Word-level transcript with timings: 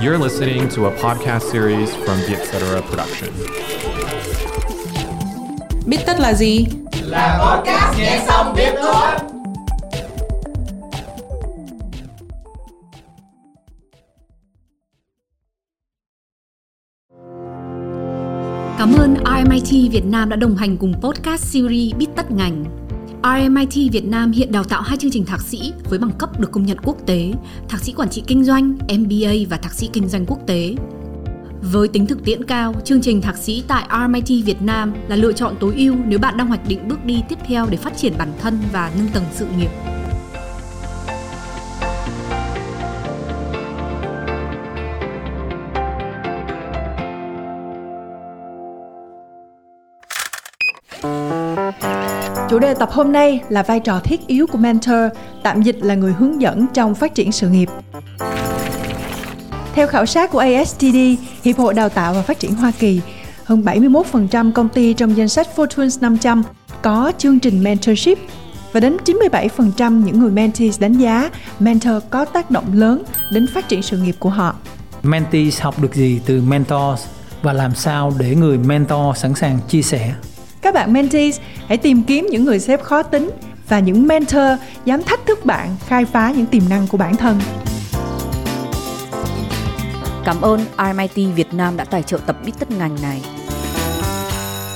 You're 0.00 0.16
listening 0.16 0.66
to 0.70 0.86
a 0.86 0.90
podcast 0.90 1.50
series 1.50 1.94
from 1.94 2.18
the 2.24 2.34
Etc. 2.34 2.82
Production. 2.88 3.28
Biết 5.86 5.98
tất 6.06 6.20
là 6.20 6.34
gì? 6.34 6.66
Là 7.02 7.38
podcast 7.42 7.98
nghe 7.98 8.24
xong 8.28 8.54
biết 8.56 8.74
thôi. 8.82 9.10
Cảm 18.78 18.94
ơn 18.98 19.14
RMIT 19.24 19.92
Việt 19.92 20.04
Nam 20.04 20.28
đã 20.28 20.36
đồng 20.36 20.56
hành 20.56 20.76
cùng 20.76 20.94
podcast 21.02 21.44
series 21.44 21.94
Biết 21.96 22.08
tất 22.16 22.30
ngành. 22.30 22.79
RMIT 23.22 23.92
Việt 23.92 24.04
Nam 24.04 24.32
hiện 24.32 24.52
đào 24.52 24.64
tạo 24.64 24.82
hai 24.82 24.96
chương 24.98 25.10
trình 25.10 25.24
thạc 25.24 25.40
sĩ 25.40 25.72
với 25.88 25.98
bằng 25.98 26.10
cấp 26.18 26.40
được 26.40 26.50
công 26.52 26.66
nhận 26.66 26.78
quốc 26.82 26.96
tế, 27.06 27.32
thạc 27.68 27.80
sĩ 27.80 27.92
quản 27.92 28.08
trị 28.08 28.22
kinh 28.26 28.44
doanh, 28.44 28.78
MBA 28.98 29.32
và 29.50 29.56
thạc 29.56 29.74
sĩ 29.74 29.90
kinh 29.92 30.08
doanh 30.08 30.26
quốc 30.26 30.38
tế. 30.46 30.74
Với 31.72 31.88
tính 31.88 32.06
thực 32.06 32.24
tiễn 32.24 32.44
cao, 32.44 32.74
chương 32.84 33.02
trình 33.02 33.20
thạc 33.20 33.36
sĩ 33.36 33.64
tại 33.68 33.88
RMIT 33.90 34.44
Việt 34.44 34.62
Nam 34.62 34.94
là 35.08 35.16
lựa 35.16 35.32
chọn 35.32 35.54
tối 35.60 35.74
ưu 35.76 35.94
nếu 36.06 36.18
bạn 36.18 36.36
đang 36.36 36.46
hoạch 36.46 36.68
định 36.68 36.88
bước 36.88 37.04
đi 37.04 37.22
tiếp 37.28 37.38
theo 37.46 37.66
để 37.70 37.76
phát 37.76 37.96
triển 37.96 38.12
bản 38.18 38.32
thân 38.40 38.58
và 38.72 38.92
nâng 38.98 39.08
tầng 39.08 39.24
sự 39.32 39.46
nghiệp. 39.58 39.70
Đề 52.60 52.74
tập 52.74 52.90
hôm 52.92 53.12
nay 53.12 53.40
là 53.48 53.62
vai 53.62 53.80
trò 53.80 54.00
thiết 54.00 54.26
yếu 54.26 54.46
của 54.46 54.58
mentor, 54.58 54.94
tạm 55.42 55.62
dịch 55.62 55.76
là 55.80 55.94
người 55.94 56.12
hướng 56.12 56.40
dẫn 56.40 56.66
trong 56.74 56.94
phát 56.94 57.14
triển 57.14 57.32
sự 57.32 57.48
nghiệp. 57.48 57.68
Theo 59.74 59.86
khảo 59.86 60.06
sát 60.06 60.30
của 60.30 60.38
ASTD, 60.38 60.96
Hiệp 61.44 61.56
hội 61.56 61.74
Đào 61.74 61.88
tạo 61.88 62.14
và 62.14 62.22
Phát 62.22 62.38
triển 62.38 62.54
Hoa 62.54 62.72
Kỳ, 62.78 63.00
hơn 63.44 63.62
71% 63.62 64.52
công 64.52 64.68
ty 64.68 64.94
trong 64.94 65.16
danh 65.16 65.28
sách 65.28 65.46
Fortune 65.56 65.98
500 66.00 66.42
có 66.82 67.12
chương 67.18 67.38
trình 67.38 67.62
mentorship 67.62 68.18
và 68.72 68.80
đến 68.80 68.96
97% 69.04 70.04
những 70.04 70.20
người 70.20 70.30
mentees 70.30 70.80
đánh 70.80 70.92
giá 70.92 71.30
mentor 71.58 72.02
có 72.10 72.24
tác 72.24 72.50
động 72.50 72.64
lớn 72.72 73.02
đến 73.32 73.46
phát 73.54 73.68
triển 73.68 73.82
sự 73.82 73.98
nghiệp 73.98 74.14
của 74.18 74.30
họ. 74.30 74.54
Mentees 75.02 75.60
học 75.60 75.82
được 75.82 75.94
gì 75.94 76.20
từ 76.26 76.42
mentors 76.42 77.06
và 77.42 77.52
làm 77.52 77.74
sao 77.74 78.12
để 78.18 78.34
người 78.34 78.58
mentor 78.58 79.16
sẵn 79.16 79.34
sàng 79.34 79.58
chia 79.68 79.82
sẻ 79.82 80.14
các 80.62 80.74
bạn 80.74 80.92
mentees 80.92 81.40
hãy 81.66 81.78
tìm 81.78 82.02
kiếm 82.02 82.26
những 82.30 82.44
người 82.44 82.58
sếp 82.58 82.82
khó 82.82 83.02
tính 83.02 83.30
và 83.68 83.80
những 83.80 84.06
mentor 84.06 84.60
dám 84.84 85.02
thách 85.02 85.26
thức 85.26 85.44
bạn 85.44 85.68
khai 85.86 86.04
phá 86.04 86.32
những 86.36 86.46
tiềm 86.46 86.62
năng 86.70 86.86
của 86.86 86.98
bản 86.98 87.16
thân. 87.16 87.38
Cảm 90.24 90.40
ơn 90.40 90.60
RMIT 90.78 91.34
Việt 91.34 91.54
Nam 91.54 91.76
đã 91.76 91.84
tài 91.84 92.02
trợ 92.02 92.18
tập 92.26 92.36
Biết 92.46 92.52
Tất 92.58 92.70
Ngành 92.70 92.96
này. 93.02 93.20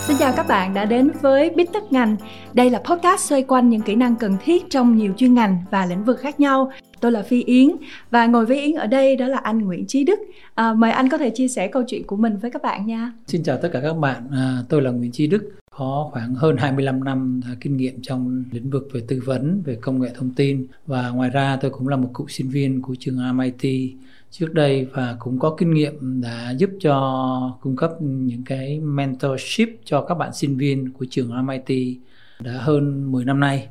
Xin 0.07 0.17
chào 0.17 0.33
các 0.37 0.49
bạn 0.49 0.75
đã 0.75 0.85
đến 0.85 1.11
với 1.21 1.51
Biết 1.51 1.73
Tất 1.73 1.93
Ngành. 1.93 2.17
Đây 2.53 2.71
là 2.71 2.79
podcast 2.79 3.21
xoay 3.21 3.43
quanh 3.43 3.71
những 3.71 3.81
kỹ 3.81 3.95
năng 3.95 4.17
cần 4.17 4.37
thiết 4.45 4.71
trong 4.71 4.97
nhiều 4.97 5.13
chuyên 5.17 5.35
ngành 5.35 5.59
và 5.71 5.87
lĩnh 5.87 6.05
vực 6.05 6.19
khác 6.21 6.41
nhau. 6.41 6.73
Tôi 7.01 7.13
là 7.13 7.23
Phi 7.23 7.45
Yến 7.45 7.69
và 8.11 8.27
ngồi 8.27 8.47
với 8.47 8.61
Yến 8.61 8.75
ở 8.75 8.87
đây 8.87 9.17
đó 9.17 9.29
là 9.29 9.39
anh 9.39 9.59
Nguyễn 9.59 9.87
Trí 9.87 10.05
Đức. 10.05 10.19
À, 10.55 10.75
mời 10.75 10.91
anh 10.91 11.09
có 11.09 11.19
thể 11.19 11.31
chia 11.31 11.49
sẻ 11.49 11.69
câu 11.69 11.83
chuyện 11.87 12.07
của 12.07 12.17
mình 12.17 12.37
với 12.37 12.51
các 12.51 12.63
bạn 12.63 12.87
nha. 12.87 13.13
Xin 13.27 13.43
chào 13.43 13.57
tất 13.63 13.69
cả 13.73 13.81
các 13.83 13.93
bạn, 13.93 14.29
à, 14.33 14.59
tôi 14.69 14.83
là 14.83 14.91
Nguyễn 14.91 15.13
Trí 15.13 15.27
Đức 15.27 15.64
có 15.77 16.09
khoảng 16.13 16.35
hơn 16.35 16.57
25 16.57 17.05
năm 17.05 17.41
kinh 17.61 17.77
nghiệm 17.77 18.03
trong 18.03 18.45
lĩnh 18.53 18.71
vực 18.71 18.89
về 18.93 19.03
tư 19.09 19.23
vấn 19.25 19.63
về 19.65 19.75
công 19.81 20.01
nghệ 20.01 20.11
thông 20.15 20.31
tin 20.31 20.67
và 20.87 21.11
ngoài 21.11 21.31
ra 21.31 21.57
tôi 21.61 21.71
cũng 21.71 21.89
là 21.89 21.97
một 21.97 22.11
cựu 22.15 22.29
sinh 22.29 22.49
viên 22.49 22.83
của 22.83 22.95
trường 22.99 23.37
MIT 23.37 23.91
trước 24.31 24.55
đây 24.55 24.87
và 24.93 25.17
cũng 25.19 25.39
có 25.39 25.55
kinh 25.59 25.75
nghiệm 25.75 26.23
đã 26.23 26.55
giúp 26.59 26.71
cho 26.81 27.59
cung 27.61 27.77
cấp 27.77 27.91
những 28.01 28.43
cái 28.45 28.81
mentorship 28.81 29.69
cho 29.85 30.01
các 30.03 30.15
bạn 30.15 30.33
sinh 30.35 30.57
viên 30.57 30.93
của 30.93 31.07
trường 31.11 31.47
MIT 31.47 31.99
đã 32.41 32.53
hơn 32.53 33.13
10 33.13 33.25
năm 33.25 33.41
nay. 33.41 33.69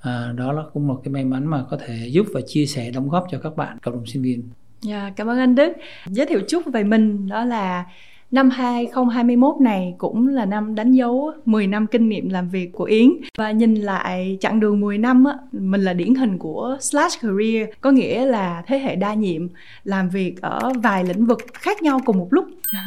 À, 0.00 0.32
đó 0.36 0.52
là 0.52 0.62
cũng 0.72 0.86
một 0.86 1.00
cái 1.04 1.12
may 1.12 1.24
mắn 1.24 1.46
mà 1.46 1.64
có 1.70 1.78
thể 1.86 2.08
giúp 2.08 2.26
và 2.32 2.40
chia 2.46 2.66
sẻ 2.66 2.90
đóng 2.90 3.08
góp 3.08 3.26
cho 3.30 3.38
các 3.38 3.56
bạn 3.56 3.78
cộng 3.82 3.94
đồng 3.94 4.06
sinh 4.06 4.22
viên. 4.22 4.42
Yeah, 4.88 5.12
cảm 5.16 5.26
ơn 5.26 5.38
anh 5.38 5.54
Đức. 5.54 5.72
Giới 6.06 6.26
thiệu 6.26 6.40
chút 6.48 6.62
về 6.72 6.84
mình 6.84 7.28
đó 7.28 7.44
là 7.44 7.84
Năm 8.30 8.50
2021 8.50 9.60
này 9.60 9.94
cũng 9.98 10.28
là 10.28 10.44
năm 10.44 10.74
đánh 10.74 10.92
dấu 10.92 11.32
10 11.44 11.66
năm 11.66 11.86
kinh 11.86 12.08
nghiệm 12.08 12.28
làm 12.28 12.48
việc 12.48 12.72
của 12.72 12.84
Yến. 12.84 13.10
Và 13.38 13.50
nhìn 13.50 13.74
lại 13.74 14.38
chặng 14.40 14.60
đường 14.60 14.80
10 14.80 14.98
năm 14.98 15.24
á, 15.24 15.34
mình 15.52 15.80
là 15.80 15.92
điển 15.92 16.14
hình 16.14 16.38
của 16.38 16.76
slash 16.80 17.22
career 17.22 17.68
có 17.80 17.90
nghĩa 17.90 18.24
là 18.24 18.62
thế 18.66 18.78
hệ 18.78 18.96
đa 18.96 19.14
nhiệm 19.14 19.48
làm 19.84 20.08
việc 20.08 20.42
ở 20.42 20.72
vài 20.82 21.04
lĩnh 21.04 21.26
vực 21.26 21.38
khác 21.52 21.82
nhau 21.82 22.00
cùng 22.04 22.18
một 22.18 22.28
lúc. 22.30 22.44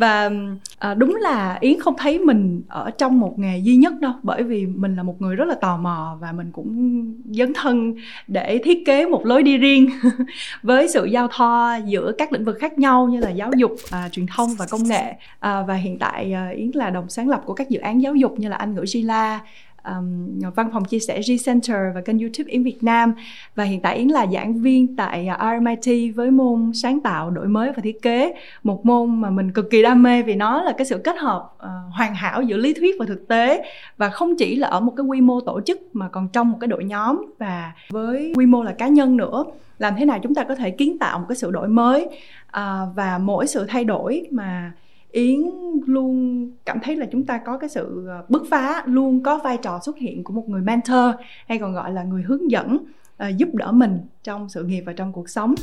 Và 0.00 0.30
à, 0.78 0.94
đúng 0.94 1.16
là 1.16 1.58
Yến 1.60 1.80
không 1.80 1.94
thấy 1.98 2.18
mình 2.18 2.62
ở 2.68 2.90
trong 2.90 3.20
một 3.20 3.38
nghề 3.38 3.58
duy 3.58 3.76
nhất 3.76 3.92
đâu 4.00 4.12
bởi 4.22 4.42
vì 4.42 4.66
mình 4.66 4.96
là 4.96 5.02
một 5.02 5.22
người 5.22 5.36
rất 5.36 5.48
là 5.48 5.54
tò 5.54 5.76
mò 5.76 6.16
và 6.20 6.32
mình 6.32 6.50
cũng 6.52 7.04
dấn 7.24 7.52
thân 7.54 7.94
để 8.28 8.60
thiết 8.64 8.86
kế 8.86 9.06
một 9.06 9.26
lối 9.26 9.42
đi 9.42 9.56
riêng 9.56 9.90
với 10.62 10.88
sự 10.88 11.04
giao 11.04 11.28
thoa 11.28 11.76
giữa 11.76 12.12
các 12.18 12.32
lĩnh 12.32 12.44
vực 12.44 12.56
khác 12.60 12.78
nhau 12.78 13.08
như 13.08 13.20
là 13.20 13.30
giáo 13.30 13.50
dục, 13.56 13.72
à, 13.90 14.08
truyền 14.12 14.26
thông 14.36 14.54
và 14.58 14.63
công 14.70 14.88
nghệ. 14.88 15.14
À, 15.40 15.62
và 15.62 15.74
hiện 15.74 15.98
tại 15.98 16.32
à, 16.32 16.48
Yến 16.48 16.70
là 16.74 16.90
đồng 16.90 17.08
sáng 17.08 17.28
lập 17.28 17.42
của 17.44 17.54
các 17.54 17.68
dự 17.68 17.80
án 17.80 18.02
giáo 18.02 18.14
dục 18.14 18.34
như 18.38 18.48
là 18.48 18.56
Anh 18.56 18.74
ngữ 18.74 18.84
Gila 18.86 19.40
um, 19.88 20.40
văn 20.54 20.70
phòng 20.72 20.84
chia 20.84 20.98
sẻ 20.98 21.20
G 21.20 21.30
Center 21.46 21.76
và 21.94 22.00
kênh 22.00 22.18
YouTube 22.18 22.52
Yến 22.52 22.62
Việt 22.62 22.82
Nam. 22.82 23.14
Và 23.54 23.64
hiện 23.64 23.80
tại 23.80 23.96
Yến 23.96 24.08
là 24.08 24.26
giảng 24.32 24.62
viên 24.62 24.96
tại 24.96 25.26
à, 25.26 25.58
RMIT 25.58 26.14
với 26.14 26.30
môn 26.30 26.72
sáng 26.74 27.00
tạo, 27.00 27.30
đổi 27.30 27.48
mới 27.48 27.72
và 27.72 27.80
thiết 27.82 28.02
kế. 28.02 28.34
Một 28.62 28.86
môn 28.86 29.20
mà 29.20 29.30
mình 29.30 29.52
cực 29.52 29.70
kỳ 29.70 29.82
đam 29.82 30.02
mê 30.02 30.22
vì 30.22 30.34
nó 30.34 30.62
là 30.62 30.72
cái 30.78 30.86
sự 30.86 30.98
kết 30.98 31.18
hợp 31.18 31.52
uh, 31.56 31.94
hoàn 31.94 32.14
hảo 32.14 32.42
giữa 32.42 32.56
lý 32.56 32.74
thuyết 32.74 32.96
và 32.98 33.06
thực 33.06 33.28
tế. 33.28 33.62
Và 33.96 34.08
không 34.08 34.36
chỉ 34.36 34.56
là 34.56 34.68
ở 34.68 34.80
một 34.80 34.92
cái 34.96 35.06
quy 35.06 35.20
mô 35.20 35.40
tổ 35.40 35.60
chức 35.60 35.80
mà 35.92 36.08
còn 36.08 36.28
trong 36.28 36.50
một 36.50 36.58
cái 36.60 36.68
đội 36.68 36.84
nhóm 36.84 37.24
và 37.38 37.72
với 37.90 38.32
quy 38.36 38.46
mô 38.46 38.62
là 38.62 38.72
cá 38.72 38.88
nhân 38.88 39.16
nữa. 39.16 39.44
Làm 39.78 39.94
thế 39.98 40.04
nào 40.04 40.18
chúng 40.22 40.34
ta 40.34 40.44
có 40.44 40.54
thể 40.54 40.70
kiến 40.70 40.98
tạo 40.98 41.18
một 41.18 41.24
cái 41.28 41.36
sự 41.36 41.50
đổi 41.50 41.68
mới 41.68 42.04
uh, 42.04 42.94
và 42.94 43.18
mỗi 43.22 43.46
sự 43.46 43.64
thay 43.68 43.84
đổi 43.84 44.28
mà 44.30 44.72
Yến 45.14 45.40
luôn 45.86 46.50
cảm 46.64 46.78
thấy 46.82 46.96
là 46.96 47.06
chúng 47.12 47.26
ta 47.26 47.38
có 47.38 47.58
cái 47.58 47.68
sự 47.68 48.06
ờ, 48.08 48.24
bứt 48.28 48.42
phá, 48.50 48.82
luôn 48.86 49.22
có 49.22 49.38
vai 49.38 49.56
trò 49.56 49.80
xuất 49.82 49.98
hiện 49.98 50.24
của 50.24 50.32
một 50.32 50.48
người 50.48 50.62
mentor 50.62 51.14
hay 51.48 51.58
còn 51.58 51.74
gọi 51.74 51.92
là 51.92 52.02
người 52.02 52.22
hướng 52.22 52.50
dẫn 52.50 52.78
ờ, 53.16 53.28
giúp 53.28 53.48
đỡ 53.52 53.72
mình 53.72 54.00
trong 54.24 54.48
sự 54.48 54.64
nghiệp 54.64 54.80
và 54.86 54.92
trong 54.92 55.12
cuộc 55.12 55.28
sống. 55.28 55.54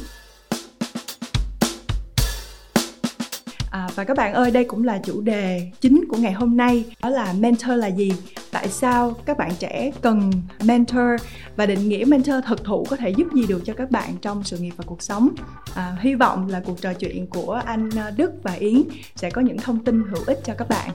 À, 3.71 3.87
và 3.95 4.03
các 4.03 4.17
bạn 4.17 4.33
ơi, 4.33 4.51
đây 4.51 4.63
cũng 4.63 4.83
là 4.83 4.99
chủ 5.03 5.21
đề 5.21 5.71
chính 5.81 6.03
của 6.09 6.17
ngày 6.17 6.31
hôm 6.31 6.57
nay, 6.57 6.85
đó 7.03 7.09
là 7.09 7.33
mentor 7.39 7.71
là 7.71 7.87
gì? 7.87 8.13
Tại 8.51 8.67
sao 8.67 9.13
các 9.25 9.37
bạn 9.37 9.51
trẻ 9.59 9.91
cần 10.01 10.31
mentor 10.63 11.21
và 11.55 11.65
định 11.65 11.89
nghĩa 11.89 12.05
mentor 12.07 12.35
thực 12.45 12.63
thụ 12.63 12.85
có 12.89 12.95
thể 12.95 13.09
giúp 13.09 13.27
gì 13.33 13.47
được 13.47 13.61
cho 13.65 13.73
các 13.73 13.91
bạn 13.91 14.09
trong 14.21 14.43
sự 14.43 14.57
nghiệp 14.57 14.73
và 14.77 14.83
cuộc 14.87 15.01
sống? 15.01 15.29
À, 15.75 15.97
hy 15.99 16.15
vọng 16.15 16.47
là 16.47 16.61
cuộc 16.65 16.81
trò 16.81 16.93
chuyện 16.93 17.27
của 17.27 17.61
anh 17.65 17.89
à, 17.97 18.11
Đức 18.17 18.31
và 18.43 18.51
Yến 18.51 18.83
sẽ 19.15 19.29
có 19.29 19.41
những 19.41 19.57
thông 19.57 19.83
tin 19.83 20.03
hữu 20.03 20.23
ích 20.27 20.39
cho 20.43 20.53
các 20.57 20.69
bạn. 20.69 20.89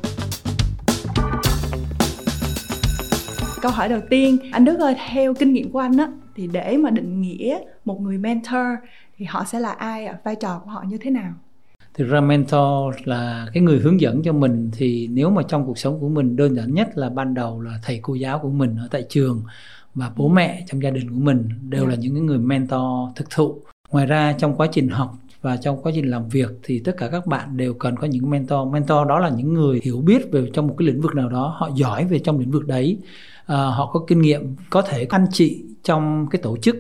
Câu 3.63 3.73
hỏi 3.73 3.89
đầu 3.89 4.01
tiên, 4.11 4.39
anh 4.53 4.65
Đức 4.65 4.79
ơi, 4.79 4.97
theo 5.09 5.35
kinh 5.35 5.53
nghiệm 5.53 5.73
của 5.73 5.79
anh 5.79 5.97
á, 5.97 6.09
thì 6.35 6.47
để 6.47 6.77
mà 6.77 6.91
định 6.91 7.21
nghĩa 7.21 7.59
một 7.85 8.01
người 8.01 8.19
mentor 8.19 8.67
thì 9.17 9.25
họ 9.25 9.45
sẽ 9.45 9.61
là 9.61 9.73
ai 9.73 10.07
ạ? 10.07 10.19
Vai 10.25 10.37
trò 10.37 10.61
của 10.65 10.71
họ 10.71 10.85
như 10.89 10.99
thế 10.99 11.11
nào? 11.11 11.33
Thực 11.97 12.05
ra 12.05 12.21
mentor 12.21 12.95
là 13.05 13.47
cái 13.53 13.63
người 13.63 13.79
hướng 13.79 14.01
dẫn 14.01 14.23
cho 14.23 14.33
mình. 14.33 14.71
Thì 14.73 15.09
nếu 15.13 15.31
mà 15.31 15.43
trong 15.49 15.67
cuộc 15.67 15.79
sống 15.79 16.01
của 16.01 16.09
mình 16.09 16.37
đơn 16.37 16.57
giản 16.57 16.75
nhất 16.75 16.89
là 16.95 17.09
ban 17.09 17.35
đầu 17.35 17.61
là 17.61 17.79
thầy 17.83 17.99
cô 18.03 18.15
giáo 18.15 18.39
của 18.39 18.51
mình 18.51 18.77
ở 18.77 18.89
tại 18.91 19.05
trường 19.09 19.43
và 19.95 20.11
bố 20.17 20.29
mẹ 20.29 20.65
trong 20.67 20.83
gia 20.83 20.91
đình 20.91 21.11
của 21.11 21.21
mình 21.21 21.49
đều 21.69 21.87
là 21.87 21.95
dạ. 21.95 22.01
những 22.01 22.27
người 22.27 22.39
mentor 22.39 23.17
thực 23.17 23.31
thụ. 23.31 23.61
Ngoài 23.91 24.07
ra 24.07 24.33
trong 24.39 24.57
quá 24.57 24.67
trình 24.73 24.89
học 24.89 25.15
và 25.43 25.57
trong 25.57 25.83
quá 25.83 25.93
trình 25.95 26.11
làm 26.11 26.29
việc 26.29 26.51
thì 26.63 26.79
tất 26.79 26.97
cả 26.97 27.09
các 27.09 27.27
bạn 27.27 27.57
đều 27.57 27.75
cần 27.75 27.97
có 27.97 28.07
những 28.07 28.31
mentor. 28.31 28.73
Mentor 28.73 29.09
đó 29.09 29.19
là 29.19 29.29
những 29.29 29.55
người 29.55 29.81
hiểu 29.83 30.01
biết 30.01 30.33
về 30.33 30.51
trong 30.53 30.67
một 30.67 30.75
cái 30.79 30.87
lĩnh 30.87 31.01
vực 31.01 31.15
nào 31.15 31.29
đó 31.29 31.57
họ 31.59 31.71
giỏi 31.75 32.05
về 32.05 32.19
trong 32.19 32.39
lĩnh 32.39 32.51
vực 32.51 32.67
đấy. 32.67 32.99
À, 33.47 33.57
họ 33.57 33.91
có 33.93 34.01
kinh 34.07 34.21
nghiệm 34.21 34.57
có 34.71 34.83
thể 34.83 35.07
anh 35.11 35.27
chị 35.33 35.65
trong 35.83 36.27
cái 36.31 36.43
tổ 36.43 36.57
chức 36.57 36.77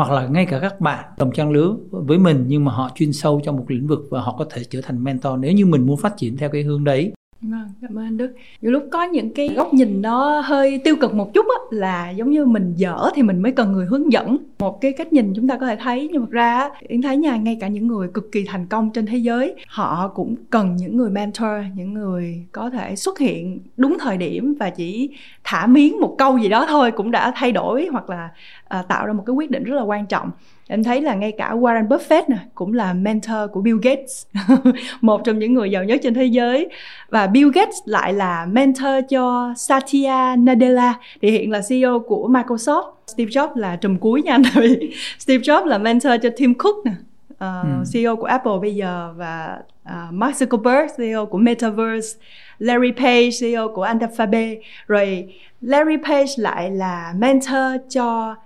hoặc 0.00 0.12
là 0.12 0.26
ngay 0.26 0.46
cả 0.46 0.58
các 0.58 0.80
bạn 0.80 1.04
đồng 1.18 1.32
trang 1.32 1.50
lứa 1.50 1.76
với 1.90 2.18
mình 2.18 2.44
nhưng 2.48 2.64
mà 2.64 2.72
họ 2.72 2.90
chuyên 2.94 3.12
sâu 3.12 3.40
trong 3.44 3.56
một 3.56 3.64
lĩnh 3.68 3.86
vực 3.86 4.00
và 4.10 4.20
họ 4.20 4.36
có 4.38 4.44
thể 4.50 4.64
trở 4.64 4.80
thành 4.80 5.04
mentor 5.04 5.38
nếu 5.38 5.52
như 5.52 5.66
mình 5.66 5.86
muốn 5.86 5.96
phát 5.96 6.16
triển 6.16 6.36
theo 6.36 6.50
cái 6.50 6.62
hướng 6.62 6.84
đấy. 6.84 7.12
Vâng, 7.42 7.68
cảm 7.82 7.98
ơn 7.98 8.04
anh 8.04 8.16
Đức. 8.16 8.34
Nhiều 8.62 8.72
lúc 8.72 8.88
có 8.92 9.04
những 9.04 9.34
cái 9.34 9.48
góc 9.48 9.74
nhìn 9.74 10.02
nó 10.02 10.40
hơi 10.40 10.80
tiêu 10.84 10.96
cực 10.96 11.14
một 11.14 11.34
chút 11.34 11.46
á 11.48 11.56
là 11.70 12.10
giống 12.10 12.30
như 12.30 12.44
mình 12.44 12.74
dở 12.76 13.10
thì 13.14 13.22
mình 13.22 13.42
mới 13.42 13.52
cần 13.52 13.72
người 13.72 13.86
hướng 13.86 14.12
dẫn. 14.12 14.36
Một 14.58 14.80
cái 14.80 14.92
cách 14.92 15.12
nhìn 15.12 15.32
chúng 15.36 15.48
ta 15.48 15.56
có 15.56 15.66
thể 15.66 15.76
thấy 15.76 16.08
nhưng 16.12 16.22
thật 16.22 16.30
ra 16.30 16.70
Yến 16.80 17.02
thấy 17.02 17.16
nha, 17.16 17.36
ngay 17.36 17.56
cả 17.60 17.68
những 17.68 17.86
người 17.86 18.08
cực 18.14 18.32
kỳ 18.32 18.44
thành 18.44 18.66
công 18.66 18.90
trên 18.90 19.06
thế 19.06 19.16
giới, 19.16 19.54
họ 19.68 20.08
cũng 20.08 20.34
cần 20.50 20.76
những 20.76 20.96
người 20.96 21.10
mentor, 21.10 21.50
những 21.74 21.94
người 21.94 22.44
có 22.52 22.70
thể 22.70 22.96
xuất 22.96 23.18
hiện 23.18 23.60
đúng 23.76 23.96
thời 24.00 24.16
điểm 24.16 24.54
và 24.60 24.70
chỉ 24.70 25.10
thả 25.44 25.66
miếng 25.66 26.00
một 26.00 26.14
câu 26.18 26.38
gì 26.38 26.48
đó 26.48 26.66
thôi 26.68 26.90
cũng 26.90 27.10
đã 27.10 27.32
thay 27.36 27.52
đổi 27.52 27.88
hoặc 27.92 28.10
là 28.10 28.28
à, 28.68 28.82
tạo 28.82 29.06
ra 29.06 29.12
một 29.12 29.22
cái 29.26 29.34
quyết 29.34 29.50
định 29.50 29.64
rất 29.64 29.76
là 29.76 29.82
quan 29.82 30.06
trọng 30.06 30.30
em 30.70 30.84
thấy 30.84 31.00
là 31.00 31.14
ngay 31.14 31.32
cả 31.32 31.54
Warren 31.54 31.88
Buffett 31.88 32.22
nè 32.28 32.36
cũng 32.54 32.72
là 32.72 32.92
mentor 32.92 33.50
của 33.52 33.60
Bill 33.60 33.78
Gates 33.82 34.26
một 35.00 35.20
trong 35.24 35.38
những 35.38 35.54
người 35.54 35.70
giàu 35.70 35.84
nhất 35.84 36.00
trên 36.02 36.14
thế 36.14 36.24
giới. 36.24 36.68
Và 37.08 37.26
Bill 37.26 37.50
Gates 37.54 37.76
lại 37.84 38.12
là 38.12 38.46
mentor 38.46 38.94
cho 39.08 39.54
Satya 39.56 40.36
Nadella 40.36 40.94
thì 41.22 41.30
hiện 41.30 41.50
là 41.50 41.60
CEO 41.68 41.98
của 41.98 42.28
Microsoft. 42.28 42.92
Steve 43.06 43.30
Jobs 43.30 43.56
là 43.56 43.76
trùm 43.76 43.98
cuối 43.98 44.22
nha 44.22 44.38
vì 44.54 44.92
Steve 45.18 45.42
Jobs 45.42 45.66
là 45.66 45.78
mentor 45.78 46.12
cho 46.22 46.28
Tim 46.36 46.54
Cook 46.54 46.76
nè 46.84 46.92
uh, 47.30 47.38
ừ. 47.40 47.84
CEO 47.92 48.16
của 48.16 48.26
Apple 48.26 48.58
bây 48.60 48.74
giờ 48.74 49.14
và 49.16 49.58
uh, 49.84 50.12
Mark 50.12 50.36
Zuckerberg 50.36 50.88
CEO 50.98 51.26
của 51.26 51.38
Metaverse. 51.38 52.18
Larry 52.58 52.92
Page 52.92 53.30
CEO 53.40 53.68
của 53.68 53.82
Alphabet. 53.82 54.58
Rồi 54.86 55.34
Larry 55.60 55.96
Page 56.04 56.32
lại 56.36 56.70
là 56.70 57.14
mentor 57.16 57.80
cho 57.88 58.36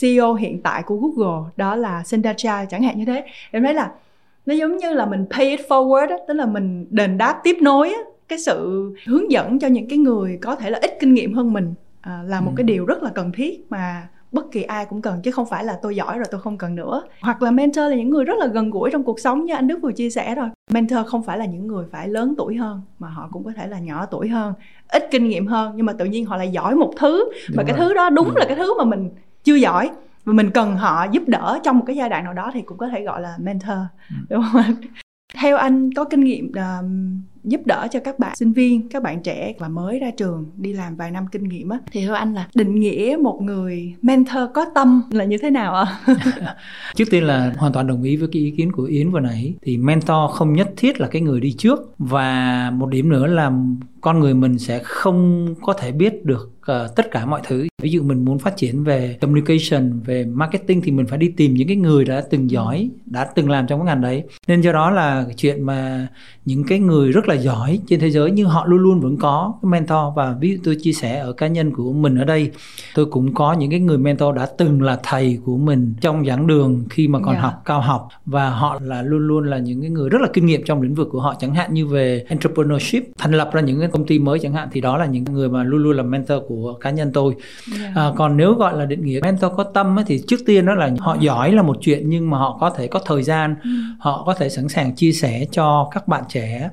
CEO 0.00 0.34
hiện 0.34 0.62
tại 0.62 0.82
của 0.82 0.96
Google 0.96 1.50
đó 1.56 1.76
là 1.76 2.02
Sundar 2.04 2.36
Pichai 2.36 2.66
chẳng 2.70 2.82
hạn 2.82 2.98
như 2.98 3.04
thế 3.04 3.24
em 3.50 3.62
thấy 3.62 3.74
là 3.74 3.90
nó 4.46 4.54
giống 4.54 4.76
như 4.76 4.92
là 4.92 5.06
mình 5.06 5.26
pay 5.30 5.50
it 5.50 5.60
forward 5.68 6.06
đó, 6.08 6.16
tức 6.28 6.34
là 6.34 6.46
mình 6.46 6.86
đền 6.90 7.18
đáp 7.18 7.40
tiếp 7.44 7.56
nối 7.60 7.88
á, 7.88 8.00
cái 8.28 8.38
sự 8.38 8.90
hướng 9.06 9.30
dẫn 9.30 9.58
cho 9.58 9.68
những 9.68 9.88
cái 9.88 9.98
người 9.98 10.38
có 10.42 10.56
thể 10.56 10.70
là 10.70 10.78
ít 10.82 10.96
kinh 11.00 11.14
nghiệm 11.14 11.34
hơn 11.34 11.52
mình 11.52 11.74
à, 12.00 12.22
là 12.26 12.40
một 12.40 12.50
ừ. 12.50 12.54
cái 12.56 12.64
điều 12.64 12.86
rất 12.86 13.02
là 13.02 13.10
cần 13.14 13.32
thiết 13.32 13.66
mà 13.70 14.08
bất 14.32 14.52
kỳ 14.52 14.62
ai 14.62 14.86
cũng 14.86 15.02
cần 15.02 15.20
chứ 15.22 15.30
không 15.30 15.46
phải 15.46 15.64
là 15.64 15.78
tôi 15.82 15.96
giỏi 15.96 16.18
rồi 16.18 16.26
tôi 16.30 16.40
không 16.40 16.58
cần 16.58 16.74
nữa 16.74 17.02
hoặc 17.20 17.42
là 17.42 17.50
mentor 17.50 17.90
là 17.90 17.94
những 17.96 18.10
người 18.10 18.24
rất 18.24 18.38
là 18.38 18.46
gần 18.46 18.70
gũi 18.70 18.90
trong 18.90 19.02
cuộc 19.02 19.20
sống 19.20 19.44
như 19.44 19.54
anh 19.54 19.66
Đức 19.66 19.78
vừa 19.82 19.92
chia 19.92 20.10
sẻ 20.10 20.34
rồi 20.34 20.48
mentor 20.70 20.98
không 21.06 21.22
phải 21.22 21.38
là 21.38 21.44
những 21.44 21.66
người 21.66 21.84
phải 21.92 22.08
lớn 22.08 22.34
tuổi 22.38 22.56
hơn 22.56 22.80
mà 22.98 23.08
họ 23.08 23.28
cũng 23.32 23.44
có 23.44 23.52
thể 23.56 23.66
là 23.66 23.78
nhỏ 23.78 24.06
tuổi 24.06 24.28
hơn 24.28 24.54
ít 24.88 25.08
kinh 25.10 25.28
nghiệm 25.28 25.46
hơn 25.46 25.72
nhưng 25.76 25.86
mà 25.86 25.92
tự 25.92 26.04
nhiên 26.04 26.26
họ 26.26 26.36
lại 26.36 26.48
giỏi 26.48 26.74
một 26.74 26.92
thứ 26.96 27.24
đúng 27.48 27.56
rồi. 27.56 27.64
cái 27.66 27.76
thứ 27.78 27.94
đó 27.94 28.10
đúng 28.10 28.28
ừ. 28.28 28.34
là 28.36 28.44
cái 28.44 28.56
thứ 28.56 28.78
mà 28.78 28.84
mình 28.84 29.10
chưa 29.44 29.54
giỏi 29.54 29.90
và 30.24 30.32
mình 30.32 30.50
cần 30.50 30.76
họ 30.76 31.06
giúp 31.12 31.22
đỡ 31.26 31.58
trong 31.64 31.78
một 31.78 31.84
cái 31.86 31.96
giai 31.96 32.08
đoạn 32.08 32.24
nào 32.24 32.32
đó 32.32 32.50
thì 32.54 32.62
cũng 32.62 32.78
có 32.78 32.88
thể 32.88 33.02
gọi 33.02 33.20
là 33.20 33.36
mentor 33.38 33.78
ừ. 34.10 34.16
đúng 34.30 34.44
không 34.52 34.74
theo 35.34 35.56
anh 35.56 35.94
có 35.94 36.04
kinh 36.04 36.24
nghiệm 36.24 36.48
uh, 36.48 36.84
giúp 37.44 37.60
đỡ 37.64 37.88
cho 37.92 38.00
các 38.00 38.18
bạn 38.18 38.36
sinh 38.36 38.52
viên 38.52 38.88
các 38.88 39.02
bạn 39.02 39.22
trẻ 39.22 39.54
và 39.58 39.68
mới 39.68 39.98
ra 39.98 40.10
trường 40.16 40.44
đi 40.56 40.72
làm 40.72 40.96
vài 40.96 41.10
năm 41.10 41.26
kinh 41.32 41.44
nghiệm 41.44 41.68
á. 41.68 41.78
Thì 41.92 42.00
theo 42.00 42.14
anh 42.14 42.34
là 42.34 42.48
định 42.54 42.80
nghĩa 42.80 43.16
một 43.22 43.40
người 43.42 43.94
mentor 44.02 44.42
có 44.54 44.66
tâm 44.74 45.02
là 45.10 45.24
như 45.24 45.38
thế 45.38 45.50
nào 45.50 45.74
ạ? 45.74 45.98
Trước 46.94 47.04
tiên 47.10 47.24
là 47.24 47.54
hoàn 47.56 47.72
toàn 47.72 47.86
đồng 47.86 48.02
ý 48.02 48.16
với 48.16 48.28
cái 48.32 48.42
ý 48.42 48.50
kiến 48.50 48.72
của 48.72 48.84
yến 48.84 49.10
vừa 49.10 49.20
nãy. 49.20 49.54
Thì 49.62 49.76
mentor 49.76 50.30
không 50.32 50.52
nhất 50.52 50.70
thiết 50.76 51.00
là 51.00 51.08
cái 51.08 51.22
người 51.22 51.40
đi 51.40 51.52
trước. 51.52 51.94
Và 51.98 52.70
một 52.74 52.86
điểm 52.90 53.08
nữa 53.08 53.26
là 53.26 53.52
con 54.00 54.20
người 54.20 54.34
mình 54.34 54.58
sẽ 54.58 54.80
không 54.82 55.54
có 55.62 55.72
thể 55.72 55.92
biết 55.92 56.24
được 56.24 56.54
uh, 56.72 56.96
tất 56.96 57.10
cả 57.10 57.26
mọi 57.26 57.40
thứ. 57.44 57.66
Ví 57.82 57.90
dụ 57.90 58.02
mình 58.02 58.24
muốn 58.24 58.38
phát 58.38 58.56
triển 58.56 58.84
về 58.84 59.18
communication 59.20 60.00
về 60.00 60.24
marketing 60.24 60.80
thì 60.82 60.92
mình 60.92 61.06
phải 61.06 61.18
đi 61.18 61.28
tìm 61.28 61.54
những 61.54 61.68
cái 61.68 61.76
người 61.76 62.04
đã 62.04 62.22
từng 62.30 62.50
giỏi 62.50 62.90
đã 63.06 63.24
từng 63.34 63.50
làm 63.50 63.66
trong 63.66 63.80
cái 63.80 63.86
ngành 63.86 64.00
đấy. 64.00 64.22
Nên 64.46 64.60
do 64.60 64.72
đó 64.72 64.90
là 64.90 65.26
chuyện 65.36 65.62
mà 65.62 66.08
những 66.44 66.64
cái 66.64 66.78
người 66.78 67.12
rất 67.12 67.28
là 67.28 67.33
giỏi 67.34 67.80
trên 67.86 68.00
thế 68.00 68.10
giới 68.10 68.30
nhưng 68.30 68.48
họ 68.48 68.66
luôn 68.66 68.78
luôn 68.78 69.00
vẫn 69.00 69.16
có 69.16 69.54
cái 69.62 69.70
mentor 69.70 70.14
và 70.16 70.36
ví 70.40 70.50
dụ 70.50 70.56
tôi 70.64 70.76
chia 70.82 70.92
sẻ 70.92 71.18
ở 71.18 71.32
cá 71.32 71.46
nhân 71.46 71.72
của 71.74 71.92
mình 71.92 72.18
ở 72.18 72.24
đây 72.24 72.50
tôi 72.94 73.06
cũng 73.06 73.34
có 73.34 73.52
những 73.52 73.70
cái 73.70 73.80
người 73.80 73.98
mentor 73.98 74.36
đã 74.36 74.46
từng 74.58 74.82
là 74.82 74.98
thầy 75.02 75.38
của 75.44 75.56
mình 75.56 75.94
trong 76.00 76.26
giảng 76.26 76.46
đường 76.46 76.84
khi 76.90 77.08
mà 77.08 77.18
còn 77.18 77.34
yeah. 77.34 77.42
Dạ. 77.42 77.48
học 77.48 77.62
cao 77.64 77.80
học 77.80 78.08
và 78.26 78.50
họ 78.50 78.78
là 78.82 79.02
luôn 79.02 79.26
luôn 79.26 79.44
là 79.46 79.58
những 79.58 79.80
cái 79.80 79.90
người 79.90 80.08
rất 80.08 80.20
là 80.20 80.28
kinh 80.32 80.46
nghiệm 80.46 80.64
trong 80.64 80.82
lĩnh 80.82 80.94
vực 80.94 81.08
của 81.12 81.20
họ 81.20 81.34
chẳng 81.40 81.54
hạn 81.54 81.74
như 81.74 81.86
về 81.86 82.24
entrepreneurship 82.28 83.02
thành 83.18 83.32
lập 83.32 83.50
ra 83.52 83.60
những 83.60 83.80
cái 83.80 83.88
công 83.88 84.06
ty 84.06 84.18
mới 84.18 84.38
chẳng 84.38 84.52
hạn 84.52 84.68
thì 84.72 84.80
đó 84.80 84.98
là 84.98 85.06
những 85.06 85.24
người 85.24 85.48
mà 85.48 85.64
luôn 85.64 85.82
luôn 85.82 85.96
là 85.96 86.02
mentor 86.02 86.42
của 86.48 86.74
cá 86.80 86.90
nhân 86.90 87.10
tôi 87.12 87.34
yeah. 87.78 87.94
Dạ. 87.96 88.02
à, 88.02 88.12
còn 88.16 88.36
nếu 88.36 88.54
gọi 88.54 88.78
là 88.78 88.84
định 88.84 89.04
nghĩa 89.04 89.20
mentor 89.22 89.52
có 89.56 89.64
tâm 89.64 89.98
ấy, 89.98 90.04
thì 90.08 90.22
trước 90.26 90.40
tiên 90.46 90.66
đó 90.66 90.74
là 90.74 90.90
họ 90.98 91.16
giỏi 91.20 91.52
là 91.52 91.62
một 91.62 91.76
chuyện 91.80 92.10
nhưng 92.10 92.30
mà 92.30 92.38
họ 92.38 92.56
có 92.60 92.70
thể 92.70 92.86
có 92.86 93.00
thời 93.06 93.22
gian 93.22 93.56
ừ. 93.62 93.70
họ 93.98 94.22
có 94.26 94.34
thể 94.34 94.48
sẵn 94.48 94.68
sàng 94.68 94.94
chia 94.94 95.12
sẻ 95.12 95.46
cho 95.52 95.88
các 95.92 96.08
bạn 96.08 96.24
trẻ 96.28 96.70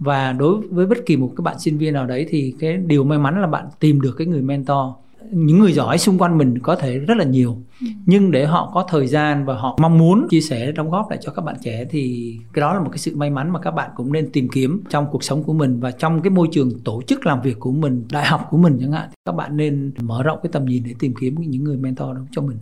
và 0.00 0.32
đối 0.32 0.60
với 0.60 0.86
bất 0.86 0.98
kỳ 1.06 1.16
một 1.16 1.32
các 1.36 1.42
bạn 1.42 1.58
sinh 1.58 1.78
viên 1.78 1.94
nào 1.94 2.06
đấy 2.06 2.26
thì 2.28 2.54
cái 2.58 2.76
điều 2.76 3.04
may 3.04 3.18
mắn 3.18 3.40
là 3.40 3.46
bạn 3.46 3.66
tìm 3.80 4.00
được 4.00 4.14
cái 4.18 4.26
người 4.26 4.42
mentor. 4.42 4.94
Những 5.30 5.58
người 5.58 5.72
giỏi 5.72 5.98
xung 5.98 6.18
quanh 6.18 6.38
mình 6.38 6.58
có 6.58 6.76
thể 6.76 6.98
rất 6.98 7.16
là 7.16 7.24
nhiều. 7.24 7.56
Ừ. 7.80 7.86
nhưng 8.06 8.30
để 8.30 8.46
họ 8.46 8.70
có 8.74 8.86
thời 8.88 9.06
gian 9.06 9.44
và 9.44 9.54
họ 9.54 9.78
mong 9.80 9.98
muốn 9.98 10.26
chia 10.30 10.40
sẻ 10.40 10.72
đóng 10.72 10.90
góp 10.90 11.10
lại 11.10 11.18
cho 11.22 11.32
các 11.32 11.44
bạn 11.44 11.56
trẻ 11.62 11.84
thì 11.90 12.34
cái 12.52 12.60
đó 12.60 12.74
là 12.74 12.80
một 12.80 12.88
cái 12.90 12.98
sự 12.98 13.16
may 13.16 13.30
mắn 13.30 13.50
mà 13.50 13.60
các 13.60 13.70
bạn 13.70 13.90
cũng 13.96 14.12
nên 14.12 14.32
tìm 14.32 14.48
kiếm 14.48 14.82
trong 14.88 15.06
cuộc 15.10 15.24
sống 15.24 15.42
của 15.42 15.52
mình 15.52 15.80
và 15.80 15.90
trong 15.90 16.22
cái 16.22 16.30
môi 16.30 16.48
trường 16.52 16.70
tổ 16.84 17.02
chức 17.02 17.26
làm 17.26 17.42
việc 17.42 17.60
của 17.60 17.72
mình 17.72 18.04
đại 18.12 18.26
học 18.26 18.46
của 18.50 18.56
mình 18.56 18.78
chẳng 18.80 18.92
hạn. 18.92 19.08
Các 19.24 19.34
bạn 19.34 19.56
nên 19.56 19.92
mở 20.00 20.22
rộng 20.22 20.38
cái 20.42 20.50
tầm 20.52 20.64
nhìn 20.64 20.82
để 20.86 20.94
tìm 20.98 21.14
kiếm 21.20 21.34
những 21.38 21.64
người 21.64 21.76
mentor 21.76 22.16
đó 22.16 22.22
cho 22.30 22.42
mình 22.42 22.56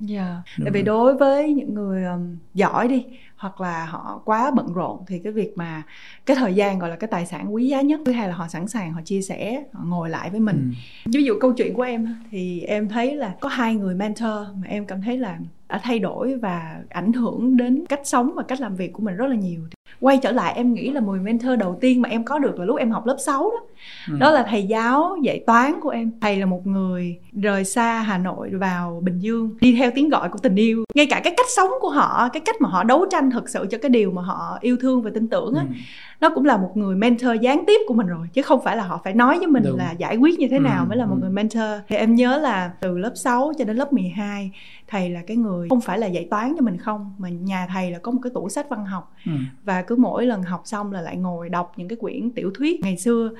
Dạ, 0.00 0.26
yeah. 0.26 0.44
tại 0.64 0.70
vì 0.70 0.82
đối 0.82 1.14
với 1.14 1.52
những 1.54 1.74
người 1.74 2.04
um, 2.04 2.36
giỏi 2.54 2.88
đi 2.88 3.04
hoặc 3.36 3.60
là 3.60 3.84
họ 3.84 4.22
quá 4.24 4.50
bận 4.56 4.72
rộn 4.72 5.04
thì 5.06 5.18
cái 5.18 5.32
việc 5.32 5.52
mà 5.56 5.82
cái 6.26 6.36
thời 6.36 6.54
gian 6.54 6.78
gọi 6.78 6.90
là 6.90 6.96
cái 6.96 7.08
tài 7.08 7.26
sản 7.26 7.54
quý 7.54 7.68
giá 7.68 7.80
nhất 7.80 8.00
thứ 8.06 8.12
hai 8.12 8.28
là 8.28 8.34
họ 8.34 8.48
sẵn 8.48 8.68
sàng 8.68 8.92
họ 8.92 9.00
chia 9.04 9.22
sẻ 9.22 9.64
họ 9.72 9.84
ngồi 9.84 10.10
lại 10.10 10.30
với 10.30 10.40
mình 10.40 10.72
ừ. 11.04 11.10
ví 11.14 11.24
dụ 11.24 11.34
câu 11.40 11.52
chuyện 11.52 11.74
của 11.74 11.82
em 11.82 12.16
thì 12.30 12.60
em 12.60 12.88
thấy 12.88 13.16
là 13.16 13.34
có 13.40 13.48
hai 13.48 13.74
người 13.74 13.94
mentor 13.94 14.48
mà 14.62 14.68
em 14.68 14.86
cảm 14.86 15.02
thấy 15.02 15.18
là 15.18 15.38
đã 15.68 15.80
thay 15.82 15.98
đổi 15.98 16.36
và 16.36 16.82
ảnh 16.88 17.12
hưởng 17.12 17.56
đến 17.56 17.84
cách 17.88 18.00
sống 18.04 18.32
và 18.36 18.42
cách 18.42 18.60
làm 18.60 18.76
việc 18.76 18.92
của 18.92 19.02
mình 19.02 19.16
rất 19.16 19.26
là 19.26 19.36
nhiều 19.36 19.60
quay 20.00 20.18
trở 20.22 20.32
lại 20.32 20.52
em 20.56 20.74
nghĩ 20.74 20.90
là 20.90 21.00
10 21.00 21.20
mentor 21.20 21.58
đầu 21.58 21.78
tiên 21.80 22.02
mà 22.02 22.08
em 22.08 22.24
có 22.24 22.38
được 22.38 22.58
là 22.58 22.64
lúc 22.64 22.78
em 22.78 22.90
học 22.90 23.06
lớp 23.06 23.16
6 23.18 23.42
đó 23.42 23.66
ừ. 24.08 24.14
đó 24.18 24.30
là 24.30 24.46
thầy 24.50 24.62
giáo 24.62 25.16
dạy 25.22 25.42
toán 25.46 25.80
của 25.80 25.90
em 25.90 26.10
thầy 26.20 26.36
là 26.36 26.46
một 26.46 26.66
người 26.66 27.18
rời 27.42 27.64
xa 27.64 28.00
Hà 28.00 28.18
Nội 28.18 28.50
vào 28.50 29.00
Bình 29.04 29.18
Dương 29.18 29.56
đi 29.60 29.74
theo 29.78 29.90
tiếng 29.94 30.08
gọi 30.08 30.28
của 30.28 30.38
tình 30.38 30.56
yêu 30.56 30.84
ngay 30.94 31.06
cả 31.06 31.20
cái 31.24 31.34
cách 31.36 31.46
sống 31.56 31.70
của 31.80 31.90
họ 31.90 32.28
cái 32.32 32.40
cách 32.40 32.56
mà 32.60 32.68
họ 32.68 32.84
đấu 32.84 33.06
tranh 33.10 33.30
thực 33.30 33.48
sự 33.48 33.66
cho 33.70 33.78
cái 33.78 33.90
điều 33.90 34.10
mà 34.10 34.22
họ 34.22 34.58
yêu 34.60 34.76
thương 34.80 35.02
và 35.02 35.10
tin 35.14 35.28
tưởng 35.28 35.54
á 35.54 35.62
ừ 35.68 35.74
nó 36.20 36.30
cũng 36.30 36.44
là 36.44 36.56
một 36.56 36.72
người 36.74 36.96
mentor 36.96 37.30
gián 37.40 37.64
tiếp 37.66 37.80
của 37.86 37.94
mình 37.94 38.06
rồi 38.06 38.28
chứ 38.32 38.42
không 38.42 38.60
phải 38.64 38.76
là 38.76 38.82
họ 38.82 39.00
phải 39.04 39.14
nói 39.14 39.38
với 39.38 39.46
mình 39.46 39.62
Đúng. 39.66 39.78
là 39.78 39.92
giải 39.92 40.16
quyết 40.16 40.38
như 40.38 40.48
thế 40.50 40.58
nào 40.58 40.84
ừ, 40.84 40.88
mới 40.88 40.98
là 40.98 41.06
một 41.06 41.14
ừ. 41.14 41.20
người 41.20 41.30
mentor 41.30 41.62
thì 41.88 41.96
em 41.96 42.14
nhớ 42.14 42.38
là 42.38 42.70
từ 42.80 42.98
lớp 42.98 43.12
6 43.14 43.52
cho 43.58 43.64
đến 43.64 43.76
lớp 43.76 43.92
12 43.92 44.50
thầy 44.88 45.10
là 45.10 45.22
cái 45.26 45.36
người 45.36 45.68
không 45.68 45.80
phải 45.80 45.98
là 45.98 46.06
dạy 46.06 46.28
toán 46.30 46.54
cho 46.56 46.64
mình 46.64 46.78
không 46.78 47.14
mà 47.18 47.28
nhà 47.28 47.66
thầy 47.70 47.90
là 47.90 47.98
có 47.98 48.12
một 48.12 48.20
cái 48.22 48.30
tủ 48.34 48.48
sách 48.48 48.68
văn 48.68 48.84
học. 48.84 49.14
Ừ. 49.26 49.32
và 49.64 49.82
cứ 49.82 49.96
mỗi 49.96 50.26
lần 50.26 50.42
học 50.42 50.62
xong 50.64 50.92
là 50.92 51.00
lại 51.00 51.16
ngồi 51.16 51.48
đọc 51.48 51.72
những 51.76 51.88
cái 51.88 51.96
quyển 51.96 52.30
tiểu 52.30 52.50
thuyết 52.54 52.80
ngày 52.80 52.96
xưa. 52.96 53.30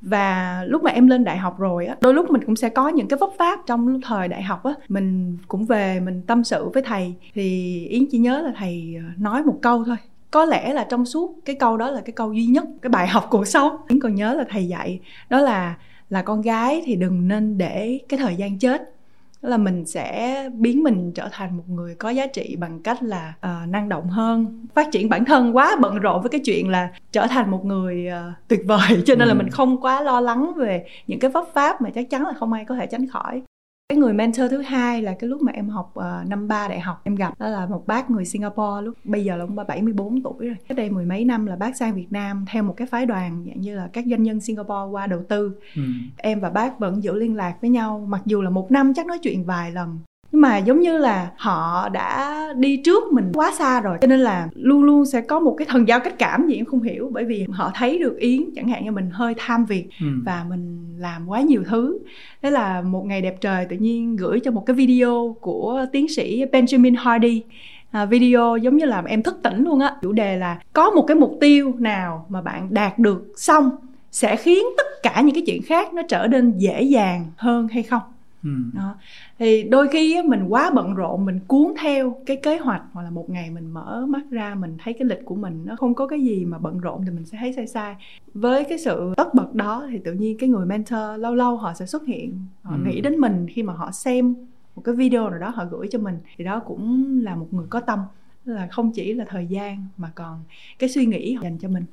Và 0.00 0.64
lúc 0.66 0.82
mà 0.82 0.90
em 0.90 1.06
lên 1.06 1.24
đại 1.24 1.38
học 1.38 1.58
rồi 1.58 1.86
á 1.86 1.96
đôi 2.00 2.14
lúc 2.14 2.30
mình 2.30 2.44
cũng 2.44 2.56
sẽ 2.56 2.68
có 2.68 2.88
những 2.88 3.08
cái 3.08 3.18
vấp 3.18 3.30
pháp 3.38 3.60
trong 3.66 4.00
thời 4.00 4.28
đại 4.28 4.42
học 4.42 4.64
á. 4.64 4.72
Mình 4.88 5.36
cũng 5.48 5.66
về 5.66 6.00
mình 6.00 6.22
tâm 6.26 6.44
sự 6.44 6.68
với 6.68 6.82
thầy 6.82 7.14
thì 7.34 7.86
yến 7.86 8.04
chỉ 8.10 8.18
nhớ 8.18 8.42
là 8.42 8.52
thầy 8.56 8.96
nói 9.18 9.42
một 9.42 9.58
câu 9.62 9.84
thôi. 9.84 9.96
Có 10.30 10.44
lẽ 10.44 10.72
là 10.72 10.86
trong 10.90 11.06
suốt 11.06 11.38
cái 11.44 11.56
câu 11.56 11.76
đó 11.76 11.90
là 11.90 12.00
cái 12.00 12.12
câu 12.12 12.32
duy 12.32 12.46
nhất 12.46 12.64
cái 12.82 12.90
bài 12.90 13.08
học 13.08 13.26
cuộc 13.30 13.46
sống. 13.46 13.76
Yến 13.88 14.00
còn 14.00 14.14
nhớ 14.14 14.34
là 14.34 14.44
thầy 14.50 14.68
dạy 14.68 15.00
đó 15.28 15.40
là 15.40 15.76
là 16.10 16.22
con 16.22 16.40
gái 16.40 16.82
thì 16.84 16.96
đừng 16.96 17.28
nên 17.28 17.58
để 17.58 17.98
cái 18.08 18.18
thời 18.18 18.36
gian 18.36 18.58
chết 18.58 18.94
là 19.42 19.56
mình 19.56 19.86
sẽ 19.86 20.48
biến 20.54 20.82
mình 20.82 21.12
trở 21.12 21.28
thành 21.32 21.56
một 21.56 21.68
người 21.68 21.94
có 21.94 22.10
giá 22.10 22.26
trị 22.26 22.56
bằng 22.56 22.80
cách 22.82 23.02
là 23.02 23.34
uh, 23.46 23.68
năng 23.68 23.88
động 23.88 24.08
hơn 24.08 24.66
phát 24.74 24.88
triển 24.92 25.08
bản 25.08 25.24
thân 25.24 25.56
quá 25.56 25.76
bận 25.80 25.98
rộn 25.98 26.22
với 26.22 26.30
cái 26.30 26.40
chuyện 26.44 26.68
là 26.68 26.90
trở 27.12 27.26
thành 27.26 27.50
một 27.50 27.64
người 27.64 28.08
uh, 28.08 28.34
tuyệt 28.48 28.60
vời 28.66 29.02
cho 29.06 29.14
nên 29.14 29.28
ừ. 29.28 29.28
là 29.28 29.34
mình 29.34 29.48
không 29.50 29.80
quá 29.80 30.00
lo 30.00 30.20
lắng 30.20 30.52
về 30.56 30.84
những 31.06 31.18
cái 31.18 31.30
vấp 31.30 31.44
pháp 31.54 31.80
mà 31.80 31.90
chắc 31.90 32.10
chắn 32.10 32.26
là 32.26 32.32
không 32.32 32.52
ai 32.52 32.64
có 32.64 32.74
thể 32.74 32.86
tránh 32.86 33.08
khỏi 33.08 33.42
cái 33.90 33.98
người 33.98 34.12
mentor 34.12 34.50
thứ 34.50 34.62
hai 34.62 35.02
là 35.02 35.14
cái 35.14 35.30
lúc 35.30 35.42
mà 35.42 35.52
em 35.52 35.68
học 35.68 35.94
uh, 35.98 36.28
năm 36.28 36.48
ba 36.48 36.68
đại 36.68 36.80
học 36.80 37.00
em 37.04 37.14
gặp 37.14 37.38
đó 37.38 37.48
là 37.48 37.66
một 37.66 37.86
bác 37.86 38.10
người 38.10 38.24
Singapore 38.24 38.82
lúc 38.82 38.94
bây 39.04 39.24
giờ 39.24 39.36
là 39.36 39.44
ông 39.44 39.56
ba 39.56 39.64
74 39.64 40.22
tuổi 40.22 40.46
rồi. 40.46 40.56
Cách 40.68 40.76
đây 40.76 40.90
mười 40.90 41.04
mấy 41.04 41.24
năm 41.24 41.46
là 41.46 41.56
bác 41.56 41.76
sang 41.76 41.94
Việt 41.94 42.06
Nam 42.10 42.44
theo 42.50 42.62
một 42.62 42.74
cái 42.76 42.86
phái 42.86 43.06
đoàn 43.06 43.44
dạng 43.46 43.60
như 43.60 43.76
là 43.76 43.88
các 43.92 44.04
doanh 44.10 44.22
nhân 44.22 44.40
Singapore 44.40 44.90
qua 44.90 45.06
đầu 45.06 45.22
tư. 45.28 45.52
Ừ. 45.76 45.82
em 46.16 46.40
và 46.40 46.50
bác 46.50 46.78
vẫn 46.78 47.02
giữ 47.02 47.14
liên 47.14 47.36
lạc 47.36 47.56
với 47.60 47.70
nhau 47.70 48.06
mặc 48.08 48.22
dù 48.24 48.42
là 48.42 48.50
một 48.50 48.70
năm 48.70 48.92
chắc 48.94 49.06
nói 49.06 49.18
chuyện 49.18 49.44
vài 49.44 49.72
lần 49.72 49.98
nhưng 50.32 50.40
mà 50.40 50.58
giống 50.58 50.80
như 50.80 50.98
là 50.98 51.30
họ 51.36 51.88
đã 51.88 52.36
đi 52.56 52.76
trước 52.76 53.12
mình 53.12 53.32
quá 53.34 53.52
xa 53.58 53.80
rồi 53.80 53.98
cho 54.00 54.06
nên 54.06 54.20
là 54.20 54.48
luôn 54.54 54.84
luôn 54.84 55.06
sẽ 55.06 55.20
có 55.20 55.40
một 55.40 55.54
cái 55.58 55.66
thần 55.70 55.88
giao 55.88 56.00
cách 56.00 56.18
cảm 56.18 56.46
gì 56.48 56.56
em 56.56 56.64
không 56.64 56.82
hiểu 56.82 57.10
bởi 57.12 57.24
vì 57.24 57.46
họ 57.50 57.72
thấy 57.74 57.98
được 57.98 58.18
yến 58.18 58.42
chẳng 58.56 58.68
hạn 58.68 58.84
như 58.84 58.92
mình 58.92 59.10
hơi 59.12 59.34
tham 59.38 59.64
việc 59.64 59.88
ừ. 60.00 60.06
và 60.24 60.44
mình 60.48 60.94
làm 60.98 61.28
quá 61.28 61.40
nhiều 61.40 61.62
thứ. 61.66 61.98
Thế 62.42 62.50
là 62.50 62.82
một 62.82 63.06
ngày 63.06 63.22
đẹp 63.22 63.40
trời 63.40 63.66
tự 63.66 63.76
nhiên 63.76 64.16
gửi 64.16 64.40
cho 64.40 64.50
một 64.50 64.66
cái 64.66 64.74
video 64.74 65.36
của 65.40 65.86
tiến 65.92 66.08
sĩ 66.08 66.44
benjamin 66.44 66.94
hardy. 66.98 67.42
À, 67.90 68.04
video 68.04 68.56
giống 68.56 68.76
như 68.76 68.84
là 68.84 69.02
em 69.06 69.22
thức 69.22 69.38
tỉnh 69.42 69.64
luôn 69.64 69.80
á. 69.80 69.94
Chủ 70.02 70.12
đề 70.12 70.36
là 70.36 70.60
có 70.72 70.90
một 70.90 71.04
cái 71.06 71.14
mục 71.14 71.36
tiêu 71.40 71.74
nào 71.78 72.26
mà 72.28 72.42
bạn 72.42 72.74
đạt 72.74 72.98
được 72.98 73.32
xong 73.36 73.70
sẽ 74.10 74.36
khiến 74.36 74.64
tất 74.76 74.86
cả 75.02 75.20
những 75.20 75.34
cái 75.34 75.42
chuyện 75.46 75.62
khác 75.62 75.94
nó 75.94 76.02
trở 76.08 76.26
nên 76.26 76.58
dễ 76.58 76.82
dàng 76.82 77.26
hơn 77.36 77.68
hay 77.68 77.82
không 77.82 78.02
ừ. 78.44 78.50
đó 78.72 78.94
thì 79.38 79.62
đôi 79.62 79.88
khi 79.88 80.22
mình 80.22 80.44
quá 80.48 80.70
bận 80.74 80.94
rộn 80.94 81.24
mình 81.24 81.40
cuốn 81.46 81.74
theo 81.80 82.16
cái 82.26 82.36
kế 82.36 82.58
hoạch 82.58 82.82
hoặc 82.92 83.02
là 83.02 83.10
một 83.10 83.30
ngày 83.30 83.50
mình 83.50 83.70
mở 83.70 84.06
mắt 84.08 84.22
ra 84.30 84.54
mình 84.54 84.76
thấy 84.82 84.92
cái 84.92 85.08
lịch 85.08 85.24
của 85.24 85.34
mình 85.34 85.62
nó 85.64 85.76
không 85.76 85.94
có 85.94 86.06
cái 86.06 86.20
gì 86.20 86.44
mà 86.44 86.58
bận 86.58 86.78
rộn 86.78 87.04
thì 87.04 87.10
mình 87.10 87.24
sẽ 87.24 87.38
thấy 87.40 87.52
sai 87.52 87.66
sai 87.66 87.96
với 88.34 88.64
cái 88.64 88.78
sự 88.78 89.14
tất 89.16 89.34
bật 89.34 89.54
đó 89.54 89.86
thì 89.90 89.98
tự 90.04 90.12
nhiên 90.12 90.38
cái 90.38 90.48
người 90.48 90.66
mentor 90.66 91.00
lâu 91.18 91.34
lâu 91.34 91.56
họ 91.56 91.74
sẽ 91.74 91.86
xuất 91.86 92.06
hiện 92.06 92.38
họ 92.62 92.74
ừ. 92.74 92.80
nghĩ 92.86 93.00
đến 93.00 93.16
mình 93.16 93.46
khi 93.50 93.62
mà 93.62 93.72
họ 93.72 93.90
xem 93.90 94.34
một 94.76 94.82
cái 94.84 94.94
video 94.94 95.30
nào 95.30 95.38
đó 95.38 95.48
họ 95.48 95.64
gửi 95.70 95.88
cho 95.90 95.98
mình 95.98 96.18
thì 96.36 96.44
đó 96.44 96.60
cũng 96.66 97.20
là 97.22 97.36
một 97.36 97.46
người 97.50 97.66
có 97.70 97.80
tâm 97.80 97.98
là 98.44 98.68
không 98.70 98.92
chỉ 98.92 99.14
là 99.14 99.24
thời 99.28 99.46
gian 99.46 99.86
mà 99.96 100.10
còn 100.14 100.44
cái 100.78 100.88
suy 100.88 101.06
nghĩ 101.06 101.36
dành 101.42 101.58
cho 101.58 101.68
mình 101.68 101.84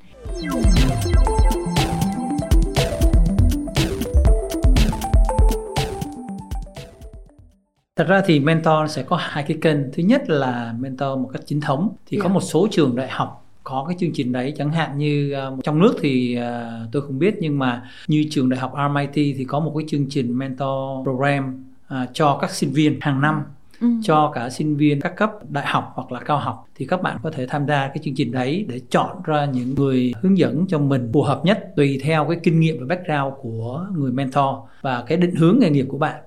Thật 7.98 8.08
ra 8.08 8.22
thì 8.26 8.40
mentor 8.40 8.92
sẽ 8.92 9.04
có 9.04 9.16
hai 9.16 9.44
cái 9.48 9.58
kênh. 9.62 9.92
Thứ 9.94 10.04
nhất 10.04 10.30
là 10.30 10.76
mentor 10.80 11.20
một 11.20 11.30
cách 11.34 11.42
chính 11.46 11.62
thống 11.62 11.96
thì 12.06 12.18
yeah. 12.18 12.24
có 12.24 12.30
dạ. 12.30 12.34
một 12.34 12.42
số 12.42 12.68
trường 12.72 12.96
đại 12.96 13.10
học 13.10 13.44
có 13.64 13.86
cái 13.88 13.98
chương 14.00 14.14
trình 14.14 14.32
đấy 14.32 14.54
chẳng 14.58 14.72
hạn 14.72 14.98
như 14.98 15.36
uh, 15.54 15.64
trong 15.64 15.80
nước 15.80 15.96
thì 16.02 16.40
uh, 16.40 16.92
tôi 16.92 17.02
không 17.02 17.20
biết 17.20 17.36
nhưng 17.40 17.60
mà 17.60 17.90
như 18.08 18.26
trường 18.30 18.50
đại 18.50 18.60
học 18.60 18.74
RMIT 18.76 19.14
thì 19.38 19.46
có 19.48 19.60
một 19.60 19.74
cái 19.78 19.86
chương 19.90 20.06
trình 20.10 20.38
mentor 20.38 21.04
program 21.04 21.66
uh, 21.94 22.10
cho 22.14 22.38
các 22.42 22.52
sinh 22.52 22.72
viên 22.74 22.98
hàng 23.02 23.22
năm 23.22 23.44
Ừ. 23.82 23.88
cho 24.04 24.32
cả 24.36 24.50
sinh 24.50 24.78
viên 24.78 25.02
các 25.02 25.16
cấp 25.18 25.32
đại 25.50 25.66
học 25.68 25.92
hoặc 25.96 26.12
là 26.12 26.20
cao 26.20 26.38
học 26.38 26.68
thì 26.76 26.86
các 26.86 27.02
bạn 27.02 27.18
có 27.24 27.32
thể 27.32 27.48
tham 27.48 27.68
gia 27.68 27.88
cái 27.88 27.98
chương 28.04 28.16
trình 28.16 28.32
đấy 28.32 28.66
để 28.70 28.82
chọn 28.90 29.18
ra 29.24 29.46
những 29.46 29.76
người 29.76 30.14
hướng 30.22 30.38
dẫn 30.38 30.66
cho 30.70 30.80
mình 30.80 31.10
phù 31.14 31.22
hợp 31.22 31.42
nhất 31.46 31.66
tùy 31.76 32.00
theo 32.04 32.26
cái 32.30 32.40
kinh 32.44 32.60
nghiệm 32.60 32.80
và 32.80 32.96
background 32.96 33.34
của 33.42 33.88
người 33.94 34.12
mentor 34.12 34.56
và 34.82 35.04
cái 35.08 35.18
định 35.18 35.36
hướng 35.36 35.60
nghề 35.60 35.70
nghiệp 35.70 35.86
của 35.90 35.98
bạn 35.98 36.22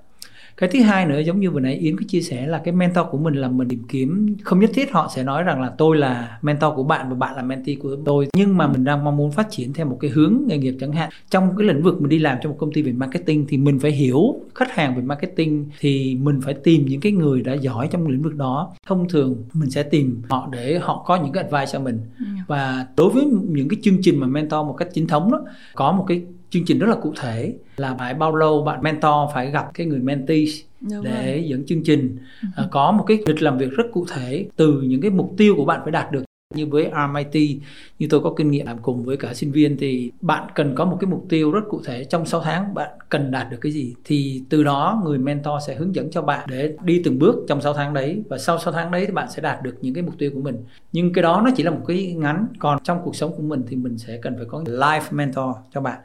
cái 0.61 0.71
thứ 0.73 0.81
hai 0.81 1.07
nữa 1.07 1.19
giống 1.19 1.41
như 1.41 1.51
vừa 1.51 1.61
nãy 1.61 1.75
yến 1.75 1.97
có 1.97 2.03
chia 2.09 2.21
sẻ 2.21 2.47
là 2.47 2.59
cái 2.65 2.75
mentor 2.75 3.07
của 3.11 3.19
mình 3.19 3.35
là 3.35 3.49
mình 3.49 3.69
tìm 3.69 3.83
kiếm. 3.89 4.37
Không 4.43 4.61
nhất 4.61 4.71
thiết 4.75 4.93
họ 4.93 5.11
sẽ 5.15 5.23
nói 5.23 5.43
rằng 5.43 5.63
là 5.63 5.73
tôi 5.79 5.97
là 5.97 6.39
mentor 6.43 6.75
của 6.77 6.83
bạn 6.83 7.09
và 7.09 7.15
bạn 7.15 7.37
là 7.37 7.43
mentee 7.43 7.75
của 7.75 7.97
tôi. 8.05 8.29
Nhưng 8.37 8.57
mà 8.57 8.67
mình 8.67 8.85
đang 8.85 9.05
mong 9.05 9.17
muốn 9.17 9.33
phát 9.33 9.51
triển 9.51 9.73
theo 9.73 9.87
một 9.87 9.97
cái 10.01 10.11
hướng 10.11 10.43
nghề 10.47 10.59
nghiệp 10.59 10.75
chẳng 10.81 10.93
hạn. 10.93 11.11
Trong 11.31 11.57
cái 11.57 11.67
lĩnh 11.67 11.83
vực 11.83 12.01
mình 12.01 12.09
đi 12.09 12.19
làm 12.19 12.39
trong 12.43 12.53
một 12.53 12.59
công 12.61 12.73
ty 12.73 12.83
về 12.83 12.93
marketing 12.93 13.47
thì 13.49 13.57
mình 13.57 13.79
phải 13.79 13.91
hiểu 13.91 14.35
khách 14.55 14.71
hàng 14.71 14.97
về 14.97 15.03
marketing 15.03 15.67
thì 15.81 16.19
mình 16.21 16.41
phải 16.41 16.55
tìm 16.55 16.87
những 16.87 17.01
cái 17.01 17.13
người 17.13 17.43
đã 17.43 17.55
giỏi 17.55 17.89
trong 17.91 18.09
lĩnh 18.09 18.23
vực 18.23 18.35
đó. 18.35 18.73
Thông 18.87 19.09
thường 19.09 19.37
mình 19.53 19.71
sẽ 19.71 19.83
tìm 19.83 20.23
họ 20.29 20.49
để 20.53 20.79
họ 20.79 21.05
có 21.07 21.17
những 21.17 21.33
cái 21.33 21.45
advice 21.45 21.73
cho 21.73 21.81
mình. 21.81 22.01
Ừ. 22.19 22.25
và 22.47 22.87
đối 22.97 23.11
với 23.11 23.25
những 23.49 23.69
cái 23.69 23.81
chương 23.83 24.03
trình 24.03 24.21
mà 24.21 24.27
mentor 24.27 24.67
một 24.67 24.73
cách 24.79 24.89
chính 24.95 25.07
thống 25.07 25.33
đó 25.33 25.43
có 25.75 25.93
một 25.93 26.05
cái 26.09 26.23
chương 26.51 26.65
trình 26.67 26.79
rất 26.79 26.87
là 26.87 26.97
cụ 27.03 27.15
thể 27.21 27.55
là 27.77 27.95
phải 27.99 28.15
bao 28.15 28.37
lâu 28.37 28.63
bạn 28.63 28.83
mentor 28.83 29.31
phải 29.35 29.51
gặp 29.51 29.71
cái 29.75 29.87
người 29.87 30.01
mentee 30.01 30.45
Đúng 30.81 31.05
để 31.05 31.33
rồi. 31.33 31.49
dẫn 31.49 31.67
chương 31.67 31.83
trình. 31.85 32.19
À, 32.57 32.69
có 32.71 32.93
một 32.93 33.05
cái 33.07 33.19
lịch 33.27 33.43
làm 33.43 33.59
việc 33.59 33.71
rất 33.71 33.85
cụ 33.93 34.07
thể 34.15 34.47
từ 34.57 34.81
những 34.83 35.01
cái 35.01 35.11
mục 35.11 35.35
tiêu 35.37 35.55
của 35.57 35.65
bạn 35.65 35.81
phải 35.83 35.93
đạt 35.93 36.13
được. 36.13 36.23
Như 36.55 36.67
với 36.67 36.91
RMIT 36.95 37.61
như 37.99 38.07
tôi 38.11 38.21
có 38.21 38.35
kinh 38.37 38.51
nghiệm 38.51 38.67
làm 38.67 38.79
cùng 38.79 39.05
với 39.05 39.17
cả 39.17 39.35
sinh 39.35 39.53
viên 39.53 39.77
thì 39.77 40.13
bạn 40.21 40.49
cần 40.55 40.75
có 40.75 40.85
một 40.85 40.97
cái 41.01 41.11
mục 41.11 41.27
tiêu 41.29 41.51
rất 41.51 41.61
cụ 41.69 41.81
thể 41.85 42.05
trong 42.05 42.27
6 42.27 42.41
tháng 42.41 42.75
bạn 42.75 42.91
cần 43.09 43.31
đạt 43.31 43.51
được 43.51 43.57
cái 43.61 43.73
gì. 43.73 43.95
Thì 44.05 44.43
từ 44.49 44.65
đó 44.65 45.03
người 45.05 45.19
mentor 45.19 45.55
sẽ 45.67 45.75
hướng 45.75 45.95
dẫn 45.95 46.11
cho 46.11 46.23
bạn 46.23 46.49
để 46.51 46.77
đi 46.85 47.01
từng 47.05 47.19
bước 47.19 47.37
trong 47.49 47.61
6 47.61 47.75
tháng 47.75 47.95
đấy 47.95 48.23
và 48.29 48.39
sau 48.39 48.59
6 48.59 48.73
tháng 48.73 48.91
đấy 48.91 49.07
thì 49.07 49.13
bạn 49.13 49.31
sẽ 49.31 49.43
đạt 49.43 49.63
được 49.63 49.75
những 49.81 49.95
cái 49.95 50.03
mục 50.03 50.15
tiêu 50.19 50.31
của 50.35 50.41
mình. 50.41 50.57
Nhưng 50.93 51.13
cái 51.13 51.23
đó 51.23 51.43
nó 51.45 51.51
chỉ 51.57 51.63
là 51.63 51.71
một 51.71 51.85
cái 51.87 52.15
ngắn 52.19 52.47
còn 52.59 52.79
trong 52.85 52.99
cuộc 53.05 53.17
sống 53.17 53.33
của 53.37 53.43
mình 53.43 53.63
thì 53.69 53.77
mình 53.77 53.99
sẽ 53.99 54.19
cần 54.23 54.37
phải 54.37 54.47
có 54.49 54.63
life 54.67 55.03
mentor 55.11 55.57
cho 55.75 55.81
bạn 55.81 56.01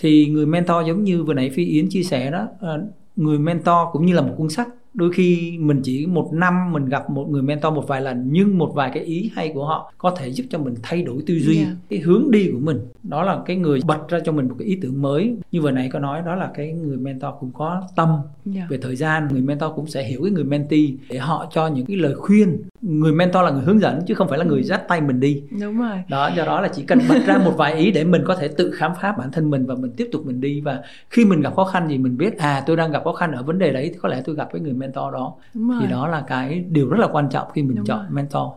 thì 0.00 0.26
người 0.26 0.46
mentor 0.46 0.86
giống 0.86 1.04
như 1.04 1.24
vừa 1.24 1.34
nãy 1.34 1.50
phi 1.50 1.64
yến 1.64 1.88
chia 1.88 2.02
sẻ 2.02 2.30
đó 2.30 2.46
à, 2.60 2.78
người 3.16 3.38
mentor 3.38 3.76
cũng 3.92 4.06
như 4.06 4.14
là 4.14 4.22
một 4.22 4.34
cuốn 4.36 4.48
sách 4.48 4.68
đôi 4.94 5.12
khi 5.12 5.58
mình 5.60 5.80
chỉ 5.84 6.06
một 6.06 6.30
năm 6.32 6.72
mình 6.72 6.84
gặp 6.84 7.10
một 7.10 7.28
người 7.30 7.42
mentor 7.42 7.74
một 7.74 7.88
vài 7.88 8.00
lần 8.00 8.28
nhưng 8.30 8.58
một 8.58 8.72
vài 8.74 8.90
cái 8.94 9.02
ý 9.02 9.30
hay 9.34 9.50
của 9.54 9.66
họ 9.66 9.92
có 9.98 10.10
thể 10.10 10.32
giúp 10.32 10.44
cho 10.50 10.58
mình 10.58 10.74
thay 10.82 11.02
đổi 11.02 11.22
tư 11.26 11.34
duy 11.34 11.56
yeah. 11.56 11.68
cái 11.90 11.98
hướng 11.98 12.30
đi 12.30 12.50
của 12.52 12.58
mình. 12.58 12.78
Đó 13.02 13.22
là 13.22 13.42
cái 13.46 13.56
người 13.56 13.80
bật 13.86 14.08
ra 14.08 14.18
cho 14.24 14.32
mình 14.32 14.48
một 14.48 14.54
cái 14.58 14.68
ý 14.68 14.78
tưởng 14.82 15.02
mới. 15.02 15.36
Như 15.52 15.62
vừa 15.62 15.70
nãy 15.70 15.88
có 15.92 15.98
nói 15.98 16.22
đó 16.26 16.34
là 16.34 16.50
cái 16.54 16.72
người 16.72 16.96
mentor 16.96 17.30
cũng 17.40 17.52
có 17.52 17.82
tâm 17.96 18.08
yeah. 18.54 18.70
về 18.70 18.78
thời 18.82 18.96
gian 18.96 19.28
người 19.32 19.40
mentor 19.40 19.70
cũng 19.76 19.86
sẽ 19.86 20.04
hiểu 20.04 20.20
cái 20.22 20.32
người 20.32 20.44
mentee 20.44 20.86
để 21.10 21.18
họ 21.18 21.50
cho 21.54 21.66
những 21.66 21.86
cái 21.86 21.96
lời 21.96 22.14
khuyên. 22.14 22.62
Người 22.82 23.12
mentor 23.12 23.44
là 23.44 23.50
người 23.50 23.62
hướng 23.62 23.80
dẫn 23.80 24.00
chứ 24.06 24.14
không 24.14 24.28
phải 24.28 24.38
là 24.38 24.44
người 24.44 24.62
dắt 24.62 24.82
tay 24.88 25.00
mình 25.00 25.20
đi. 25.20 25.42
Đúng 25.60 25.78
rồi. 25.78 26.02
Đó 26.08 26.30
do 26.36 26.44
đó 26.44 26.60
là 26.60 26.68
chỉ 26.68 26.82
cần 26.82 26.98
bật 27.08 27.18
ra 27.26 27.38
một 27.38 27.52
vài 27.56 27.74
ý 27.74 27.90
để 27.90 28.04
mình 28.04 28.22
có 28.26 28.36
thể 28.36 28.48
tự 28.48 28.70
khám 28.70 28.92
phá 29.00 29.14
bản 29.18 29.30
thân 29.32 29.50
mình 29.50 29.66
và 29.66 29.74
mình 29.74 29.90
tiếp 29.96 30.08
tục 30.12 30.26
mình 30.26 30.40
đi. 30.40 30.60
Và 30.60 30.82
khi 31.10 31.24
mình 31.24 31.40
gặp 31.40 31.54
khó 31.56 31.64
khăn 31.64 31.88
gì 31.88 31.98
mình 31.98 32.16
biết 32.16 32.38
à 32.38 32.62
tôi 32.66 32.76
đang 32.76 32.90
gặp 32.90 33.04
khó 33.04 33.12
khăn 33.12 33.32
ở 33.32 33.42
vấn 33.42 33.58
đề 33.58 33.72
đấy 33.72 33.90
thì 33.92 33.98
có 34.02 34.08
lẽ 34.08 34.22
tôi 34.24 34.34
gặp 34.34 34.48
với 34.52 34.60
người 34.60 34.72
mentor 34.78 35.12
đó 35.12 35.34
thì 35.80 35.86
đó 35.86 36.08
là 36.08 36.20
cái 36.28 36.64
điều 36.70 36.88
rất 36.88 37.00
là 37.00 37.08
quan 37.12 37.28
trọng 37.28 37.48
khi 37.52 37.62
mình 37.62 37.76
Đúng 37.76 37.86
chọn 37.86 37.98
rồi. 37.98 38.06
mentor 38.10 38.52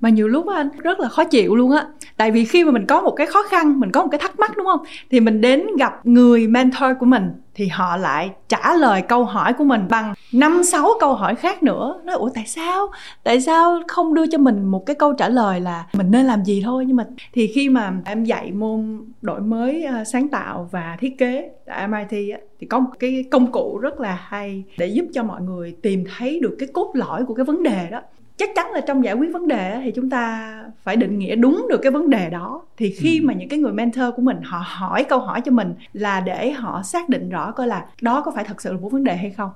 mà 0.00 0.08
nhiều 0.08 0.28
lúc 0.28 0.46
anh 0.48 0.68
rất 0.82 1.00
là 1.00 1.08
khó 1.08 1.24
chịu 1.24 1.56
luôn 1.56 1.70
á. 1.70 1.86
Tại 2.16 2.30
vì 2.30 2.44
khi 2.44 2.64
mà 2.64 2.70
mình 2.70 2.86
có 2.86 3.00
một 3.00 3.10
cái 3.10 3.26
khó 3.26 3.42
khăn 3.42 3.80
mình 3.80 3.92
có 3.92 4.02
một 4.02 4.08
cái 4.10 4.18
thắc 4.18 4.38
mắc 4.38 4.56
đúng 4.56 4.66
không? 4.66 4.80
Thì 5.10 5.20
mình 5.20 5.40
đến 5.40 5.66
gặp 5.78 6.06
người 6.06 6.46
mentor 6.46 6.90
của 7.00 7.06
mình 7.06 7.30
thì 7.54 7.68
họ 7.68 7.96
lại 7.96 8.30
trả 8.48 8.74
lời 8.74 9.02
câu 9.02 9.24
hỏi 9.24 9.52
của 9.52 9.64
mình 9.64 9.86
bằng 9.90 10.14
năm 10.32 10.62
sáu 10.64 10.88
câu 11.00 11.14
hỏi 11.14 11.34
khác 11.34 11.62
nữa. 11.62 12.00
Nói 12.04 12.16
ủa 12.16 12.30
tại 12.34 12.46
sao? 12.46 12.90
Tại 13.24 13.40
sao 13.40 13.80
không 13.88 14.14
đưa 14.14 14.26
cho 14.26 14.38
mình 14.38 14.64
một 14.64 14.86
cái 14.86 14.96
câu 14.96 15.12
trả 15.12 15.28
lời 15.28 15.60
là 15.60 15.86
mình 15.92 16.10
nên 16.10 16.26
làm 16.26 16.44
gì 16.44 16.62
thôi? 16.64 16.84
Nhưng 16.86 16.96
mà 16.96 17.04
thì 17.32 17.52
khi 17.54 17.68
mà 17.68 17.92
em 18.04 18.24
dạy 18.24 18.52
môn 18.52 19.00
đổi 19.22 19.40
mới 19.40 19.84
ờ, 19.84 20.04
sáng 20.04 20.28
tạo 20.28 20.68
và 20.72 20.96
thiết 21.00 21.18
kế 21.18 21.50
tại 21.66 21.88
MIT 21.88 22.32
á, 22.34 22.38
thì 22.60 22.66
có 22.66 22.78
một 22.80 22.90
cái 23.00 23.24
công 23.30 23.52
cụ 23.52 23.78
rất 23.78 24.00
là 24.00 24.18
hay 24.22 24.64
để 24.78 24.86
giúp 24.86 25.04
cho 25.12 25.22
mọi 25.22 25.42
người 25.42 25.76
tìm 25.82 26.04
thấy 26.16 26.40
được 26.40 26.56
cái 26.58 26.68
cốt 26.72 26.92
lõi 26.94 27.24
của 27.24 27.34
cái 27.34 27.44
vấn 27.44 27.62
đề 27.62 27.88
đó 27.90 28.00
chắc 28.36 28.50
chắn 28.54 28.72
là 28.72 28.80
trong 28.80 29.04
giải 29.04 29.14
quyết 29.14 29.32
vấn 29.32 29.48
đề 29.48 29.80
thì 29.84 29.92
chúng 29.94 30.10
ta 30.10 30.54
phải 30.82 30.96
định 30.96 31.18
nghĩa 31.18 31.36
đúng 31.36 31.66
được 31.70 31.80
cái 31.82 31.92
vấn 31.92 32.10
đề 32.10 32.30
đó 32.30 32.62
thì 32.76 32.90
khi 32.90 33.20
ừ. 33.20 33.26
mà 33.26 33.34
những 33.34 33.48
cái 33.48 33.58
người 33.58 33.72
mentor 33.72 34.04
của 34.16 34.22
mình 34.22 34.36
họ 34.44 34.62
hỏi 34.66 35.04
câu 35.04 35.18
hỏi 35.18 35.40
cho 35.40 35.52
mình 35.52 35.74
là 35.92 36.20
để 36.20 36.50
họ 36.50 36.82
xác 36.82 37.08
định 37.08 37.28
rõ 37.28 37.52
coi 37.52 37.66
là 37.66 37.86
đó 38.00 38.22
có 38.24 38.30
phải 38.34 38.44
thật 38.44 38.62
sự 38.62 38.72
là 38.72 38.78
một 38.78 38.92
vấn 38.92 39.04
đề 39.04 39.16
hay 39.16 39.30
không 39.30 39.50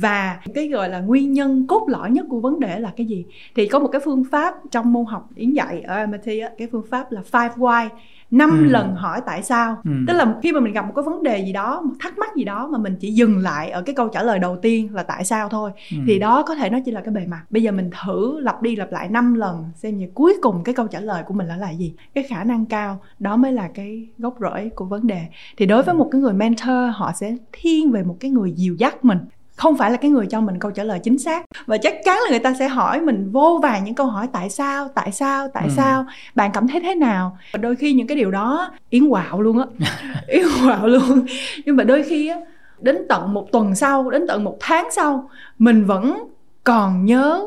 và 0.00 0.40
cái 0.54 0.68
gọi 0.68 0.88
là 0.88 1.00
nguyên 1.00 1.32
nhân 1.32 1.66
cốt 1.66 1.86
lõi 1.88 2.10
nhất 2.10 2.26
của 2.28 2.40
vấn 2.40 2.60
đề 2.60 2.78
là 2.78 2.92
cái 2.96 3.06
gì? 3.06 3.24
Thì 3.56 3.68
có 3.68 3.78
một 3.78 3.88
cái 3.88 4.00
phương 4.04 4.24
pháp 4.30 4.54
trong 4.70 4.92
môn 4.92 5.04
học 5.04 5.28
yến 5.34 5.52
dạy 5.52 5.80
ở 5.80 6.06
MIT 6.06 6.42
cái 6.58 6.68
phương 6.72 6.86
pháp 6.90 7.12
là 7.12 7.22
five 7.32 7.50
why 7.50 7.88
năm 8.30 8.50
ừ. 8.50 8.64
lần 8.64 8.94
hỏi 8.94 9.20
tại 9.26 9.42
sao. 9.42 9.76
Ừ. 9.84 9.90
tức 10.08 10.12
là 10.12 10.34
khi 10.42 10.52
mà 10.52 10.60
mình 10.60 10.72
gặp 10.72 10.86
một 10.86 10.92
cái 10.96 11.02
vấn 11.02 11.22
đề 11.22 11.38
gì 11.38 11.52
đó 11.52 11.80
một 11.84 11.94
thắc 12.00 12.18
mắc 12.18 12.36
gì 12.36 12.44
đó 12.44 12.68
mà 12.72 12.78
mình 12.78 12.96
chỉ 13.00 13.12
dừng 13.12 13.38
lại 13.38 13.70
ở 13.70 13.82
cái 13.82 13.94
câu 13.94 14.08
trả 14.08 14.22
lời 14.22 14.38
đầu 14.38 14.56
tiên 14.56 14.94
là 14.94 15.02
tại 15.02 15.24
sao 15.24 15.48
thôi 15.48 15.70
ừ. 15.90 15.96
thì 16.06 16.18
đó 16.18 16.42
có 16.42 16.54
thể 16.54 16.70
nó 16.70 16.78
chỉ 16.84 16.92
là 16.92 17.00
cái 17.00 17.14
bề 17.14 17.26
mặt. 17.26 17.42
Bây 17.50 17.62
giờ 17.62 17.72
mình 17.72 17.90
thử 18.04 18.40
lặp 18.40 18.62
đi 18.62 18.76
lặp 18.76 18.92
lại 18.92 19.08
năm 19.08 19.34
lần 19.34 19.64
xem 19.74 19.98
như 19.98 20.08
cuối 20.14 20.34
cùng 20.42 20.64
cái 20.64 20.74
câu 20.74 20.86
trả 20.86 21.00
lời 21.00 21.22
của 21.26 21.34
mình 21.34 21.46
là 21.46 21.56
là 21.56 21.70
gì. 21.70 21.94
Cái 22.14 22.24
khả 22.24 22.44
năng 22.44 22.66
cao 22.66 23.00
đó 23.18 23.36
mới 23.36 23.52
là 23.52 23.68
cái 23.74 24.08
gốc 24.18 24.36
rễ 24.40 24.68
của 24.68 24.84
vấn 24.84 25.06
đề. 25.06 25.26
Thì 25.56 25.66
đối 25.66 25.82
với 25.82 25.94
một 25.94 26.08
cái 26.12 26.20
người 26.20 26.32
mentor 26.32 26.94
họ 26.94 27.12
sẽ 27.14 27.36
thiên 27.52 27.90
về 27.90 28.02
một 28.02 28.16
cái 28.20 28.30
người 28.30 28.52
dìu 28.52 28.76
dắt 28.78 29.04
mình 29.04 29.18
không 29.56 29.76
phải 29.76 29.90
là 29.90 29.96
cái 29.96 30.10
người 30.10 30.26
cho 30.26 30.40
mình 30.40 30.58
câu 30.58 30.70
trả 30.70 30.84
lời 30.84 30.98
chính 31.02 31.18
xác. 31.18 31.44
Và 31.66 31.76
chắc 31.78 31.94
chắn 32.04 32.18
là 32.24 32.30
người 32.30 32.38
ta 32.38 32.54
sẽ 32.58 32.68
hỏi 32.68 33.00
mình 33.00 33.30
vô 33.32 33.60
vàng 33.62 33.84
những 33.84 33.94
câu 33.94 34.06
hỏi 34.06 34.28
tại 34.32 34.50
sao 34.50 34.88
tại 34.88 35.12
sao 35.12 35.48
tại 35.48 35.64
ừ. 35.64 35.72
sao 35.76 36.06
bạn 36.34 36.50
cảm 36.54 36.68
thấy 36.68 36.80
thế 36.80 36.94
nào? 36.94 37.38
Và 37.52 37.58
đôi 37.58 37.76
khi 37.76 37.92
những 37.92 38.06
cái 38.06 38.16
điều 38.16 38.30
đó 38.30 38.70
yến 38.90 39.08
quạo 39.08 39.42
luôn 39.42 39.58
á. 39.58 39.88
Yến 40.26 40.46
quạo 40.64 40.86
luôn. 40.86 41.26
Nhưng 41.66 41.76
mà 41.76 41.84
đôi 41.84 42.02
khi 42.02 42.28
á 42.28 42.36
đến 42.78 42.98
tận 43.08 43.34
một 43.34 43.52
tuần 43.52 43.74
sau 43.74 44.10
đến 44.10 44.26
tận 44.28 44.44
một 44.44 44.56
tháng 44.60 44.88
sau 44.92 45.30
mình 45.58 45.84
vẫn 45.84 46.28
còn 46.64 47.04
nhớ 47.04 47.44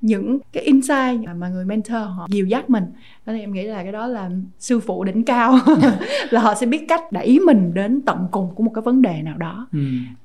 những 0.00 0.38
cái 0.52 0.62
insight 0.62 1.28
mà 1.36 1.48
người 1.48 1.64
mentor 1.64 1.96
họ 2.16 2.26
dìu 2.30 2.46
dắt 2.46 2.70
mình. 2.70 2.84
Thì 3.26 3.40
em 3.40 3.52
nghĩ 3.52 3.62
là 3.62 3.82
cái 3.82 3.92
đó 3.92 4.06
là 4.06 4.30
sư 4.58 4.80
phụ 4.80 5.04
đỉnh 5.04 5.24
cao. 5.24 5.58
Là 6.30 6.40
họ 6.40 6.54
sẽ 6.54 6.66
biết 6.66 6.84
cách 6.88 7.12
đẩy 7.12 7.40
mình 7.46 7.74
đến 7.74 8.00
tận 8.06 8.18
cùng 8.30 8.54
của 8.54 8.62
một 8.62 8.70
cái 8.74 8.82
vấn 8.82 9.02
đề 9.02 9.22
nào 9.22 9.38
đó. 9.38 9.66
Ừ. 9.72 9.78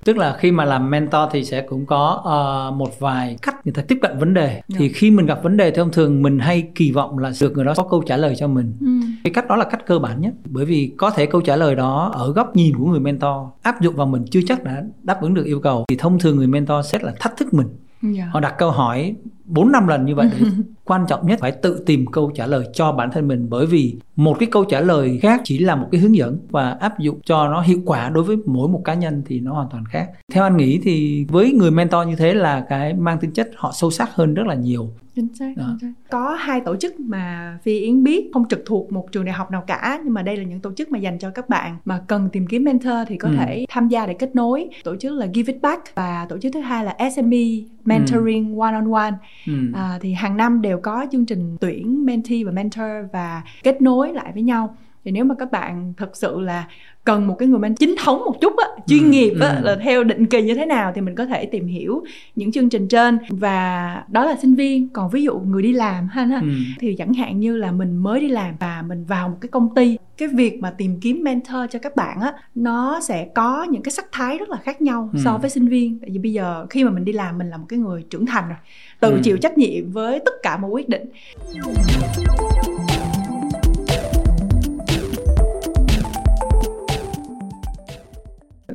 tức 0.04 0.18
là 0.18 0.38
khi 0.40 0.52
mà 0.52 0.66
làm 0.66 0.90
mentor 0.90 1.22
thì 1.32 1.44
sẽ 1.44 1.62
cũng 1.62 1.86
có 1.86 2.18
uh, 2.20 2.78
một 2.78 3.00
vài 3.00 3.38
cách 3.42 3.56
người 3.66 3.74
ta 3.74 3.82
tiếp 3.88 3.98
cận 4.02 4.20
vấn 4.20 4.34
đề. 4.34 4.62
Được. 4.68 4.76
thì 4.80 4.90
khi 4.90 5.12
mình 5.12 5.26
gặp 5.26 5.44
vấn 5.44 5.58
đề 5.58 5.72
thì 5.72 5.78
thông 5.78 5.92
thường 5.92 6.22
mình 6.22 6.40
hay 6.40 6.68
kỳ 6.76 6.92
vọng 6.92 7.18
là 7.18 7.32
được 7.42 7.54
người 7.54 7.66
đó 7.66 7.74
có 7.78 7.84
câu 7.90 8.02
trả 8.02 8.18
lời 8.18 8.36
cho 8.38 8.48
mình. 8.48 8.74
Ừ. 8.80 8.88
cái 9.24 9.34
cách 9.34 9.48
đó 9.48 9.56
là 9.56 9.66
cách 9.66 9.86
cơ 9.86 10.00
bản 10.00 10.22
nhất. 10.22 10.34
Bởi 10.46 10.66
vì 10.66 10.94
có 10.98 11.10
thể 11.10 11.26
câu 11.26 11.42
trả 11.42 11.56
lời 11.56 11.76
đó 11.76 12.12
ở 12.14 12.34
góc 12.34 12.56
nhìn 12.56 12.78
của 12.78 12.86
người 12.86 13.00
mentor 13.00 13.48
áp 13.62 13.82
dụng 13.82 13.96
vào 13.96 14.08
mình 14.08 14.26
chưa 14.32 14.42
chắc 14.48 14.64
đã 14.64 14.84
đáp 15.04 15.22
ứng 15.22 15.34
được 15.34 15.46
yêu 15.46 15.60
cầu. 15.60 15.86
Thì 15.88 15.96
thông 15.96 16.20
thường 16.20 16.38
người 16.38 16.48
mentor 16.48 16.86
sẽ 16.86 17.00
là 17.02 17.14
thách 17.20 17.38
thức 17.38 17.54
mình 17.54 17.68
yeah. 18.04 18.16
Dạ. 18.16 18.30
họ 18.32 18.40
đặt 18.40 18.56
câu 18.58 18.72
hỏi 18.72 19.16
bốn 19.46 19.72
năm 19.72 19.88
lần 19.88 20.06
như 20.06 20.16
vậy 20.16 20.30
để 20.32 20.48
quan 20.86 21.06
trọng 21.08 21.28
nhất 21.28 21.40
phải 21.42 21.52
tự 21.52 21.84
tìm 21.86 22.06
câu 22.06 22.32
trả 22.36 22.48
lời 22.48 22.66
cho 22.74 22.92
bản 22.92 23.12
thân 23.12 23.28
mình 23.28 23.48
bởi 23.50 23.66
vì 23.66 23.96
một 24.16 24.36
cái 24.40 24.50
câu 24.52 24.66
trả 24.66 24.80
lời 24.80 25.20
khác 25.22 25.42
chỉ 25.44 25.60
là 25.60 25.76
một 25.76 25.88
cái 25.92 26.02
hướng 26.02 26.16
dẫn 26.16 26.38
và 26.50 26.72
áp 26.72 27.00
dụng 27.00 27.20
cho 27.26 27.48
nó 27.48 27.62
hiệu 27.62 27.80
quả 27.86 28.10
đối 28.10 28.24
với 28.24 28.38
mỗi 28.46 28.70
một 28.70 28.82
cá 28.86 28.94
nhân 28.94 29.24
thì 29.26 29.40
nó 29.40 29.54
hoàn 29.54 29.68
toàn 29.72 29.86
khác 29.86 30.10
theo 30.34 30.44
anh 30.44 30.58
nghĩ 30.58 30.80
thì 30.84 31.26
với 31.30 31.52
người 31.52 31.72
mentor 31.72 32.08
như 32.08 32.16
thế 32.16 32.34
là 32.34 32.66
cái 32.70 32.94
mang 32.94 33.20
tính 33.20 33.32
chất 33.32 33.52
họ 33.56 33.72
sâu 33.74 33.92
sắc 33.92 34.10
hơn 34.16 34.34
rất 34.34 34.48
là 34.48 34.56
nhiều 34.56 34.90
chính 35.16 35.34
xác, 35.34 35.54
chính 35.56 35.78
xác 35.82 35.92
có 36.10 36.36
hai 36.40 36.62
tổ 36.62 36.76
chức 36.76 37.00
mà 37.00 37.58
phi 37.64 37.80
yến 37.80 38.04
biết 38.04 38.30
không 38.34 38.48
trực 38.50 38.64
thuộc 38.66 38.92
một 38.92 39.12
trường 39.12 39.26
đại 39.26 39.34
học 39.34 39.52
nào 39.52 39.64
cả 39.68 40.00
nhưng 40.04 40.14
mà 40.14 40.22
đây 40.22 40.38
là 40.38 40.44
những 40.44 40.60
tổ 40.60 40.74
chức 40.74 40.92
mà 40.92 41.00
dành 41.00 41.20
cho 41.20 41.30
các 41.30 41.50
bạn 41.50 41.78
mà 41.86 42.02
cần 42.08 42.30
tìm 42.32 42.48
kiếm 42.48 42.64
mentor 42.64 42.94
thì 43.08 43.18
có 43.18 43.30
ừ. 43.30 43.36
thể 43.38 43.66
tham 43.70 43.88
gia 43.88 44.06
để 44.06 44.14
kết 44.14 44.36
nối 44.36 44.70
tổ 44.84 44.96
chức 44.96 45.14
là 45.14 45.28
give 45.34 45.54
it 45.54 45.62
back 45.62 45.96
và 45.96 46.26
tổ 46.30 46.38
chức 46.38 46.54
thứ 46.54 46.60
hai 46.60 46.86
là 46.86 46.98
SME 47.16 47.46
mentoring 47.86 48.56
ừ. 48.56 48.60
one 48.62 48.74
on 48.74 48.92
one 48.92 49.14
ừ. 49.48 49.54
à, 49.74 50.00
thì 50.02 50.14
hàng 50.14 50.38
năm 50.38 50.62
đều 50.62 50.80
có 50.84 51.06
chương 51.12 51.26
trình 51.26 51.58
tuyển 51.62 52.06
mentee 52.06 52.44
và 52.44 52.52
mentor 52.52 53.12
và 53.14 53.44
kết 53.64 53.82
nối 53.82 54.14
lại 54.14 54.32
với 54.34 54.44
nhau 54.44 54.76
thì 55.06 55.12
nếu 55.12 55.26
mà 55.26 55.36
các 55.40 55.52
bạn 55.52 55.94
thật 55.98 56.10
sự 56.14 56.40
là 56.40 56.68
cần 57.04 57.28
một 57.28 57.36
cái 57.40 57.48
người 57.48 57.60
mentor 57.60 57.80
chính 57.80 57.96
thống 58.04 58.20
một 58.26 58.42
chút 58.42 58.54
á 58.58 58.68
chuyên 58.88 59.04
ừ, 59.04 59.10
nghiệp 59.10 59.34
á 59.42 59.48
ừ. 59.48 59.62
là 59.64 59.76
theo 59.84 60.04
định 60.04 60.26
kỳ 60.26 60.42
như 60.42 60.56
thế 60.56 60.66
nào 60.66 60.92
thì 60.96 61.02
mình 61.02 61.16
có 61.16 61.26
thể 61.26 61.46
tìm 61.46 61.68
hiểu 61.68 62.04
những 62.36 62.52
chương 62.52 62.70
trình 62.70 62.88
trên 62.88 63.18
và 63.30 64.04
đó 64.08 64.26
là 64.26 64.36
sinh 64.42 64.56
viên 64.56 64.90
còn 64.90 65.10
ví 65.10 65.24
dụ 65.24 65.40
người 65.40 65.62
đi 65.62 65.74
làm 65.74 66.08
ha, 66.08 66.24
ha 66.24 66.40
ừ. 66.40 66.48
thì 66.80 66.96
chẳng 66.98 67.14
hạn 67.14 67.40
như 67.40 67.58
là 67.58 67.72
mình 67.72 67.98
mới 67.98 68.20
đi 68.20 68.28
làm 68.28 68.56
và 68.60 68.84
mình 68.88 69.06
vào 69.06 69.30
một 69.30 69.38
cái 69.42 69.50
công 69.50 69.76
ty 69.76 69.98
cái 70.18 70.28
việc 70.28 70.60
mà 70.62 70.72
tìm 70.72 71.00
kiếm 71.00 71.24
mentor 71.24 71.62
cho 71.72 71.80
các 71.80 71.96
bạn 71.96 72.20
á 72.22 72.34
nó 72.56 73.00
sẽ 73.00 73.28
có 73.36 73.64
những 73.70 73.82
cái 73.82 73.92
sắc 73.92 74.06
thái 74.12 74.38
rất 74.38 74.50
là 74.50 74.58
khác 74.64 74.82
nhau 74.82 75.10
ừ. 75.14 75.20
so 75.24 75.38
với 75.38 75.50
sinh 75.50 75.68
viên 75.68 76.00
tại 76.00 76.10
vì 76.14 76.20
bây 76.20 76.34
giờ 76.34 76.66
khi 76.70 76.84
mà 76.84 76.92
mình 76.92 77.06
đi 77.06 77.14
làm 77.14 77.38
mình 77.38 77.50
là 77.50 77.58
một 77.58 77.66
cái 77.70 77.80
người 77.80 78.04
trưởng 78.10 78.26
thành 78.26 78.48
rồi 78.48 78.58
tự 79.00 79.10
ừ. 79.10 79.20
chịu 79.24 79.38
trách 79.38 79.58
nhiệm 79.58 79.92
với 79.92 80.20
tất 80.26 80.34
cả 80.44 80.58
mọi 80.58 80.72
quyết 80.72 80.90
định 80.90 81.04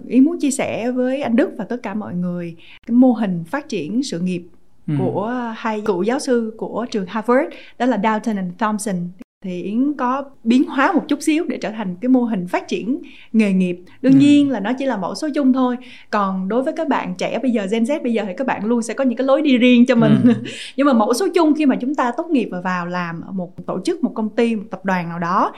ý 0.08 0.20
muốn 0.20 0.38
chia 0.38 0.50
sẻ 0.50 0.90
với 0.90 1.20
anh 1.20 1.36
Đức 1.36 1.50
và 1.58 1.64
tất 1.64 1.82
cả 1.82 1.94
mọi 1.94 2.14
người 2.14 2.56
cái 2.86 2.94
mô 2.94 3.12
hình 3.12 3.44
phát 3.44 3.68
triển 3.68 4.02
sự 4.02 4.20
nghiệp 4.20 4.42
ừ. 4.86 4.94
của 4.98 5.52
hai 5.56 5.80
cựu 5.80 6.02
giáo 6.02 6.18
sư 6.18 6.54
của 6.56 6.86
trường 6.90 7.06
Harvard 7.06 7.48
đó 7.78 7.86
là 7.86 8.00
Dalton 8.02 8.36
and 8.36 8.52
Thompson 8.58 8.96
thì 9.44 9.62
Yến 9.62 9.94
có 9.94 10.24
biến 10.44 10.64
hóa 10.64 10.92
một 10.92 11.04
chút 11.08 11.22
xíu 11.22 11.44
để 11.48 11.58
trở 11.58 11.70
thành 11.70 11.96
cái 12.00 12.08
mô 12.08 12.24
hình 12.24 12.46
phát 12.46 12.68
triển 12.68 13.02
nghề 13.32 13.52
nghiệp 13.52 13.78
đương 14.02 14.12
ừ. 14.12 14.18
nhiên 14.18 14.50
là 14.50 14.60
nó 14.60 14.72
chỉ 14.78 14.86
là 14.86 14.96
mẫu 14.96 15.14
số 15.14 15.28
chung 15.34 15.52
thôi 15.52 15.76
còn 16.10 16.48
đối 16.48 16.62
với 16.62 16.72
các 16.76 16.88
bạn 16.88 17.14
trẻ 17.18 17.38
bây 17.38 17.50
giờ 17.50 17.66
Gen 17.70 17.84
Z 17.84 18.02
bây 18.02 18.12
giờ 18.12 18.24
thì 18.26 18.32
các 18.36 18.46
bạn 18.46 18.64
luôn 18.64 18.82
sẽ 18.82 18.94
có 18.94 19.04
những 19.04 19.16
cái 19.16 19.26
lối 19.26 19.42
đi 19.42 19.58
riêng 19.58 19.86
cho 19.86 19.94
mình 19.94 20.16
ừ. 20.24 20.32
nhưng 20.76 20.86
mà 20.86 20.92
mẫu 20.92 21.14
số 21.14 21.28
chung 21.34 21.54
khi 21.54 21.66
mà 21.66 21.76
chúng 21.80 21.94
ta 21.94 22.12
tốt 22.16 22.26
nghiệp 22.30 22.48
và 22.50 22.60
vào 22.60 22.86
làm 22.86 23.20
ở 23.20 23.32
một 23.32 23.66
tổ 23.66 23.80
chức 23.84 24.04
một 24.04 24.12
công 24.14 24.28
ty 24.28 24.56
một 24.56 24.64
tập 24.70 24.84
đoàn 24.84 25.08
nào 25.08 25.18
đó 25.18 25.52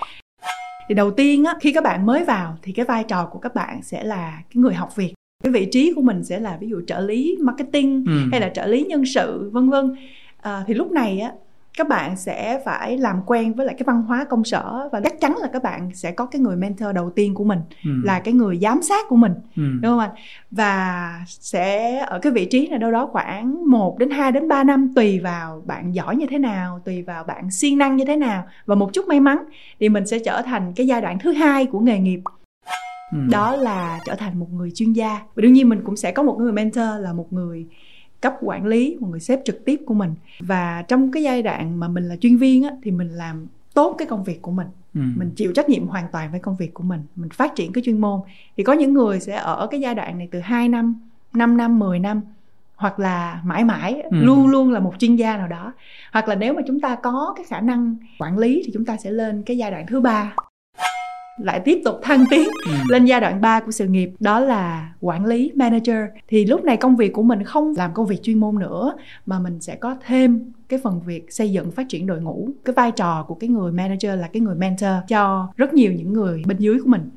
thì 0.91 0.95
đầu 0.95 1.11
tiên 1.11 1.45
á 1.45 1.55
khi 1.61 1.73
các 1.73 1.85
bạn 1.85 2.07
mới 2.07 2.25
vào 2.25 2.57
thì 2.63 2.73
cái 2.73 2.85
vai 2.85 3.05
trò 3.05 3.29
của 3.33 3.39
các 3.39 3.55
bạn 3.55 3.83
sẽ 3.83 4.05
là 4.05 4.43
cái 4.55 4.61
người 4.61 4.75
học 4.75 4.97
việc 4.97 5.15
cái 5.45 5.53
vị 5.53 5.69
trí 5.73 5.93
của 5.97 6.03
mình 6.03 6.25
sẽ 6.25 6.41
là 6.41 6.57
ví 6.61 6.69
dụ 6.69 6.81
trợ 6.87 7.01
lý 7.01 7.37
marketing 7.41 8.05
ừ. 8.07 8.13
hay 8.31 8.41
là 8.41 8.49
trợ 8.49 8.67
lý 8.67 8.85
nhân 8.85 9.05
sự 9.05 9.51
vân 9.53 9.71
vân 9.71 9.95
à, 10.41 10.65
thì 10.67 10.75
lúc 10.75 10.93
này 10.93 11.21
á 11.21 11.33
các 11.77 11.89
bạn 11.89 12.17
sẽ 12.17 12.61
phải 12.65 12.99
làm 12.99 13.23
quen 13.27 13.55
với 13.55 13.67
lại 13.67 13.75
cái 13.79 13.85
văn 13.87 14.03
hóa 14.03 14.25
công 14.25 14.45
sở 14.45 14.89
và 14.93 15.01
chắc 15.01 15.21
chắn 15.21 15.37
là 15.37 15.49
các 15.53 15.63
bạn 15.63 15.91
sẽ 15.95 16.13
có 16.13 16.27
cái 16.27 16.41
người 16.41 16.57
mentor 16.57 16.95
đầu 16.95 17.11
tiên 17.11 17.35
của 17.35 17.45
mình 17.45 17.59
ừ. 17.85 17.91
là 18.05 18.21
cái 18.21 18.35
người 18.35 18.59
giám 18.59 18.83
sát 18.83 19.09
của 19.09 19.17
mình 19.17 19.33
ừ. 19.57 19.63
đúng 19.83 19.91
không 19.91 19.99
anh 19.99 20.11
và 20.51 21.13
sẽ 21.27 21.99
ở 21.99 22.19
cái 22.19 22.33
vị 22.33 22.45
trí 22.45 22.69
này 22.69 22.79
đâu 22.79 22.91
đó 22.91 23.07
khoảng 23.13 23.71
1 23.71 23.99
đến 23.99 24.11
2 24.11 24.33
đến 24.33 24.49
3 24.49 24.65
năm 24.65 24.93
tùy 24.97 25.21
vào 25.21 25.63
bạn 25.67 25.95
giỏi 25.95 26.17
như 26.17 26.27
thế 26.31 26.39
nào 26.39 26.81
tùy 26.85 27.03
vào 27.03 27.25
bạn 27.25 27.51
siêng 27.51 27.79
năng 27.79 27.97
như 27.97 28.05
thế 28.05 28.17
nào 28.17 28.45
và 28.67 28.75
một 28.75 28.91
chút 28.93 29.09
may 29.09 29.21
mắn 29.21 29.39
thì 29.81 29.89
mình 29.89 30.07
sẽ 30.07 30.19
trở 30.19 30.43
thành 30.43 30.73
cái 30.77 30.87
giai 30.87 31.01
đoạn 31.01 31.19
thứ 31.19 31.33
hai 31.33 31.67
của 31.67 31.81
nghề 31.81 31.99
nghiệp 31.99 32.21
ừ. 33.13 33.19
đó 33.31 33.57
là 33.57 33.99
trở 34.07 34.15
thành 34.15 34.39
một 34.39 34.49
người 34.53 34.71
chuyên 34.75 34.93
gia 34.93 35.21
và 35.35 35.41
đương 35.41 35.53
nhiên 35.53 35.69
mình 35.69 35.81
cũng 35.85 35.97
sẽ 35.97 36.13
có 36.13 36.23
một 36.23 36.37
người 36.39 36.53
mentor 36.53 36.89
là 37.01 37.13
một 37.13 37.33
người 37.33 37.67
cấp 38.21 38.35
quản 38.41 38.67
lý 38.67 38.97
một 39.01 39.09
người 39.11 39.21
sếp 39.21 39.41
trực 39.45 39.65
tiếp 39.65 39.81
của 39.87 39.95
mình. 39.95 40.15
Và 40.41 40.85
trong 40.89 41.13
cái 41.13 41.23
giai 41.23 41.43
đoạn 41.43 41.81
mà 41.81 41.89
mình 41.89 42.09
là 42.09 42.17
chuyên 42.17 42.37
viên 42.37 42.65
á, 42.65 42.71
thì 42.83 42.91
mình 42.91 43.09
làm 43.09 43.47
tốt 43.75 43.95
cái 43.99 44.07
công 44.07 44.25
việc 44.25 44.43
của 44.43 44.51
mình. 44.51 44.67
Ừ. 44.95 45.01
mình 45.17 45.31
chịu 45.37 45.53
trách 45.53 45.69
nhiệm 45.69 45.87
hoàn 45.87 46.05
toàn 46.13 46.31
với 46.31 46.41
công 46.41 46.57
việc 46.57 46.75
của 46.75 46.83
mình. 46.83 47.01
Mình 47.17 47.31
phát 47.31 47.55
triển 47.57 47.73
cái 47.73 47.85
chuyên 47.85 48.01
môn. 48.01 48.21
Thì 48.57 48.65
có 48.65 48.73
những 48.73 48.95
người 48.95 49.21
sẽ 49.21 49.37
ở 49.37 49.67
cái 49.71 49.81
giai 49.81 49.95
đoạn 49.95 50.19
này 50.19 50.29
từ 50.31 50.41
2 50.41 50.69
năm 50.69 50.95
5 51.33 51.57
năm 51.57 51.79
10 51.79 51.99
năm 51.99 52.21
hoặc 52.77 52.99
là 52.99 53.41
mãi 53.45 53.65
mãi 53.65 54.03
ừ. 54.03 54.17
luôn 54.17 54.47
luôn 54.47 54.71
là 54.71 54.81
một 54.81 54.95
chuyên 54.99 55.17
gia 55.17 55.37
nào 55.37 55.49
đó. 55.49 55.73
Hoặc 56.13 56.29
là 56.29 56.35
nếu 56.35 56.55
mà 56.55 56.63
chúng 56.67 56.81
ta 56.81 56.95
có 56.95 57.35
cái 57.37 57.45
khả 57.49 57.61
năng 57.61 57.97
quản 58.19 58.39
lý 58.39 58.63
thì 58.65 58.71
chúng 58.75 58.85
ta 58.85 58.97
sẽ 58.97 59.11
lên 59.11 59.43
cái 59.43 59.59
giai 59.59 59.71
đoạn 59.71 59.87
thứ 59.87 60.01
ba 60.01 60.35
lại 61.43 61.61
tiếp 61.65 61.83
tục 61.85 61.99
thăng 62.03 62.25
tiến 62.31 62.49
ừ. 62.67 62.73
lên 62.89 63.05
giai 63.05 63.21
đoạn 63.21 63.41
3 63.41 63.61
của 63.61 63.71
sự 63.71 63.87
nghiệp 63.87 64.11
đó 64.21 64.41
là 64.41 64.93
quản 65.01 65.27
lý 65.27 65.53
manager. 65.55 65.99
Thì 66.29 66.45
lúc 66.45 66.65
này 66.65 66.77
công 66.77 66.97
việc 66.97 67.13
của 67.13 67.23
mình 67.23 67.45
không 67.45 67.75
làm 67.77 67.95
công 67.95 68.07
việc 68.07 68.23
chuyên 68.23 68.41
môn 68.41 68.59
nữa 68.59 68.95
mà 69.27 69.39
mình 69.39 69.61
sẽ 69.61 69.77
có 69.77 69.97
thêm 70.07 70.53
cái 70.69 70.81
phần 70.83 71.01
việc 71.07 71.33
xây 71.33 71.53
dựng 71.53 71.71
phát 71.71 71.87
triển 71.89 72.07
đội 72.07 72.21
ngũ. 72.21 72.49
Cái 72.65 72.75
vai 72.75 72.91
trò 72.91 73.25
của 73.29 73.35
cái 73.35 73.51
người 73.51 73.73
manager 73.73 74.19
là 74.19 74.29
cái 74.33 74.41
người 74.41 74.55
mentor 74.55 74.91
cho 75.09 75.49
rất 75.57 75.75
nhiều 75.75 75.93
những 75.93 76.13
người 76.13 76.43
bên 76.47 76.57
dưới 76.59 76.79
của 76.79 76.91
mình 76.91 77.11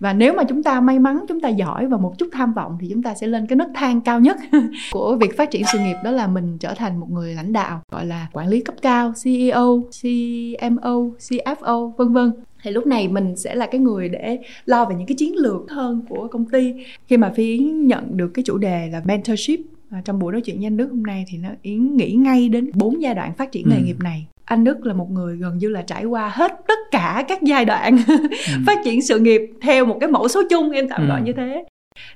và 0.00 0.12
nếu 0.12 0.34
mà 0.34 0.44
chúng 0.44 0.62
ta 0.62 0.80
may 0.80 0.98
mắn 0.98 1.24
chúng 1.28 1.40
ta 1.40 1.48
giỏi 1.48 1.86
và 1.86 1.96
một 1.96 2.18
chút 2.18 2.28
tham 2.32 2.52
vọng 2.52 2.78
thì 2.80 2.88
chúng 2.90 3.02
ta 3.02 3.14
sẽ 3.14 3.26
lên 3.26 3.46
cái 3.46 3.56
nấc 3.56 3.68
thang 3.74 4.00
cao 4.00 4.20
nhất 4.20 4.36
của 4.92 5.16
việc 5.20 5.36
phát 5.36 5.50
triển 5.50 5.62
sự 5.72 5.78
nghiệp 5.78 5.96
đó 6.04 6.10
là 6.10 6.26
mình 6.26 6.58
trở 6.58 6.74
thành 6.74 7.00
một 7.00 7.10
người 7.10 7.34
lãnh 7.34 7.52
đạo 7.52 7.80
gọi 7.92 8.06
là 8.06 8.28
quản 8.32 8.48
lý 8.48 8.60
cấp 8.60 8.74
cao 8.82 9.12
CEO, 9.24 9.82
CMO, 10.02 10.96
CFO 11.18 11.92
vân 11.96 12.12
vân. 12.12 12.32
Thì 12.62 12.70
lúc 12.70 12.86
này 12.86 13.08
mình 13.08 13.36
sẽ 13.36 13.54
là 13.54 13.66
cái 13.66 13.80
người 13.80 14.08
để 14.08 14.38
lo 14.64 14.84
về 14.84 14.94
những 14.94 15.06
cái 15.06 15.14
chiến 15.18 15.36
lược 15.36 15.70
hơn 15.70 16.02
của 16.08 16.28
công 16.28 16.44
ty. 16.44 16.74
Khi 17.06 17.16
mà 17.16 17.32
phi 17.36 17.58
nhận 17.58 18.16
được 18.16 18.30
cái 18.34 18.42
chủ 18.46 18.58
đề 18.58 18.88
là 18.92 19.02
mentorship 19.04 19.60
à, 19.90 20.02
trong 20.04 20.18
buổi 20.18 20.32
nói 20.32 20.40
chuyện 20.40 20.56
với 20.56 20.66
anh 20.66 20.76
Đức 20.76 20.88
hôm 20.90 21.02
nay 21.02 21.24
thì 21.28 21.38
nó 21.38 21.48
Yến 21.62 21.96
nghĩ 21.96 22.12
ngay 22.12 22.48
đến 22.48 22.70
bốn 22.74 23.02
giai 23.02 23.14
đoạn 23.14 23.34
phát 23.34 23.52
triển 23.52 23.68
nghề 23.68 23.76
ừ. 23.76 23.82
nghiệp 23.84 23.96
này 24.00 24.26
anh 24.50 24.64
Đức 24.64 24.86
là 24.86 24.94
một 24.94 25.10
người 25.10 25.36
gần 25.36 25.58
như 25.58 25.68
là 25.68 25.82
trải 25.82 26.04
qua 26.04 26.28
hết 26.28 26.52
tất 26.68 26.78
cả 26.90 27.24
các 27.28 27.42
giai 27.42 27.64
đoạn 27.64 27.98
ừ. 28.08 28.54
phát 28.66 28.78
triển 28.84 29.02
sự 29.02 29.18
nghiệp 29.18 29.40
theo 29.60 29.86
một 29.86 29.96
cái 30.00 30.10
mẫu 30.10 30.28
số 30.28 30.42
chung 30.50 30.70
em 30.70 30.88
tạm 30.88 31.00
ừ. 31.00 31.08
gọi 31.08 31.22
như 31.22 31.32
thế 31.32 31.64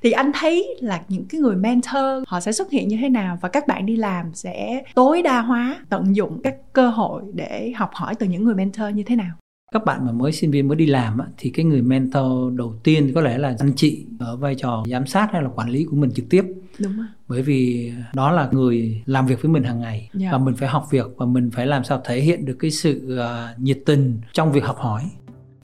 thì 0.03 0.11
anh 0.11 0.33
thấy 0.35 0.77
là 0.81 1.01
những 1.09 1.25
cái 1.29 1.41
người 1.41 1.57
mentor 1.57 2.23
họ 2.27 2.41
sẽ 2.41 2.53
xuất 2.53 2.71
hiện 2.71 2.89
như 2.89 2.97
thế 3.01 3.09
nào 3.09 3.39
và 3.41 3.49
các 3.49 3.67
bạn 3.67 3.87
đi 3.87 3.97
làm 3.97 4.35
sẽ 4.35 4.83
tối 4.95 5.23
đa 5.23 5.41
hóa 5.41 5.77
tận 5.89 6.17
dụng 6.17 6.41
các 6.45 6.57
cơ 6.73 6.89
hội 6.89 7.23
để 7.35 7.73
học 7.77 7.91
hỏi 7.95 8.15
từ 8.15 8.27
những 8.27 8.45
người 8.45 8.55
mentor 8.55 8.95
như 8.95 9.03
thế 9.03 9.17
nào 9.17 9.31
các 9.75 9.85
bạn 9.85 10.07
mà 10.07 10.13
mới 10.13 10.33
sinh 10.33 10.51
viên 10.51 10.69
mới 10.69 10.77
đi 10.77 10.87
làm 10.87 11.19
thì 11.39 11.51
cái 11.51 11.65
người 11.65 11.83
mentor 11.83 12.55
đầu 12.55 12.75
tiên 12.85 13.13
có 13.15 13.21
lẽ 13.21 13.39
là 13.39 13.57
anh 13.59 13.73
chị 13.77 14.07
ở 14.19 14.37
vai 14.37 14.55
trò 14.55 14.85
giám 14.91 15.07
sát 15.07 15.29
hay 15.33 15.43
là 15.43 15.49
quản 15.49 15.71
lý 15.71 15.85
của 15.85 15.97
mình 15.97 16.11
trực 16.15 16.29
tiếp 16.31 16.45
đúng 16.79 16.97
rồi 16.97 17.07
bởi 17.29 17.43
vì 17.43 17.93
đó 18.15 18.31
là 18.31 18.49
người 18.53 19.03
làm 19.07 19.27
việc 19.27 19.43
với 19.43 19.53
mình 19.53 19.63
hàng 19.63 19.81
ngày 19.81 19.99
yeah. 19.99 20.15
Dạ. 20.15 20.29
và 20.33 20.39
mình 20.39 20.55
phải 20.55 20.69
học 20.69 20.87
việc 20.91 21.07
và 21.17 21.27
mình 21.27 21.51
phải 21.51 21.67
làm 21.67 21.85
sao 21.85 22.03
thể 22.05 22.21
hiện 22.21 22.45
được 22.45 22.57
cái 22.59 22.71
sự 22.71 23.19
uh, 23.19 23.61
nhiệt 23.61 23.83
tình 23.87 24.21
trong 24.33 24.53
việc 24.53 24.65
học 24.65 24.77
hỏi 24.79 25.03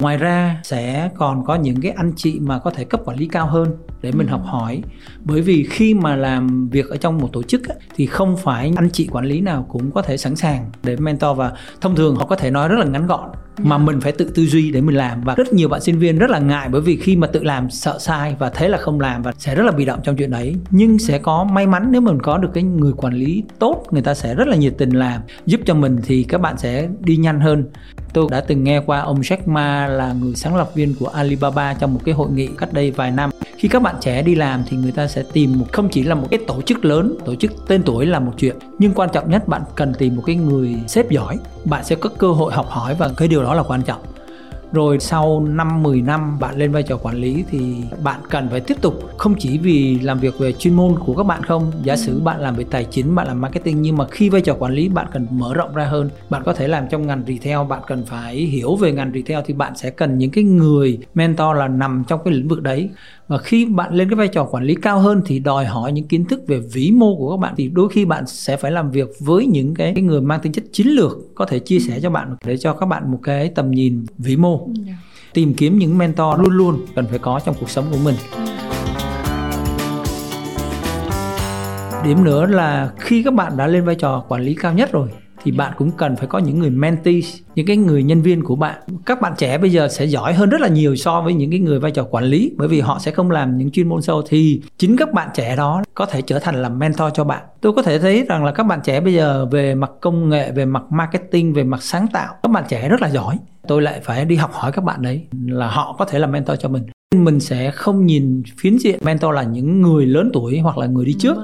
ngoài 0.00 0.16
ra 0.16 0.60
sẽ 0.62 1.10
còn 1.16 1.44
có 1.44 1.54
những 1.54 1.80
cái 1.80 1.92
anh 1.92 2.12
chị 2.16 2.40
mà 2.40 2.58
có 2.58 2.70
thể 2.70 2.84
cấp 2.84 3.00
quản 3.04 3.18
lý 3.18 3.28
cao 3.28 3.46
hơn 3.46 3.76
để 4.02 4.12
mình 4.12 4.26
ừ. 4.26 4.30
học 4.30 4.42
hỏi. 4.44 4.82
Bởi 5.24 5.40
vì 5.40 5.66
khi 5.70 5.94
mà 5.94 6.16
làm 6.16 6.68
việc 6.68 6.88
ở 6.88 6.96
trong 6.96 7.18
một 7.18 7.28
tổ 7.32 7.42
chức 7.42 7.68
á, 7.68 7.74
thì 7.96 8.06
không 8.06 8.36
phải 8.36 8.72
anh 8.76 8.90
chị 8.90 9.08
quản 9.12 9.24
lý 9.24 9.40
nào 9.40 9.66
cũng 9.68 9.90
có 9.90 10.02
thể 10.02 10.16
sẵn 10.16 10.36
sàng 10.36 10.70
để 10.82 10.96
mentor 10.96 11.36
và 11.36 11.52
thông 11.80 11.96
thường 11.96 12.16
họ 12.16 12.26
có 12.26 12.36
thể 12.36 12.50
nói 12.50 12.68
rất 12.68 12.76
là 12.78 12.84
ngắn 12.84 13.06
gọn 13.06 13.30
mà 13.58 13.78
mình 13.78 14.00
phải 14.00 14.12
tự 14.12 14.30
tư 14.34 14.46
duy 14.46 14.70
để 14.70 14.80
mình 14.80 14.96
làm. 14.96 15.20
Và 15.20 15.34
rất 15.34 15.52
nhiều 15.52 15.68
bạn 15.68 15.80
sinh 15.80 15.98
viên 15.98 16.18
rất 16.18 16.30
là 16.30 16.38
ngại 16.38 16.68
bởi 16.72 16.80
vì 16.80 16.96
khi 16.96 17.16
mà 17.16 17.26
tự 17.26 17.42
làm 17.42 17.70
sợ 17.70 17.98
sai 18.00 18.36
và 18.38 18.50
thế 18.50 18.68
là 18.68 18.78
không 18.78 19.00
làm 19.00 19.22
và 19.22 19.32
sẽ 19.38 19.54
rất 19.54 19.62
là 19.62 19.72
bị 19.72 19.84
động 19.84 20.00
trong 20.02 20.16
chuyện 20.16 20.30
đấy. 20.30 20.56
Nhưng 20.70 20.98
sẽ 20.98 21.18
có 21.18 21.44
may 21.44 21.66
mắn 21.66 21.88
nếu 21.90 22.00
mình 22.00 22.18
có 22.22 22.38
được 22.38 22.50
cái 22.54 22.62
người 22.62 22.92
quản 22.96 23.14
lý 23.14 23.44
tốt 23.58 23.84
người 23.90 24.02
ta 24.02 24.14
sẽ 24.14 24.34
rất 24.34 24.48
là 24.48 24.56
nhiệt 24.56 24.74
tình 24.78 24.90
làm 24.90 25.20
giúp 25.46 25.60
cho 25.66 25.74
mình 25.74 25.96
thì 26.04 26.22
các 26.22 26.40
bạn 26.40 26.58
sẽ 26.58 26.88
đi 27.00 27.16
nhanh 27.16 27.40
hơn 27.40 27.64
tôi 28.12 28.28
đã 28.30 28.40
từng 28.40 28.64
nghe 28.64 28.80
qua 28.86 29.00
ông 29.00 29.20
Jack 29.20 29.38
Ma 29.46 29.86
là 29.86 30.12
người 30.12 30.34
sáng 30.34 30.56
lập 30.56 30.70
viên 30.74 30.94
của 30.98 31.06
Alibaba 31.06 31.74
trong 31.74 31.94
một 31.94 32.00
cái 32.04 32.14
hội 32.14 32.30
nghị 32.30 32.48
cách 32.58 32.72
đây 32.72 32.90
vài 32.90 33.10
năm. 33.10 33.30
Khi 33.56 33.68
các 33.68 33.82
bạn 33.82 33.94
trẻ 34.00 34.22
đi 34.22 34.34
làm 34.34 34.62
thì 34.68 34.76
người 34.76 34.92
ta 34.92 35.06
sẽ 35.08 35.22
tìm 35.32 35.58
một, 35.58 35.66
không 35.72 35.88
chỉ 35.88 36.02
là 36.02 36.14
một 36.14 36.26
cái 36.30 36.40
tổ 36.46 36.62
chức 36.62 36.84
lớn, 36.84 37.16
tổ 37.24 37.34
chức 37.34 37.52
tên 37.68 37.82
tuổi 37.82 38.06
là 38.06 38.18
một 38.18 38.32
chuyện, 38.38 38.56
nhưng 38.78 38.94
quan 38.94 39.10
trọng 39.12 39.30
nhất 39.30 39.48
bạn 39.48 39.62
cần 39.74 39.92
tìm 39.98 40.16
một 40.16 40.22
cái 40.26 40.36
người 40.36 40.76
sếp 40.88 41.10
giỏi. 41.10 41.38
Bạn 41.64 41.84
sẽ 41.84 41.96
có 41.96 42.10
cơ 42.18 42.32
hội 42.32 42.52
học 42.52 42.66
hỏi 42.68 42.94
và 42.94 43.10
cái 43.16 43.28
điều 43.28 43.42
đó 43.42 43.54
là 43.54 43.62
quan 43.62 43.82
trọng 43.82 44.00
rồi 44.72 45.00
sau 45.00 45.46
5 45.48 45.82
10 45.82 46.02
năm 46.02 46.38
bạn 46.38 46.56
lên 46.56 46.72
vai 46.72 46.82
trò 46.82 46.96
quản 46.96 47.16
lý 47.16 47.44
thì 47.50 47.74
bạn 48.04 48.20
cần 48.30 48.48
phải 48.50 48.60
tiếp 48.60 48.76
tục 48.80 49.18
không 49.18 49.34
chỉ 49.38 49.58
vì 49.58 49.98
làm 49.98 50.18
việc 50.18 50.38
về 50.38 50.52
chuyên 50.52 50.74
môn 50.74 50.94
của 50.98 51.14
các 51.14 51.22
bạn 51.22 51.42
không 51.42 51.72
giả 51.82 51.96
sử 51.96 52.14
ừ. 52.14 52.20
bạn 52.20 52.40
làm 52.40 52.56
về 52.56 52.64
tài 52.70 52.84
chính 52.84 53.14
bạn 53.14 53.26
làm 53.26 53.40
marketing 53.40 53.82
nhưng 53.82 53.96
mà 53.96 54.06
khi 54.10 54.28
vai 54.28 54.40
trò 54.40 54.54
quản 54.54 54.72
lý 54.72 54.88
bạn 54.88 55.06
cần 55.12 55.26
mở 55.30 55.54
rộng 55.54 55.74
ra 55.74 55.84
hơn 55.84 56.10
bạn 56.30 56.42
có 56.44 56.52
thể 56.52 56.68
làm 56.68 56.84
trong 56.90 57.06
ngành 57.06 57.22
retail 57.26 57.68
bạn 57.68 57.82
cần 57.86 58.04
phải 58.06 58.36
hiểu 58.36 58.76
về 58.76 58.92
ngành 58.92 59.12
retail 59.14 59.44
thì 59.46 59.54
bạn 59.54 59.76
sẽ 59.76 59.90
cần 59.90 60.18
những 60.18 60.30
cái 60.30 60.44
người 60.44 60.98
mentor 61.14 61.56
là 61.56 61.68
nằm 61.68 62.04
trong 62.08 62.20
cái 62.24 62.34
lĩnh 62.34 62.48
vực 62.48 62.62
đấy 62.62 62.90
và 63.28 63.38
khi 63.38 63.64
bạn 63.64 63.94
lên 63.94 64.08
cái 64.08 64.16
vai 64.16 64.28
trò 64.28 64.44
quản 64.44 64.64
lý 64.64 64.74
cao 64.74 65.00
hơn 65.00 65.22
thì 65.26 65.38
đòi 65.38 65.64
hỏi 65.64 65.92
những 65.92 66.08
kiến 66.08 66.24
thức 66.24 66.40
về 66.46 66.58
vĩ 66.58 66.90
mô 66.90 67.16
của 67.16 67.30
các 67.30 67.40
bạn 67.40 67.54
thì 67.56 67.68
đôi 67.68 67.88
khi 67.88 68.04
bạn 68.04 68.26
sẽ 68.26 68.56
phải 68.56 68.70
làm 68.70 68.90
việc 68.90 69.08
với 69.20 69.46
những 69.46 69.74
cái, 69.74 69.92
cái 69.94 70.02
người 70.02 70.20
mang 70.20 70.40
tính 70.40 70.52
chất 70.52 70.64
chiến 70.72 70.86
lược 70.86 71.18
có 71.34 71.46
thể 71.46 71.58
chia 71.58 71.78
sẻ 71.78 72.00
cho 72.02 72.10
bạn 72.10 72.36
để 72.44 72.56
cho 72.56 72.72
các 72.72 72.86
bạn 72.86 73.12
một 73.12 73.18
cái 73.22 73.48
tầm 73.48 73.70
nhìn 73.70 74.04
vĩ 74.18 74.36
mô 74.36 74.59
yeah. 74.86 74.98
Tìm 75.32 75.54
kiếm 75.54 75.78
những 75.78 75.98
mentor 75.98 76.40
luôn 76.40 76.52
luôn 76.52 76.86
cần 76.94 77.06
phải 77.06 77.18
có 77.18 77.40
trong 77.44 77.54
cuộc 77.60 77.70
sống 77.70 77.84
của 77.90 77.98
mình 78.04 78.14
điểm 82.04 82.24
nữa 82.24 82.46
là 82.46 82.90
khi 82.98 83.22
các 83.22 83.34
bạn 83.34 83.56
đã 83.56 83.66
lên 83.66 83.84
vai 83.84 83.94
trò 83.94 84.24
quản 84.28 84.42
lý 84.42 84.54
cao 84.54 84.72
nhất 84.72 84.92
rồi 84.92 85.08
thì 85.42 85.50
bạn 85.50 85.72
cũng 85.78 85.90
cần 85.90 86.16
phải 86.16 86.26
có 86.26 86.38
những 86.38 86.58
người 86.58 86.70
mentees 86.70 87.40
những 87.54 87.66
cái 87.66 87.76
người 87.76 88.02
nhân 88.02 88.22
viên 88.22 88.44
của 88.44 88.56
bạn. 88.56 88.80
Các 89.06 89.20
bạn 89.20 89.32
trẻ 89.38 89.58
bây 89.58 89.70
giờ 89.70 89.88
sẽ 89.88 90.04
giỏi 90.04 90.34
hơn 90.34 90.50
rất 90.50 90.60
là 90.60 90.68
nhiều 90.68 90.96
so 90.96 91.20
với 91.20 91.34
những 91.34 91.50
cái 91.50 91.60
người 91.60 91.78
vai 91.78 91.90
trò 91.90 92.04
quản 92.10 92.24
lý 92.24 92.52
bởi 92.56 92.68
vì 92.68 92.80
họ 92.80 92.98
sẽ 92.98 93.10
không 93.10 93.30
làm 93.30 93.58
những 93.58 93.70
chuyên 93.70 93.88
môn 93.88 94.02
sâu. 94.02 94.22
Thì 94.28 94.62
chính 94.78 94.96
các 94.96 95.12
bạn 95.12 95.28
trẻ 95.34 95.56
đó 95.56 95.82
có 95.94 96.06
thể 96.06 96.22
trở 96.22 96.38
thành 96.38 96.62
làm 96.62 96.78
mentor 96.78 97.12
cho 97.14 97.24
bạn. 97.24 97.42
Tôi 97.60 97.72
có 97.72 97.82
thể 97.82 97.98
thấy 97.98 98.24
rằng 98.28 98.44
là 98.44 98.52
các 98.52 98.62
bạn 98.62 98.80
trẻ 98.84 99.00
bây 99.00 99.14
giờ 99.14 99.46
về 99.50 99.74
mặt 99.74 99.90
công 100.00 100.28
nghệ 100.28 100.52
về 100.52 100.64
mặt 100.64 100.82
marketing 100.90 101.52
về 101.52 101.64
mặt 101.64 101.82
sáng 101.82 102.06
tạo 102.12 102.34
các 102.42 102.52
bạn 102.52 102.64
trẻ 102.68 102.88
rất 102.88 103.02
là 103.02 103.08
giỏi. 103.10 103.38
Tôi 103.68 103.82
lại 103.82 104.00
phải 104.04 104.24
đi 104.24 104.36
học 104.36 104.50
hỏi 104.52 104.72
các 104.72 104.84
bạn 104.84 105.02
đấy 105.02 105.26
là 105.46 105.66
họ 105.66 105.96
có 105.98 106.04
thể 106.04 106.18
làm 106.18 106.32
mentor 106.32 106.58
cho 106.60 106.68
mình. 106.68 106.82
Mình 107.14 107.40
sẽ 107.40 107.70
không 107.70 108.06
nhìn 108.06 108.42
phiến 108.58 108.78
diện 108.78 108.98
mentor 109.02 109.34
là 109.34 109.42
những 109.42 109.80
người 109.80 110.06
lớn 110.06 110.30
tuổi 110.32 110.58
hoặc 110.58 110.78
là 110.78 110.86
người 110.86 111.04
đi 111.04 111.14
trước 111.18 111.36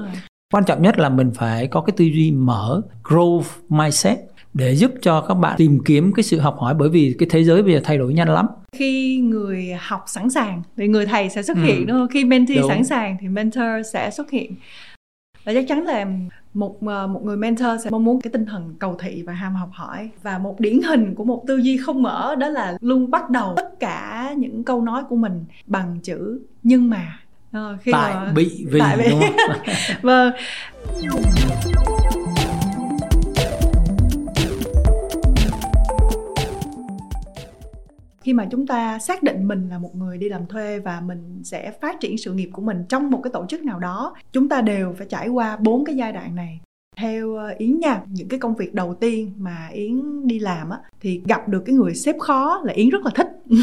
quan 0.53 0.63
trọng 0.65 0.81
nhất 0.81 0.99
là 0.99 1.09
mình 1.09 1.31
phải 1.35 1.67
có 1.67 1.81
cái 1.81 1.93
tư 1.97 2.05
duy 2.05 2.31
mở 2.31 2.81
growth 3.03 3.43
mindset 3.69 4.19
để 4.53 4.75
giúp 4.75 4.91
cho 5.01 5.21
các 5.21 5.33
bạn 5.33 5.55
tìm 5.57 5.79
kiếm 5.85 6.13
cái 6.13 6.23
sự 6.23 6.39
học 6.39 6.57
hỏi 6.59 6.73
bởi 6.73 6.89
vì 6.89 7.15
cái 7.19 7.27
thế 7.31 7.43
giới 7.43 7.63
bây 7.63 7.73
giờ 7.73 7.81
thay 7.83 7.97
đổi 7.97 8.13
nhanh 8.13 8.29
lắm. 8.29 8.47
Khi 8.71 9.17
người 9.17 9.77
học 9.79 10.03
sẵn 10.07 10.29
sàng 10.29 10.61
thì 10.77 10.87
người 10.87 11.05
thầy 11.05 11.29
sẽ 11.29 11.43
xuất 11.43 11.57
ừ. 11.57 11.63
hiện 11.63 11.85
đúng 11.85 11.97
không? 11.97 12.07
Khi 12.07 12.25
mentee 12.25 12.57
đúng. 12.57 12.69
sẵn 12.69 12.83
sàng 12.83 13.17
thì 13.21 13.27
mentor 13.27 13.63
sẽ 13.93 14.11
xuất 14.11 14.31
hiện. 14.31 14.55
Và 15.43 15.53
chắc 15.53 15.65
chắn 15.67 15.83
là 15.83 16.05
một 16.53 16.77
ờ, 16.85 17.07
một 17.07 17.23
người 17.23 17.37
mentor 17.37 17.83
sẽ 17.83 17.89
mong 17.89 18.03
muốn 18.03 18.21
cái 18.21 18.31
tinh 18.31 18.45
thần 18.45 18.75
cầu 18.79 18.95
thị 18.99 19.23
và 19.25 19.33
ham 19.33 19.55
học 19.55 19.69
hỏi. 19.73 20.09
Và 20.23 20.37
một 20.37 20.59
điển 20.59 20.81
hình 20.81 21.15
của 21.15 21.23
một 21.23 21.43
tư 21.47 21.57
duy 21.57 21.77
không 21.77 22.03
mở 22.03 22.35
đó 22.35 22.49
là 22.49 22.77
luôn 22.81 23.11
bắt 23.11 23.29
đầu 23.29 23.53
tất 23.57 23.79
cả 23.79 24.33
những 24.37 24.63
câu 24.63 24.81
nói 24.81 25.03
của 25.09 25.15
mình 25.15 25.45
bằng 25.67 25.99
chữ 26.03 26.39
nhưng 26.63 26.89
mà 26.89 27.19
à, 27.51 27.77
khi 27.81 27.91
tại 27.91 28.13
mà... 28.13 28.31
bị 28.35 28.65
vì 28.71 28.79
tại 28.79 29.09
đúng 29.11 29.21
không? 29.21 29.57
vâng 30.01 30.33
khi 38.27 38.33
mà 38.33 38.47
chúng 38.51 38.67
ta 38.67 38.99
xác 38.99 39.23
định 39.23 39.47
mình 39.47 39.69
là 39.69 39.77
một 39.77 39.95
người 39.95 40.17
đi 40.17 40.29
làm 40.29 40.45
thuê 40.45 40.79
và 40.79 41.01
mình 41.01 41.41
sẽ 41.43 41.71
phát 41.81 41.99
triển 41.99 42.17
sự 42.17 42.33
nghiệp 42.33 42.49
của 42.53 42.61
mình 42.61 42.83
trong 42.89 43.11
một 43.11 43.19
cái 43.23 43.31
tổ 43.33 43.45
chức 43.49 43.63
nào 43.63 43.79
đó 43.79 44.15
chúng 44.31 44.49
ta 44.49 44.61
đều 44.61 44.95
phải 44.97 45.07
trải 45.09 45.27
qua 45.27 45.57
bốn 45.57 45.85
cái 45.85 45.95
giai 45.95 46.11
đoạn 46.11 46.35
này 46.35 46.59
theo 46.97 47.35
ờ, 47.35 47.55
yến 47.57 47.79
nha, 47.79 48.01
những 48.09 48.27
cái 48.27 48.39
công 48.39 48.55
việc 48.55 48.73
đầu 48.73 48.93
tiên 48.93 49.31
mà 49.37 49.67
yến 49.73 50.27
đi 50.27 50.39
làm 50.39 50.69
á, 50.69 50.77
thì 51.01 51.21
gặp 51.25 51.47
được 51.47 51.63
cái 51.65 51.75
người 51.75 51.95
sếp 51.95 52.19
khó 52.19 52.61
là 52.65 52.73
yến 52.73 52.89
rất 52.89 53.05
là 53.05 53.11
thích. 53.15 53.27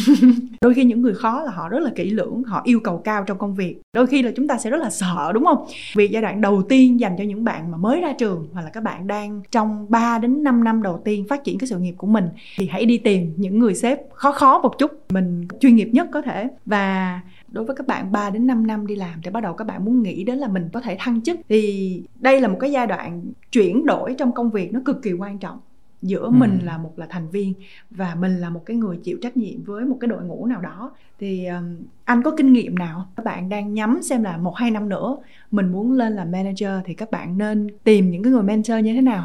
Đôi 0.61 0.75
khi 0.75 0.85
những 0.85 1.03
người 1.03 1.15
khó 1.15 1.43
là 1.43 1.51
họ 1.51 1.69
rất 1.69 1.81
là 1.81 1.91
kỹ 1.97 2.11
lưỡng, 2.11 2.43
họ 2.47 2.63
yêu 2.65 2.81
cầu 2.81 2.99
cao 2.99 3.25
trong 3.27 3.39
công 3.39 3.55
việc. 3.55 3.81
Đôi 3.93 4.07
khi 4.07 4.23
là 4.23 4.31
chúng 4.37 4.49
ta 4.49 4.59
sẽ 4.59 4.71
rất 4.71 4.81
là 4.81 4.91
sợ, 4.91 5.31
đúng 5.35 5.45
không? 5.45 5.67
Vì 5.95 6.09
giai 6.09 6.23
đoạn 6.23 6.41
đầu 6.41 6.63
tiên 6.63 7.01
dành 7.01 7.15
cho 7.19 7.25
những 7.25 7.45
bạn 7.45 7.71
mà 7.71 7.77
mới 7.77 8.01
ra 8.01 8.13
trường 8.19 8.49
hoặc 8.53 8.63
là 8.63 8.71
các 8.71 8.83
bạn 8.83 9.07
đang 9.07 9.43
trong 9.51 9.87
3 9.89 10.19
đến 10.19 10.43
5 10.43 10.65
năm 10.65 10.83
đầu 10.83 11.01
tiên 11.05 11.27
phát 11.29 11.45
triển 11.45 11.59
cái 11.59 11.69
sự 11.69 11.79
nghiệp 11.79 11.95
của 11.99 12.07
mình, 12.07 12.29
thì 12.57 12.67
hãy 12.67 12.85
đi 12.85 12.99
tìm 12.99 13.33
những 13.37 13.59
người 13.59 13.75
sếp 13.75 13.99
khó 14.13 14.33
khó 14.33 14.59
một 14.59 14.79
chút, 14.79 14.91
mình 15.11 15.49
chuyên 15.61 15.77
nghiệp 15.77 15.89
nhất 15.93 16.09
có 16.13 16.23
thể. 16.23 16.49
Và 16.67 17.21
đối 17.55 17.65
với 17.65 17.77
các 17.77 17.87
bạn 17.87 18.13
3 18.13 18.31
đến 18.31 18.47
5 18.47 18.67
năm 18.67 18.87
đi 18.87 18.97
làm 18.97 19.21
thì 19.23 19.31
bắt 19.31 19.43
đầu 19.43 19.55
các 19.55 19.67
bạn 19.67 19.85
muốn 19.85 20.03
nghĩ 20.03 20.25
đến 20.25 20.39
là 20.39 20.49
mình 20.49 20.69
có 20.73 20.81
thể 20.81 20.97
thăng 20.99 21.21
chức. 21.21 21.37
Thì 21.49 22.03
đây 22.21 22.41
là 22.41 22.49
một 22.49 22.57
cái 22.61 22.73
giai 22.73 22.87
đoạn 22.87 23.23
chuyển 23.53 23.87
đổi 23.87 24.15
trong 24.19 24.33
công 24.33 24.51
việc 24.51 24.73
nó 24.73 24.81
cực 24.85 25.03
kỳ 25.03 25.13
quan 25.13 25.39
trọng. 25.39 25.59
Giữa 26.03 26.23
ừ. 26.23 26.31
mình 26.31 26.59
là 26.63 26.79
một 26.79 26.93
là 26.97 27.07
thành 27.11 27.31
viên 27.31 27.55
và 27.91 28.15
mình 28.15 28.41
là 28.41 28.51
một 28.51 28.63
cái 28.67 28.77
người 28.77 28.97
chịu 28.97 29.19
trách 29.23 29.37
nhiệm 29.37 29.63
với 29.65 29.85
một 29.85 29.97
cái 30.01 30.09
đội 30.09 30.23
ngũ 30.23 30.47
nào 30.47 30.61
đó. 30.61 30.93
Thì 31.19 31.47
um, 31.47 31.77
anh 32.05 32.23
có 32.23 32.31
kinh 32.37 32.53
nghiệm 32.53 32.79
nào? 32.79 33.07
Các 33.17 33.25
bạn 33.25 33.49
đang 33.49 33.75
nhắm 33.75 34.01
xem 34.03 34.23
là 34.23 34.37
một 34.37 34.57
hai 34.57 34.71
năm 34.71 34.89
nữa 34.89 35.17
mình 35.51 35.73
muốn 35.73 35.93
lên 35.93 36.13
làm 36.13 36.33
manager 36.33 36.71
thì 36.85 36.95
các 36.95 37.11
bạn 37.11 37.39
nên 37.39 37.69
tìm 37.85 38.11
những 38.11 38.23
cái 38.23 38.33
người 38.33 38.43
mentor 38.43 38.85
như 38.85 38.95
thế 38.95 39.01
nào? 39.01 39.25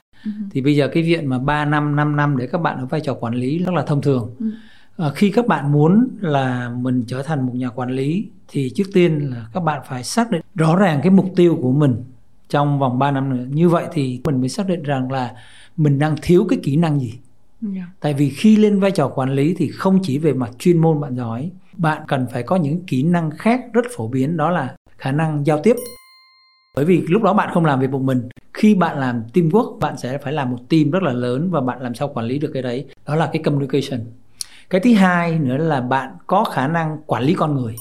Thì 0.51 0.61
bây 0.61 0.75
giờ 0.75 0.89
cái 0.93 1.03
viện 1.03 1.27
mà 1.29 1.39
3 1.39 1.65
năm 1.65 1.95
5 1.95 2.15
năm 2.15 2.37
để 2.37 2.47
các 2.47 2.57
bạn 2.57 2.77
ở 2.77 2.85
vai 2.85 3.01
trò 3.01 3.13
quản 3.13 3.33
lý 3.33 3.57
rất 3.57 3.73
là 3.73 3.83
thông 3.85 4.01
thường. 4.01 4.35
Ừ 4.39 4.51
à, 4.99 5.09
khi 5.15 5.31
các 5.31 5.47
bạn 5.47 5.71
muốn 5.71 6.07
là 6.21 6.69
mình 6.69 7.03
trở 7.07 7.23
thành 7.23 7.45
một 7.45 7.53
nhà 7.55 7.69
quản 7.69 7.89
lý 7.89 8.27
thì 8.47 8.71
trước 8.75 8.83
tiên 8.93 9.31
là 9.33 9.47
các 9.53 9.59
bạn 9.59 9.81
phải 9.87 10.03
xác 10.03 10.31
định 10.31 10.41
rõ 10.55 10.75
ràng 10.75 10.99
cái 11.03 11.11
mục 11.11 11.25
tiêu 11.35 11.59
của 11.61 11.71
mình 11.71 12.03
trong 12.49 12.79
vòng 12.79 12.99
3 12.99 13.11
năm 13.11 13.37
nữa 13.37 13.45
như 13.49 13.69
vậy 13.69 13.85
thì 13.93 14.21
mình 14.23 14.39
mới 14.39 14.49
xác 14.49 14.67
định 14.67 14.83
rằng 14.83 15.11
là 15.11 15.33
mình 15.77 15.99
đang 15.99 16.15
thiếu 16.21 16.45
cái 16.49 16.59
kỹ 16.63 16.75
năng 16.75 16.99
gì 16.99 17.09
yeah. 17.09 17.75
Dạ. 17.75 17.83
tại 17.99 18.13
vì 18.13 18.29
khi 18.29 18.55
lên 18.55 18.79
vai 18.79 18.91
trò 18.91 19.07
quản 19.07 19.33
lý 19.33 19.55
thì 19.57 19.69
không 19.71 19.99
chỉ 20.03 20.17
về 20.17 20.33
mặt 20.33 20.51
chuyên 20.59 20.77
môn 20.77 21.01
bạn 21.01 21.15
giỏi 21.15 21.51
bạn 21.77 22.03
cần 22.07 22.27
phải 22.33 22.43
có 22.43 22.55
những 22.55 22.85
kỹ 22.87 23.03
năng 23.03 23.31
khác 23.31 23.61
rất 23.73 23.85
phổ 23.95 24.07
biến 24.07 24.37
đó 24.37 24.49
là 24.49 24.75
khả 24.97 25.11
năng 25.11 25.45
giao 25.45 25.59
tiếp 25.63 25.75
bởi 26.75 26.85
vì 26.85 27.01
lúc 27.07 27.23
đó 27.23 27.33
bạn 27.33 27.49
không 27.53 27.65
làm 27.65 27.79
việc 27.79 27.89
một 27.89 28.01
mình 28.01 28.29
khi 28.53 28.75
bạn 28.75 28.99
làm 28.99 29.23
teamwork 29.33 29.79
bạn 29.79 29.97
sẽ 29.97 30.17
phải 30.17 30.33
làm 30.33 30.51
một 30.51 30.69
team 30.69 30.91
rất 30.91 31.03
là 31.03 31.13
lớn 31.13 31.51
và 31.51 31.61
bạn 31.61 31.81
làm 31.81 31.95
sao 31.95 32.07
quản 32.07 32.25
lý 32.25 32.39
được 32.39 32.51
cái 32.53 32.63
đấy 32.63 32.85
đó 33.07 33.15
là 33.15 33.29
cái 33.33 33.43
communication 33.43 33.99
cái 34.69 34.81
thứ 34.81 34.93
hai 34.93 35.39
nữa 35.39 35.57
là 35.57 35.81
bạn 35.81 36.09
có 36.27 36.43
khả 36.43 36.67
năng 36.67 36.97
quản 37.07 37.23
lý 37.23 37.33
con 37.33 37.55
người. 37.55 37.75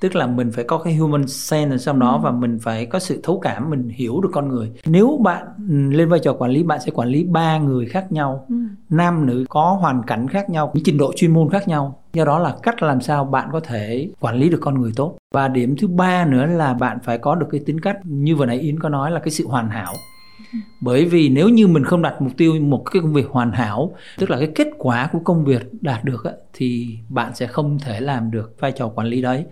Tức 0.00 0.14
là 0.14 0.26
mình 0.26 0.52
phải 0.52 0.64
có 0.64 0.78
cái 0.78 0.94
human 0.94 1.28
sense 1.28 1.74
ở 1.74 1.78
trong 1.78 1.98
đó 1.98 2.12
ừ. 2.12 2.20
và 2.22 2.30
mình 2.30 2.58
phải 2.62 2.86
có 2.86 2.98
sự 2.98 3.20
thấu 3.22 3.40
cảm 3.40 3.70
mình 3.70 3.88
hiểu 3.88 4.20
được 4.20 4.28
con 4.32 4.48
người. 4.48 4.72
Nếu 4.86 5.20
bạn 5.24 5.46
lên 5.90 6.08
vai 6.08 6.20
trò 6.20 6.32
quản 6.32 6.50
lý 6.50 6.62
bạn 6.62 6.80
sẽ 6.80 6.90
quản 6.90 7.08
lý 7.08 7.24
ba 7.24 7.58
người 7.58 7.86
khác 7.86 8.12
nhau. 8.12 8.46
Ừ. 8.48 8.54
nam 8.90 9.26
nữ 9.26 9.44
có 9.48 9.78
hoàn 9.80 10.02
cảnh 10.02 10.28
khác 10.28 10.50
nhau 10.50 10.70
những 10.74 10.84
trình 10.84 10.98
độ 10.98 11.12
chuyên 11.16 11.34
môn 11.34 11.50
khác 11.50 11.68
nhau. 11.68 12.02
Do 12.12 12.24
đó 12.24 12.38
là 12.38 12.56
cách 12.62 12.82
làm 12.82 13.00
sao 13.00 13.24
bạn 13.24 13.48
có 13.52 13.60
thể 13.60 14.10
quản 14.20 14.36
lý 14.36 14.48
được 14.48 14.60
con 14.60 14.80
người 14.80 14.92
tốt. 14.96 15.16
Và 15.34 15.48
điểm 15.48 15.76
thứ 15.80 15.88
ba 15.88 16.24
nữa 16.24 16.46
là 16.46 16.74
bạn 16.74 16.98
phải 17.02 17.18
có 17.18 17.34
được 17.34 17.46
cái 17.50 17.60
tính 17.66 17.80
cách 17.80 17.96
như 18.04 18.36
vừa 18.36 18.46
nãy 18.46 18.58
yến 18.58 18.80
có 18.80 18.88
nói 18.88 19.10
là 19.10 19.20
cái 19.20 19.30
sự 19.30 19.46
hoàn 19.46 19.68
hảo 19.68 19.94
bởi 20.80 21.04
vì 21.04 21.28
nếu 21.28 21.48
như 21.48 21.66
mình 21.66 21.84
không 21.84 22.02
đặt 22.02 22.22
mục 22.22 22.32
tiêu 22.36 22.60
một 22.60 22.82
cái 22.92 23.02
công 23.02 23.12
việc 23.12 23.26
hoàn 23.30 23.52
hảo 23.52 23.94
tức 24.18 24.30
là 24.30 24.38
cái 24.38 24.48
kết 24.54 24.68
quả 24.78 25.08
của 25.12 25.18
công 25.18 25.44
việc 25.44 25.68
đạt 25.80 26.04
được 26.04 26.24
thì 26.52 26.98
bạn 27.08 27.34
sẽ 27.34 27.46
không 27.46 27.78
thể 27.78 28.00
làm 28.00 28.30
được 28.30 28.54
vai 28.60 28.72
trò 28.72 28.88
quản 28.88 29.06
lý 29.06 29.22
đấy. 29.22 29.44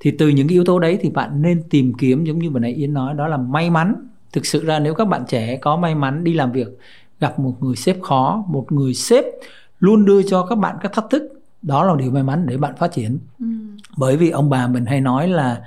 Thì 0.00 0.10
từ 0.18 0.28
những 0.28 0.48
cái 0.48 0.52
yếu 0.52 0.64
tố 0.64 0.78
đấy 0.78 0.98
thì 1.00 1.10
bạn 1.10 1.42
nên 1.42 1.62
tìm 1.70 1.94
kiếm 1.94 2.24
giống 2.24 2.38
như 2.38 2.50
vừa 2.50 2.60
nãy 2.60 2.72
Yến 2.72 2.94
nói 2.94 3.14
đó 3.14 3.28
là 3.28 3.36
may 3.36 3.70
mắn. 3.70 3.94
Thực 4.32 4.46
sự 4.46 4.64
ra 4.64 4.78
nếu 4.78 4.94
các 4.94 5.08
bạn 5.08 5.24
trẻ 5.28 5.56
có 5.56 5.76
may 5.76 5.94
mắn 5.94 6.24
đi 6.24 6.34
làm 6.34 6.52
việc 6.52 6.68
gặp 7.20 7.38
một 7.38 7.56
người 7.60 7.76
sếp 7.76 8.02
khó 8.02 8.44
một 8.48 8.72
người 8.72 8.94
sếp 8.94 9.24
luôn 9.78 10.04
đưa 10.04 10.22
cho 10.22 10.46
các 10.46 10.58
bạn 10.58 10.76
các 10.82 10.92
thách 10.92 11.10
thức 11.10 11.42
đó 11.62 11.84
là 11.84 11.94
điều 11.98 12.10
may 12.10 12.22
mắn 12.22 12.46
để 12.46 12.56
bạn 12.56 12.76
phát 12.76 12.92
triển. 12.92 13.18
Ừ. 13.38 13.46
bởi 13.96 14.16
vì 14.16 14.30
ông 14.30 14.50
bà 14.50 14.66
mình 14.66 14.86
hay 14.86 15.00
nói 15.00 15.28
là 15.28 15.62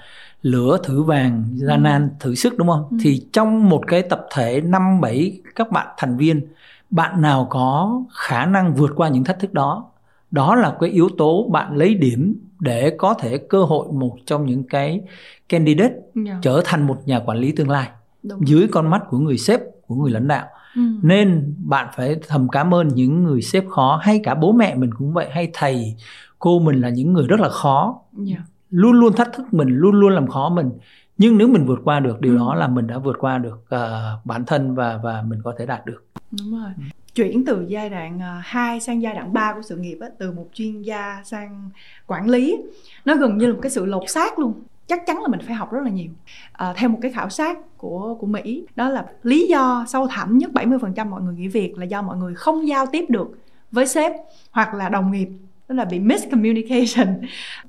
lửa 0.45 0.77
thử 0.83 1.03
vàng 1.03 1.43
gian 1.53 1.83
nan 1.83 2.01
ừ. 2.01 2.15
thử 2.19 2.35
sức 2.35 2.57
đúng 2.57 2.67
không 2.67 2.87
ừ. 2.91 2.97
thì 3.01 3.27
trong 3.33 3.69
một 3.69 3.83
cái 3.87 4.01
tập 4.01 4.27
thể 4.33 4.61
năm 4.61 5.01
bảy 5.01 5.41
các 5.55 5.71
bạn 5.71 5.87
thành 5.97 6.17
viên 6.17 6.47
bạn 6.89 7.21
nào 7.21 7.47
có 7.49 8.01
khả 8.13 8.45
năng 8.45 8.75
vượt 8.75 8.91
qua 8.95 9.09
những 9.09 9.23
thách 9.23 9.39
thức 9.39 9.53
đó 9.53 9.85
đó 10.31 10.55
là 10.55 10.75
cái 10.79 10.89
yếu 10.89 11.09
tố 11.17 11.49
bạn 11.51 11.75
lấy 11.75 11.93
điểm 11.93 12.35
để 12.59 12.95
có 12.97 13.13
thể 13.13 13.37
cơ 13.37 13.63
hội 13.63 13.87
một 13.91 14.17
trong 14.25 14.45
những 14.45 14.63
cái 14.63 15.01
candidate 15.49 15.93
yeah. 15.93 16.03
Dạ. 16.25 16.39
trở 16.41 16.61
thành 16.65 16.87
một 16.87 16.97
nhà 17.05 17.19
quản 17.19 17.37
lý 17.37 17.51
tương 17.51 17.69
lai 17.69 17.89
Đúng. 18.23 18.47
dưới 18.47 18.67
con 18.71 18.89
mắt 18.89 19.01
của 19.09 19.17
người 19.17 19.37
sếp 19.37 19.59
của 19.87 19.95
người 19.95 20.11
lãnh 20.11 20.27
đạo 20.27 20.47
ừ. 20.75 20.81
nên 21.01 21.53
bạn 21.57 21.87
phải 21.95 22.15
thầm 22.27 22.49
cảm 22.49 22.73
ơn 22.73 22.87
những 22.87 23.23
người 23.23 23.41
sếp 23.41 23.67
khó 23.69 23.99
hay 24.03 24.19
cả 24.23 24.35
bố 24.35 24.51
mẹ 24.51 24.75
mình 24.75 24.93
cũng 24.93 25.13
vậy 25.13 25.27
hay 25.31 25.49
thầy 25.53 25.95
cô 26.39 26.59
mình 26.59 26.81
là 26.81 26.89
những 26.89 27.13
người 27.13 27.27
rất 27.27 27.39
là 27.39 27.49
khó 27.49 28.01
yeah 28.17 28.39
dạ 28.39 28.54
luôn 28.69 28.91
luôn 28.91 29.13
thách 29.13 29.33
thức 29.33 29.53
mình 29.53 29.67
luôn 29.69 29.95
luôn 29.95 30.13
làm 30.13 30.27
khó 30.27 30.49
mình. 30.49 30.71
Nhưng 31.17 31.37
nếu 31.37 31.47
mình 31.47 31.65
vượt 31.65 31.79
qua 31.83 31.99
được 31.99 32.21
điều 32.21 32.33
ừ. 32.33 32.37
đó 32.37 32.55
là 32.55 32.67
mình 32.67 32.87
đã 32.87 32.97
vượt 32.97 33.15
qua 33.19 33.37
được 33.37 33.65
uh, 33.75 34.25
bản 34.25 34.45
thân 34.45 34.75
và 34.75 34.99
và 35.03 35.21
mình 35.21 35.41
có 35.43 35.53
thể 35.57 35.65
đạt 35.65 35.85
được. 35.85 36.05
Đúng 36.31 36.61
rồi. 36.61 36.71
Chuyển 37.15 37.45
từ 37.45 37.65
giai 37.67 37.89
đoạn 37.89 38.15
uh, 38.15 38.21
ờ, 38.21 38.41
2 38.43 38.79
sang 38.79 39.01
giai 39.01 39.13
đoạn 39.13 39.33
3 39.33 39.53
của 39.53 39.61
sự 39.61 39.77
nghiệp 39.77 39.97
á, 40.01 40.07
từ 40.19 40.31
một 40.31 40.47
chuyên 40.53 40.81
gia 40.81 41.21
sang 41.23 41.69
quản 42.07 42.29
lý 42.29 42.57
nó 43.05 43.15
gần 43.15 43.37
như 43.37 43.47
là 43.47 43.53
một 43.53 43.59
cái 43.61 43.71
sự 43.71 43.85
lột 43.85 44.03
xác 44.07 44.39
luôn. 44.39 44.53
Chắc 44.87 45.05
chắn 45.05 45.21
là 45.21 45.27
mình 45.27 45.39
phải 45.45 45.55
học 45.55 45.71
rất 45.71 45.81
là 45.83 45.89
nhiều. 45.89 46.09
À, 46.51 46.73
theo 46.75 46.89
một 46.89 46.99
cái 47.01 47.11
khảo 47.11 47.29
sát 47.29 47.77
của 47.77 48.15
của 48.19 48.27
Mỹ 48.27 48.65
đó 48.75 48.89
là 48.89 49.05
lý 49.23 49.47
do 49.47 49.85
sâu 49.87 50.07
thẳm 50.07 50.37
nhất 50.37 50.51
70% 50.53 51.09
mọi 51.09 51.21
người 51.21 51.35
nghỉ 51.35 51.47
việc 51.47 51.77
là 51.77 51.85
do 51.85 52.01
mọi 52.01 52.17
người 52.17 52.35
không 52.35 52.67
giao 52.67 52.85
tiếp 52.85 53.05
được 53.09 53.27
với 53.71 53.87
sếp 53.87 54.11
hoặc 54.51 54.73
là 54.73 54.89
đồng 54.89 55.11
nghiệp 55.11 55.29
tức 55.67 55.75
là 55.75 55.85
bị 55.85 55.99
miscommunication 55.99 57.21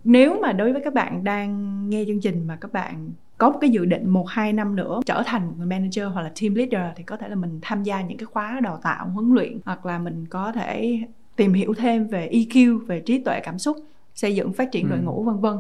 nếu 0.05 0.41
mà 0.41 0.53
đối 0.53 0.73
với 0.73 0.83
các 0.85 0.95
bạn 0.95 1.25
đang 1.25 1.81
nghe 1.91 2.05
chương 2.07 2.21
trình 2.21 2.47
mà 2.47 2.57
các 2.61 2.73
bạn 2.73 3.11
có 3.39 3.51
một 3.51 3.59
cái 3.61 3.71
dự 3.71 3.85
định 3.85 4.11
một 4.11 4.29
hai 4.29 4.53
năm 4.53 4.77
nữa 4.77 5.01
trở 5.07 5.23
thành 5.27 5.47
một 5.47 5.53
người 5.59 5.67
manager 5.67 6.05
hoặc 6.13 6.23
là 6.23 6.31
team 6.41 6.55
leader 6.55 6.97
thì 6.97 7.03
có 7.03 7.17
thể 7.17 7.29
là 7.29 7.35
mình 7.35 7.59
tham 7.63 7.83
gia 7.83 8.01
những 8.01 8.19
cái 8.19 8.27
khóa 8.27 8.61
đào 8.63 8.81
tạo 8.83 9.09
huấn 9.09 9.35
luyện 9.35 9.61
hoặc 9.65 9.87
là 9.87 9.99
mình 9.99 10.27
có 10.31 10.53
thể 10.53 10.99
tìm 11.37 11.53
hiểu 11.53 11.75
thêm 11.75 12.07
về 12.09 12.31
EQ 12.33 12.87
về 12.87 13.01
trí 13.01 13.19
tuệ 13.19 13.41
cảm 13.41 13.59
xúc 13.59 13.77
xây 14.15 14.35
dựng 14.35 14.53
phát 14.53 14.73
triển 14.73 14.89
đội 14.89 14.99
ừ. 14.99 15.05
ngũ 15.05 15.23
vân 15.23 15.41
vân 15.41 15.57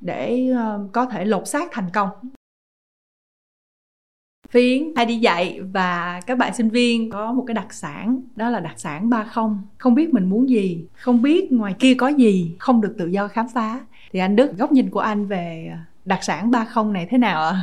để 0.00 0.52
uh, 0.52 0.92
có 0.92 1.06
thể 1.06 1.24
lột 1.24 1.48
xác 1.48 1.68
thành 1.72 1.90
công 1.92 2.08
Phiến 4.50 4.92
hay 4.96 5.06
đi 5.06 5.16
dạy 5.16 5.60
và 5.72 6.20
các 6.26 6.38
bạn 6.38 6.54
sinh 6.54 6.70
viên 6.70 7.10
có 7.10 7.32
một 7.32 7.44
cái 7.46 7.54
đặc 7.54 7.72
sản 7.72 8.20
đó 8.36 8.50
là 8.50 8.60
đặc 8.60 8.74
sản 8.76 9.10
ba 9.10 9.24
không 9.24 9.62
không 9.78 9.94
biết 9.94 10.14
mình 10.14 10.30
muốn 10.30 10.48
gì 10.48 10.84
không 10.94 11.22
biết 11.22 11.52
ngoài 11.52 11.74
kia 11.78 11.94
có 11.94 12.08
gì 12.08 12.56
không 12.58 12.80
được 12.80 12.94
tự 12.98 13.06
do 13.06 13.28
khám 13.28 13.46
phá 13.54 13.80
thì 14.12 14.20
anh 14.20 14.36
Đức 14.36 14.58
góc 14.58 14.72
nhìn 14.72 14.90
của 14.90 15.00
anh 15.00 15.26
về 15.26 15.72
đặc 16.04 16.24
sản 16.24 16.50
ba 16.50 16.64
không 16.64 16.92
này 16.92 17.06
thế 17.10 17.18
nào 17.18 17.42
ạ? 17.42 17.62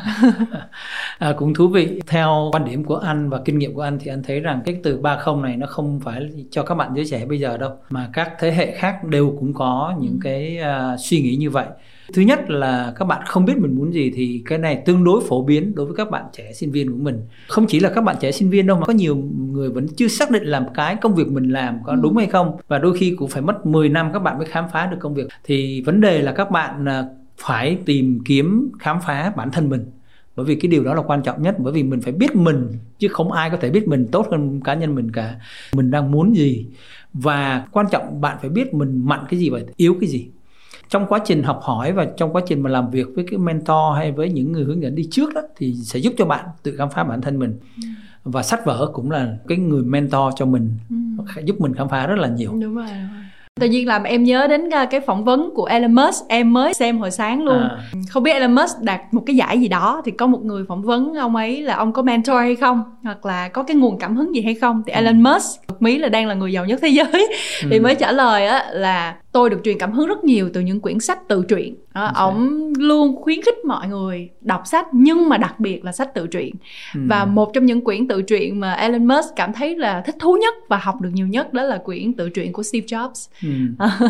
à, 1.20 1.34
cũng 1.38 1.54
thú 1.54 1.68
vị. 1.68 2.02
Theo 2.08 2.50
quan 2.54 2.66
điểm 2.66 2.84
của 2.84 2.96
anh 2.96 3.30
và 3.30 3.42
kinh 3.46 3.60
nghiệm 3.60 3.74
của 3.74 3.82
anh 3.82 4.00
thì 4.00 4.12
anh 4.12 4.24
thấy 4.24 4.40
rằng 4.40 4.62
cái 4.66 4.80
từ 4.84 4.98
ba 4.98 5.18
không 5.18 5.42
này 5.42 5.58
nó 5.58 5.68
không 5.68 6.00
phải 6.04 6.30
cho 6.52 6.64
các 6.64 6.76
bạn 6.76 6.92
giới 6.96 7.06
trẻ 7.06 7.26
bây 7.26 7.40
giờ 7.40 7.58
đâu, 7.58 7.72
mà 7.90 8.10
các 8.14 8.32
thế 8.40 8.52
hệ 8.52 8.72
khác 8.72 9.04
đều 9.04 9.36
cũng 9.40 9.54
có 9.54 9.96
những 10.00 10.14
ừ. 10.14 10.20
cái 10.24 10.60
uh, 10.94 11.00
suy 11.00 11.22
nghĩ 11.22 11.36
như 11.36 11.50
vậy. 11.50 11.66
Thứ 12.14 12.22
nhất 12.22 12.50
là 12.50 12.94
các 12.96 13.06
bạn 13.06 13.22
không 13.26 13.46
biết 13.46 13.58
mình 13.58 13.76
muốn 13.76 13.94
gì 13.94 14.12
thì 14.16 14.42
cái 14.46 14.58
này 14.58 14.82
tương 14.86 15.04
đối 15.04 15.24
phổ 15.28 15.44
biến 15.44 15.76
đối 15.76 15.86
với 15.86 15.96
các 15.96 16.12
bạn 16.12 16.26
trẻ 16.34 16.54
sinh 16.54 16.72
viên 16.72 16.92
của 16.92 16.98
mình. 16.98 17.22
Không 17.48 17.66
chỉ 17.68 17.80
là 17.80 17.90
các 17.96 18.02
bạn 18.02 18.16
trẻ 18.20 18.32
sinh 18.32 18.50
viên 18.50 18.68
đâu 18.68 18.78
mà 18.78 18.86
có 18.86 18.94
nhiều 18.94 19.16
người 19.52 19.70
vẫn 19.70 19.88
chưa 19.88 20.08
xác 20.08 20.32
định 20.32 20.44
làm 20.44 20.66
cái 20.74 20.96
công 20.96 21.16
việc 21.16 21.28
mình 21.28 21.50
làm 21.50 21.80
có 21.84 21.92
ừ. 21.92 22.00
đúng 22.02 22.18
hay 22.18 22.28
không 22.28 22.58
và 22.68 22.78
đôi 22.78 22.98
khi 22.98 23.16
cũng 23.18 23.30
phải 23.30 23.42
mất 23.42 23.66
10 23.66 23.90
năm 23.90 24.10
các 24.14 24.20
bạn 24.20 24.38
mới 24.38 24.48
khám 24.48 24.66
phá 24.74 24.86
được 24.86 24.98
công 25.00 25.14
việc. 25.14 25.28
Thì 25.44 25.82
vấn 25.82 26.02
đề 26.02 26.22
là 26.22 26.32
các 26.32 26.52
bạn 26.52 26.86
à, 26.86 27.06
phải 27.38 27.78
tìm 27.86 28.20
kiếm 28.26 28.72
khám 28.80 28.98
phá 29.06 29.34
bản 29.36 29.52
thân 29.52 29.70
mình 29.70 29.86
bởi 30.36 30.46
vì 30.46 30.56
cái 30.56 30.70
điều 30.72 30.84
đó 30.84 30.94
là 30.94 31.02
quan 31.02 31.22
trọng 31.24 31.42
nhất 31.42 31.56
bởi 31.60 31.74
vì 31.74 31.84
mình 31.84 32.02
phải 32.02 32.14
biết 32.14 32.36
mình 32.36 32.68
chứ 33.00 33.08
không 33.08 33.32
ai 33.32 33.50
có 33.50 33.58
thể 33.58 33.70
biết 33.70 33.88
mình 33.88 34.08
tốt 34.12 34.28
hơn 34.32 34.62
cá 34.64 34.74
nhân 34.74 34.96
mình 34.96 35.12
cả 35.12 35.36
mình 35.74 35.92
đang 35.92 36.12
muốn 36.12 36.36
gì 36.36 36.66
và 37.14 37.68
quan 37.72 37.86
trọng 37.92 38.22
bạn 38.22 38.38
phải 38.42 38.50
biết 38.50 38.74
mình 38.74 39.02
mạnh 39.06 39.26
cái 39.30 39.40
gì 39.40 39.50
và 39.50 39.60
yếu 39.76 39.98
cái 40.02 40.10
gì 40.10 40.28
trong 40.90 41.06
quá 41.08 41.20
trình 41.26 41.44
học 41.44 41.60
hỏi 41.64 41.92
và 41.92 42.06
trong 42.18 42.34
quá 42.34 42.42
trình 42.48 42.62
mà 42.62 42.70
làm 42.70 42.90
việc 42.90 43.08
với 43.16 43.26
cái 43.32 43.38
mentor 43.38 43.96
hay 43.96 44.12
với 44.12 44.30
những 44.30 44.52
người 44.52 44.64
hướng 44.64 44.82
dẫn 44.82 44.96
đi 44.96 45.08
trước 45.12 45.34
đó 45.34 45.42
thì 45.58 45.74
sẽ 45.74 46.00
giúp 46.00 46.14
cho 46.18 46.26
bạn 46.26 46.46
tự 46.64 46.76
khám 46.78 46.90
phá 46.90 47.04
bản 47.04 47.22
thân 47.22 47.40
mình 47.40 47.60
ừ. 47.84 47.88
và 48.24 48.44
sách 48.44 48.66
vở 48.66 48.92
cũng 48.94 49.12
là 49.12 49.38
cái 49.48 49.58
người 49.58 49.84
mentor 49.84 50.34
cho 50.36 50.46
mình 50.46 50.72
ừ. 50.90 51.42
giúp 51.44 51.62
mình 51.62 51.74
khám 51.74 51.90
phá 51.90 52.08
rất 52.08 52.18
là 52.18 52.28
nhiều 52.28 52.52
đúng 52.52 52.60
rồi, 52.60 52.70
đúng 52.72 52.86
rồi 52.86 53.24
tự 53.60 53.68
nhiên 53.68 53.88
làm 53.88 54.04
em 54.04 54.24
nhớ 54.24 54.48
đến 54.48 54.70
ờ, 54.70 54.86
cái 54.86 55.02
phỏng 55.02 55.24
vấn 55.24 55.52
của 55.56 55.66
Elon 55.66 55.94
Musk 55.94 56.28
em 56.28 56.54
mới 56.54 56.74
xem 56.74 56.98
hồi 56.98 57.12
sáng 57.12 57.44
luôn 57.44 57.62
à. 57.62 57.78
không 58.10 58.24
biết 58.24 58.32
Elon 58.32 58.56
Musk 58.56 58.82
đạt 58.82 59.02
một 59.12 59.24
cái 59.26 59.36
giải 59.36 59.60
gì 59.62 59.68
đó 59.68 60.02
thì 60.06 60.12
có 60.12 60.28
một 60.28 60.44
người 60.44 60.66
phỏng 60.68 60.82
vấn 60.82 61.14
ông 61.14 61.36
ấy 61.36 61.62
là 61.62 61.76
ông 61.76 61.94
có 61.94 62.02
mentor 62.02 62.38
hay 62.38 62.56
không 62.56 62.84
hoặc 63.04 63.26
là 63.26 63.48
có 63.48 63.64
cái 63.64 63.76
nguồn 63.76 64.00
cảm 64.00 64.16
hứng 64.16 64.36
gì 64.36 64.42
hay 64.42 64.56
không 64.56 64.84
thì 64.88 64.94
Elon 64.94 65.24
Musk 65.24 65.62
Mỹ 65.80 65.98
là 65.98 66.10
đang 66.10 66.28
là 66.28 66.34
người 66.34 66.54
giàu 66.54 66.66
nhất 66.66 66.80
thế 66.82 66.90
giới 66.90 67.28
ừ. 67.64 67.68
thì 67.72 67.80
mới 67.80 67.96
trả 67.96 68.12
lời 68.12 68.48
á 68.48 68.66
là 68.72 69.16
tôi 69.32 69.50
được 69.50 69.62
truyền 69.64 69.78
cảm 69.78 69.92
hứng 69.92 70.08
rất 70.08 70.24
nhiều 70.24 70.50
từ 70.54 70.62
những 70.62 70.80
quyển 70.80 71.00
sách 71.00 71.28
tự 71.28 71.44
truyện 71.50 71.76
à, 71.94 72.12
ông 72.16 72.74
luôn 72.78 73.16
khuyến 73.22 73.42
khích 73.42 73.66
mọi 73.66 73.88
người 73.88 74.30
đọc 74.42 74.62
sách 74.66 74.88
nhưng 74.92 75.30
mà 75.30 75.38
đặc 75.38 75.60
biệt 75.60 75.86
là 75.86 75.92
sách 75.92 76.14
tự 76.14 76.28
truyện 76.28 76.56
ừ. 76.96 77.00
và 77.08 77.26
một 77.26 77.54
trong 77.54 77.66
những 77.66 77.84
quyển 77.84 78.08
tự 78.08 78.22
truyện 78.22 78.60
mà 78.60 78.74
Elon 78.74 79.06
Musk 79.06 79.36
cảm 79.36 79.54
thấy 79.54 79.76
là 79.76 80.02
thích 80.02 80.16
thú 80.20 80.38
nhất 80.42 80.54
và 80.68 80.78
học 80.78 81.02
được 81.02 81.10
nhiều 81.14 81.28
nhất 81.28 81.54
đó 81.54 81.64
là 81.64 81.78
quyển 81.78 82.14
tự 82.14 82.30
truyện 82.30 82.54
của 82.54 82.64
Steve 82.64 82.86
Jobs 82.86 83.28
ừ. 83.44 83.86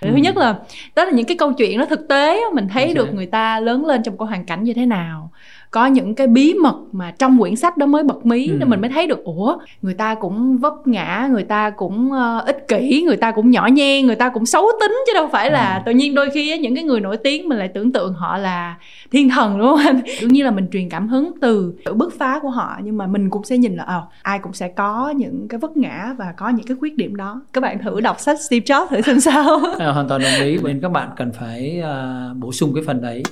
thứ 0.00 0.08
ừ. 0.08 0.16
nhất 0.16 0.36
là 0.36 0.58
đó 0.96 1.04
là 1.04 1.10
những 1.10 1.26
cái 1.26 1.36
câu 1.36 1.52
chuyện 1.52 1.78
nó 1.78 1.84
thực 1.84 2.08
tế 2.08 2.40
mình 2.54 2.68
thấy 2.68 2.82
okay. 2.82 2.94
được 2.94 3.14
người 3.14 3.26
ta 3.26 3.60
lớn 3.60 3.86
lên 3.86 4.02
trong 4.02 4.18
cái 4.18 4.26
hoàn 4.26 4.46
cảnh 4.46 4.64
như 4.64 4.72
thế 4.72 4.86
nào 4.86 5.30
có 5.74 5.86
những 5.86 6.14
cái 6.14 6.26
bí 6.26 6.54
mật 6.54 6.76
mà 6.92 7.10
trong 7.10 7.38
quyển 7.38 7.56
sách 7.56 7.76
đó 7.76 7.86
mới 7.86 8.02
bật 8.02 8.26
mí 8.26 8.48
ừ. 8.48 8.56
nên 8.58 8.70
mình 8.70 8.80
mới 8.80 8.90
thấy 8.90 9.06
được 9.06 9.24
ủa 9.24 9.56
người 9.82 9.94
ta 9.94 10.14
cũng 10.14 10.58
vấp 10.58 10.72
ngã 10.86 11.28
người 11.32 11.42
ta 11.44 11.70
cũng 11.70 12.10
uh, 12.12 12.46
ích 12.46 12.68
kỷ 12.68 13.02
người 13.06 13.16
ta 13.16 13.30
cũng 13.30 13.50
nhỏ 13.50 13.66
nhen 13.66 14.06
người 14.06 14.16
ta 14.16 14.28
cũng 14.28 14.46
xấu 14.46 14.66
tính 14.80 14.96
chứ 15.06 15.12
đâu 15.14 15.28
phải 15.32 15.50
là 15.50 15.74
ừ. 15.74 15.82
tự 15.86 15.92
nhiên 15.92 16.14
đôi 16.14 16.30
khi 16.30 16.58
những 16.58 16.74
cái 16.74 16.84
người 16.84 17.00
nổi 17.00 17.16
tiếng 17.16 17.48
mình 17.48 17.58
lại 17.58 17.68
tưởng 17.68 17.92
tượng 17.92 18.14
họ 18.14 18.38
là 18.38 18.76
thiên 19.10 19.28
thần 19.28 19.58
đúng 19.58 19.68
không 19.68 19.86
anh? 19.86 20.00
Đương 20.20 20.32
nhiên 20.32 20.44
là 20.44 20.50
mình 20.50 20.68
truyền 20.72 20.88
cảm 20.88 21.08
hứng 21.08 21.32
từ 21.40 21.74
sự 21.84 21.94
bứt 21.94 22.18
phá 22.18 22.38
của 22.42 22.50
họ 22.50 22.76
nhưng 22.84 22.96
mà 22.96 23.06
mình 23.06 23.30
cũng 23.30 23.44
sẽ 23.44 23.58
nhìn 23.58 23.76
là 23.76 23.84
oh, 23.98 24.04
ai 24.22 24.38
cũng 24.38 24.52
sẽ 24.52 24.68
có 24.68 25.12
những 25.16 25.48
cái 25.48 25.60
vấp 25.60 25.76
ngã 25.76 26.14
và 26.18 26.34
có 26.36 26.48
những 26.48 26.66
cái 26.66 26.76
khuyết 26.80 26.96
điểm 26.96 27.16
đó. 27.16 27.42
Các 27.52 27.60
bạn 27.60 27.78
thử 27.78 28.00
đọc 28.00 28.20
sách 28.20 28.40
Steve 28.40 28.64
Jobs 28.64 28.86
thử 28.86 29.00
xem 29.00 29.20
sao. 29.20 29.60
À, 29.78 29.92
hoàn 29.92 30.08
toàn 30.08 30.22
đồng 30.22 30.46
ý. 30.46 30.58
Nên 30.62 30.80
các 30.80 30.88
bạn 30.88 31.08
cần 31.16 31.32
phải 31.32 31.82
uh, 31.82 32.36
bổ 32.36 32.52
sung 32.52 32.74
cái 32.74 32.84
phần 32.86 33.02
đấy 33.02 33.22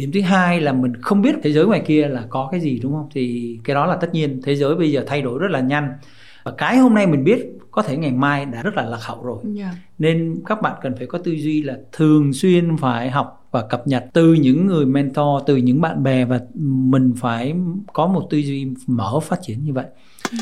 điểm 0.00 0.12
thứ 0.12 0.20
hai 0.20 0.60
là 0.60 0.72
mình 0.72 0.96
không 1.02 1.22
biết 1.22 1.34
thế 1.42 1.52
giới 1.52 1.66
ngoài 1.66 1.82
kia 1.86 2.08
là 2.08 2.26
có 2.28 2.48
cái 2.50 2.60
gì 2.60 2.80
đúng 2.82 2.92
không 2.92 3.08
thì 3.12 3.58
cái 3.64 3.74
đó 3.74 3.86
là 3.86 3.96
tất 3.96 4.08
nhiên 4.12 4.40
thế 4.44 4.56
giới 4.56 4.74
bây 4.74 4.92
giờ 4.92 5.04
thay 5.06 5.22
đổi 5.22 5.38
rất 5.38 5.50
là 5.50 5.60
nhanh 5.60 5.92
và 6.44 6.52
cái 6.58 6.76
hôm 6.76 6.94
nay 6.94 7.06
mình 7.06 7.24
biết 7.24 7.46
có 7.70 7.82
thể 7.82 7.96
ngày 7.96 8.12
mai 8.12 8.44
đã 8.44 8.62
rất 8.62 8.74
là 8.74 8.84
lạc 8.84 9.00
hậu 9.00 9.24
rồi 9.24 9.38
yeah. 9.44 9.56
Dạ. 9.56 9.72
nên 9.98 10.42
các 10.46 10.62
bạn 10.62 10.76
cần 10.82 10.96
phải 10.96 11.06
có 11.06 11.18
tư 11.18 11.32
duy 11.32 11.62
là 11.62 11.78
thường 11.92 12.32
xuyên 12.32 12.76
phải 12.76 13.10
học 13.10 13.48
và 13.50 13.62
cập 13.62 13.86
nhật 13.86 14.04
từ 14.12 14.34
những 14.34 14.66
người 14.66 14.86
mentor 14.86 15.42
từ 15.46 15.56
những 15.56 15.80
bạn 15.80 16.02
bè 16.02 16.24
và 16.24 16.40
mình 16.54 17.12
phải 17.16 17.54
có 17.92 18.06
một 18.06 18.26
tư 18.30 18.38
duy 18.38 18.68
mở 18.86 19.20
phát 19.20 19.38
triển 19.42 19.64
như 19.64 19.72
vậy 19.72 19.86
ừ 20.32 20.38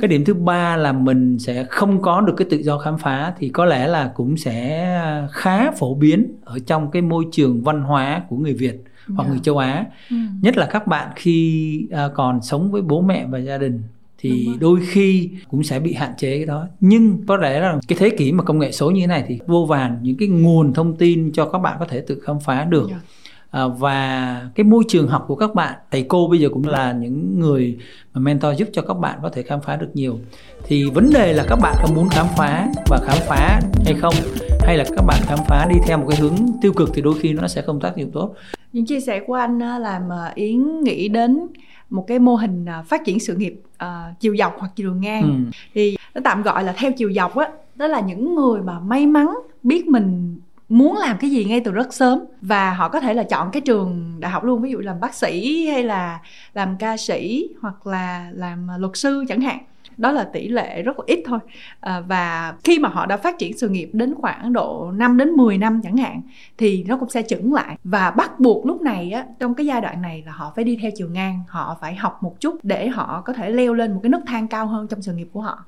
cái 0.00 0.08
điểm 0.08 0.24
thứ 0.24 0.34
ba 0.34 0.76
là 0.76 0.92
mình 0.92 1.38
sẽ 1.38 1.64
không 1.70 2.02
có 2.02 2.20
được 2.20 2.34
cái 2.36 2.46
tự 2.50 2.56
do 2.56 2.78
khám 2.78 2.98
phá 2.98 3.32
thì 3.38 3.48
có 3.48 3.64
lẽ 3.64 3.88
là 3.88 4.12
cũng 4.14 4.36
sẽ 4.36 5.00
khá 5.32 5.70
phổ 5.70 5.94
biến 5.94 6.26
ở 6.44 6.58
trong 6.58 6.90
cái 6.90 7.02
môi 7.02 7.24
trường 7.32 7.62
văn 7.62 7.82
hóa 7.82 8.22
của 8.28 8.36
người 8.36 8.54
Việt 8.54 8.84
hoặc 9.08 9.22
yeah. 9.22 9.30
người 9.30 9.40
châu 9.42 9.58
Á. 9.58 9.86
Ừ. 10.10 10.16
nhất 10.42 10.56
là 10.56 10.66
các 10.66 10.86
bạn 10.86 11.08
khi 11.16 11.86
à, 11.92 12.08
còn 12.14 12.42
sống 12.42 12.70
với 12.70 12.82
bố 12.82 13.00
mẹ 13.00 13.26
và 13.26 13.38
gia 13.38 13.58
đình 13.58 13.82
thì 14.18 14.48
đôi 14.60 14.80
khi 14.88 15.30
cũng 15.50 15.62
sẽ 15.62 15.80
bị 15.80 15.92
hạn 15.92 16.12
chế 16.18 16.36
cái 16.36 16.46
đó. 16.46 16.66
Nhưng 16.80 17.26
có 17.26 17.36
lẽ 17.36 17.60
là 17.60 17.78
cái 17.88 17.98
thế 17.98 18.10
kỷ 18.10 18.32
mà 18.32 18.44
công 18.44 18.58
nghệ 18.58 18.72
số 18.72 18.90
như 18.90 19.00
thế 19.00 19.06
này 19.06 19.24
thì 19.28 19.38
vô 19.46 19.66
vàn 19.66 19.98
những 20.02 20.16
cái 20.16 20.28
nguồn 20.28 20.72
thông 20.72 20.96
tin 20.96 21.32
cho 21.32 21.48
các 21.48 21.58
bạn 21.58 21.76
có 21.78 21.84
thể 21.84 22.00
tự 22.00 22.20
khám 22.20 22.40
phá 22.40 22.64
được. 22.64 22.88
Yeah 22.88 23.02
À, 23.50 23.66
và 23.78 24.42
cái 24.54 24.64
môi 24.64 24.84
trường 24.88 25.08
học 25.08 25.24
của 25.28 25.36
các 25.36 25.54
bạn 25.54 25.74
thầy 25.90 26.02
cô 26.08 26.28
bây 26.28 26.40
giờ 26.40 26.48
cũng 26.52 26.66
là 26.66 26.92
những 26.92 27.40
người 27.40 27.78
mà 28.14 28.20
mentor 28.20 28.58
giúp 28.58 28.68
cho 28.72 28.82
các 28.82 28.94
bạn 28.94 29.18
có 29.22 29.30
thể 29.30 29.42
khám 29.42 29.60
phá 29.60 29.76
được 29.76 29.90
nhiều. 29.94 30.18
Thì 30.64 30.90
vấn 30.90 31.10
đề 31.14 31.32
là 31.32 31.44
các 31.48 31.58
bạn 31.62 31.74
có 31.82 31.88
muốn 31.94 32.08
khám 32.08 32.26
phá 32.36 32.68
và 32.86 32.98
khám 33.04 33.18
phá 33.26 33.60
hay 33.84 33.94
không? 33.94 34.14
Hay 34.60 34.76
là 34.76 34.84
các 34.96 35.04
bạn 35.06 35.20
khám 35.22 35.38
phá 35.46 35.66
đi 35.70 35.76
theo 35.86 35.98
một 35.98 36.06
cái 36.08 36.18
hướng 36.20 36.36
tiêu 36.62 36.72
cực 36.72 36.90
thì 36.94 37.02
đôi 37.02 37.14
khi 37.20 37.32
nó 37.32 37.48
sẽ 37.48 37.62
không 37.62 37.80
tác 37.80 37.96
dụng 37.96 38.10
tốt? 38.10 38.34
Những 38.72 38.86
chia 38.86 39.00
sẻ 39.00 39.20
của 39.26 39.34
anh 39.34 39.58
làm 39.58 40.02
yến 40.34 40.80
nghĩ 40.80 41.08
đến 41.08 41.38
một 41.90 42.04
cái 42.06 42.18
mô 42.18 42.34
hình 42.34 42.64
à, 42.64 42.82
phát 42.82 43.04
triển 43.04 43.20
sự 43.20 43.34
nghiệp 43.34 43.60
uh, 43.84 44.20
chiều 44.20 44.36
dọc 44.36 44.54
hoặc 44.58 44.72
chiều 44.76 44.94
ngang. 44.94 45.22
Ừ. 45.22 45.58
thì 45.74 45.96
nó 46.14 46.20
tạm 46.24 46.42
gọi 46.42 46.64
là 46.64 46.72
theo 46.72 46.92
chiều 46.92 47.12
dọc 47.12 47.36
á 47.36 47.48
đó 47.74 47.86
là 47.86 48.00
những 48.00 48.34
người 48.34 48.62
mà 48.62 48.80
may 48.80 49.06
mắn 49.06 49.28
biết 49.62 49.86
mình 49.86 50.37
muốn 50.68 50.96
làm 50.96 51.18
cái 51.18 51.30
gì 51.30 51.44
ngay 51.44 51.60
từ 51.60 51.72
rất 51.72 51.94
sớm. 51.94 52.18
Và 52.40 52.74
họ 52.74 52.88
có 52.88 53.00
thể 53.00 53.14
là 53.14 53.22
chọn 53.22 53.50
cái 53.52 53.60
trường 53.60 54.16
đại 54.20 54.30
học 54.30 54.44
luôn 54.44 54.62
ví 54.62 54.70
dụ 54.70 54.78
làm 54.78 55.00
bác 55.00 55.14
sĩ 55.14 55.66
hay 55.66 55.84
là 55.84 56.20
làm 56.54 56.76
ca 56.78 56.96
sĩ 56.96 57.48
hoặc 57.60 57.86
là 57.86 58.30
làm 58.32 58.70
à, 58.70 58.78
luật 58.78 58.96
sư 58.96 59.24
chẳng 59.28 59.40
hạn. 59.40 59.58
Đó 59.96 60.12
là 60.12 60.24
tỷ 60.24 60.48
lệ 60.48 60.82
rất 60.82 60.98
là 60.98 61.04
ít 61.06 61.22
thôi. 61.26 61.38
À, 61.80 62.00
và 62.00 62.54
khi 62.64 62.78
mà 62.78 62.88
họ 62.88 63.06
đã 63.06 63.16
phát 63.16 63.38
triển 63.38 63.58
sự 63.58 63.68
nghiệp 63.68 63.90
đến 63.92 64.14
khoảng 64.14 64.52
độ 64.52 64.90
5 64.94 65.16
đến 65.16 65.30
10 65.30 65.58
năm 65.58 65.80
chẳng 65.82 65.96
hạn 65.96 66.22
thì 66.58 66.84
nó 66.88 66.96
cũng 66.96 67.10
sẽ 67.10 67.22
chững 67.22 67.54
lại. 67.54 67.76
Và 67.84 68.10
bắt 68.10 68.40
buộc 68.40 68.66
lúc 68.66 68.82
này 68.82 69.10
á 69.10 69.24
trong 69.40 69.54
cái 69.54 69.66
giai 69.66 69.80
đoạn 69.80 70.02
này 70.02 70.22
là 70.26 70.32
họ 70.32 70.52
phải 70.56 70.64
đi 70.64 70.78
theo 70.82 70.90
chiều 70.96 71.08
ngang 71.08 71.42
họ 71.48 71.76
phải 71.80 71.94
học 71.94 72.22
một 72.22 72.40
chút 72.40 72.58
để 72.62 72.88
họ 72.88 73.22
có 73.24 73.32
thể 73.32 73.50
leo 73.50 73.74
lên 73.74 73.92
một 73.92 74.00
cái 74.02 74.10
nấc 74.10 74.22
thang 74.26 74.48
cao 74.48 74.66
hơn 74.66 74.88
trong 74.88 75.02
sự 75.02 75.12
nghiệp 75.12 75.28
của 75.32 75.40
họ 75.40 75.64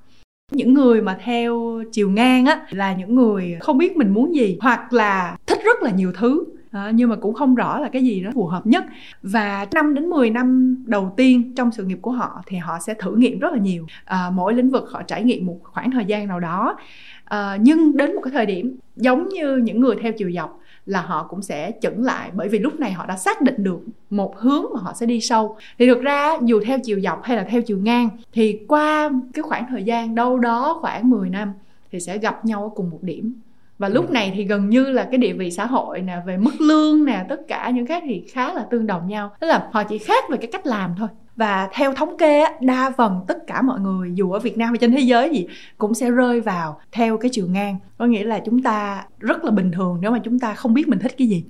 những 0.51 0.75
người 0.75 1.03
mà 1.03 1.19
theo 1.25 1.83
chiều 1.93 2.11
ngang 2.11 2.47
á 2.47 2.61
là 2.71 2.95
những 2.95 3.15
người 3.15 3.57
không 3.61 3.79
biết 3.79 3.97
mình 3.97 4.11
muốn 4.11 4.35
gì 4.35 4.59
hoặc 4.61 4.93
là 4.93 5.37
thích 5.47 5.59
rất 5.65 5.83
là 5.83 5.91
nhiều 5.91 6.13
thứ. 6.13 6.45
À, 6.71 6.91
nhưng 6.95 7.09
mà 7.09 7.17
cũng 7.17 7.35
không 7.35 7.55
rõ 7.55 7.79
là 7.79 7.89
cái 7.89 8.05
gì 8.05 8.21
nó 8.21 8.31
phù 8.35 8.47
hợp 8.47 8.67
nhất. 8.67 8.85
Và 9.23 9.67
5 9.75 9.95
đến 9.95 10.11
10 10.11 10.31
năm 10.31 10.77
đầu 10.87 11.13
tiên 11.17 11.53
trong 11.57 11.71
sự 11.71 11.85
nghiệp 11.85 11.99
của 12.03 12.11
họ 12.11 12.43
thì 12.47 12.57
họ 12.57 12.79
sẽ 12.87 12.95
thử 12.95 13.15
nghiệm 13.15 13.39
rất 13.39 13.53
là 13.53 13.59
nhiều. 13.59 13.87
À, 14.05 14.31
mỗi 14.35 14.55
lĩnh 14.55 14.71
vực 14.71 14.89
họ 14.91 15.03
trải 15.03 15.25
nghiệm 15.25 15.47
một 15.47 15.59
khoảng 15.63 15.91
thời 15.91 16.05
gian 16.05 16.29
nào 16.29 16.41
đó. 16.41 16.77
À, 17.25 17.57
nhưng 17.61 17.97
đến 17.97 18.15
một 18.15 18.21
cái 18.25 18.33
thời 18.33 18.47
điểm 18.47 18.77
giống 18.97 19.29
như 19.29 19.57
những 19.57 19.81
người 19.81 19.97
theo 20.03 20.13
chiều 20.13 20.33
dọc 20.33 20.61
là 20.87 21.01
họ 21.01 21.27
cũng 21.31 21.43
sẽ 21.43 21.73
chững 21.83 22.05
lại 22.05 22.31
bởi 22.35 22.49
vì 22.49 22.59
lúc 22.59 22.81
này 22.81 22.93
họ 22.93 23.07
đã 23.07 23.17
xác 23.17 23.43
định 23.43 23.55
được 23.59 23.81
một 24.11 24.39
hướng 24.39 24.65
mà 24.75 24.81
họ 24.81 24.93
sẽ 24.95 25.07
đi 25.07 25.21
sâu. 25.21 25.57
Thì 25.79 25.87
thực 25.87 26.03
ra, 26.03 26.39
dù 26.43 26.61
theo 26.67 26.79
chiều 26.85 27.01
dọc 27.01 27.23
hay 27.23 27.37
là 27.37 27.45
theo 27.45 27.63
chiều 27.63 27.79
ngang, 27.79 28.09
thì 28.33 28.61
qua 28.69 29.11
cái 29.35 29.43
khoảng 29.43 29.67
thời 29.71 29.85
gian 29.85 30.15
đâu 30.15 30.39
đó 30.39 30.79
khoảng 30.81 31.11
10 31.11 31.31
năm, 31.31 31.53
thì 31.93 32.01
sẽ 32.01 32.19
gặp 32.19 32.45
nhau 32.45 32.63
ở 32.63 32.69
cùng 32.75 32.91
một 32.91 32.99
điểm 33.03 33.41
và 33.81 33.89
lúc 33.89 34.11
này 34.11 34.33
thì 34.35 34.45
gần 34.45 34.69
như 34.69 34.85
là 34.85 35.05
cái 35.05 35.19
địa 35.19 35.33
vị 35.33 35.51
xã 35.51 35.67
hội 35.67 36.01
nè 36.01 36.17
về 36.27 36.37
mức 36.37 36.61
lương 36.61 37.05
nè 37.05 37.25
tất 37.29 37.41
cả 37.49 37.71
những 37.75 37.87
cái 37.87 38.01
thì 38.05 38.25
khá 38.33 38.53
là 38.53 38.67
tương 38.71 38.87
đồng 38.87 39.09
nhau. 39.09 39.31
Tức 39.41 39.47
là 39.47 39.69
họ 39.73 39.85
chỉ 39.85 39.99
khác 39.99 40.25
về 40.31 40.37
cái 40.37 40.49
cách 40.53 40.67
làm 40.67 40.95
thôi. 40.99 41.09
Và 41.37 41.69
theo 41.73 41.95
thống 41.95 42.19
kê 42.19 42.45
đa 42.61 42.93
phần 42.97 43.21
tất 43.29 43.47
cả 43.47 43.63
mọi 43.63 43.81
người 43.81 44.11
dù 44.15 44.33
ở 44.33 44.39
Việt 44.39 44.59
Nam 44.59 44.69
hay 44.69 44.79
trên 44.79 44.93
thế 44.93 45.01
giới 45.01 45.31
gì 45.31 45.47
cũng 45.79 45.95
sẽ 45.95 46.11
rơi 46.11 46.41
vào 46.41 46.81
theo 46.93 47.17
cái 47.17 47.31
chiều 47.33 47.47
ngang. 47.47 47.77
Có 47.99 48.07
nghĩa 48.07 48.25
là 48.25 48.41
chúng 48.45 48.63
ta 48.63 49.05
rất 49.19 49.45
là 49.45 49.51
bình 49.51 49.73
thường 49.73 49.99
nếu 50.01 50.11
mà 50.11 50.19
chúng 50.25 50.39
ta 50.39 50.55
không 50.55 50.75
biết 50.75 50.89
mình 50.89 50.99
thích 50.99 51.15
cái 51.19 51.29
gì 51.29 51.45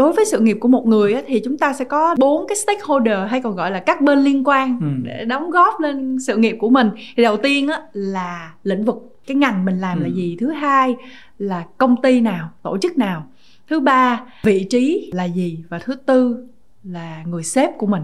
đối 0.00 0.12
với 0.12 0.24
sự 0.24 0.40
nghiệp 0.40 0.56
của 0.60 0.68
một 0.68 0.86
người 0.86 1.16
thì 1.26 1.40
chúng 1.44 1.58
ta 1.58 1.72
sẽ 1.72 1.84
có 1.84 2.14
bốn 2.18 2.46
cái 2.48 2.56
stakeholder 2.56 3.18
hay 3.28 3.40
còn 3.40 3.56
gọi 3.56 3.70
là 3.70 3.80
các 3.80 4.00
bên 4.00 4.18
liên 4.18 4.44
quan 4.44 4.78
ừ. 4.80 4.86
để 5.02 5.24
đóng 5.24 5.50
góp 5.50 5.80
lên 5.80 6.18
sự 6.26 6.36
nghiệp 6.36 6.56
của 6.60 6.70
mình. 6.70 6.90
Thì 7.16 7.22
đầu 7.22 7.36
tiên 7.36 7.68
là 7.92 8.54
lĩnh 8.62 8.84
vực 8.84 9.20
cái 9.26 9.36
ngành 9.36 9.64
mình 9.64 9.78
làm 9.78 9.98
ừ. 9.98 10.02
là 10.02 10.08
gì? 10.08 10.36
Thứ 10.40 10.50
hai 10.50 10.96
là 11.38 11.64
công 11.78 12.02
ty 12.02 12.20
nào 12.20 12.48
tổ 12.62 12.78
chức 12.78 12.98
nào? 12.98 13.26
Thứ 13.68 13.80
ba 13.80 14.22
vị 14.42 14.64
trí 14.70 15.10
là 15.14 15.24
gì? 15.24 15.58
Và 15.68 15.78
thứ 15.78 15.94
tư 15.94 16.46
là 16.84 17.24
người 17.26 17.42
sếp 17.42 17.78
của 17.78 17.86
mình 17.86 18.02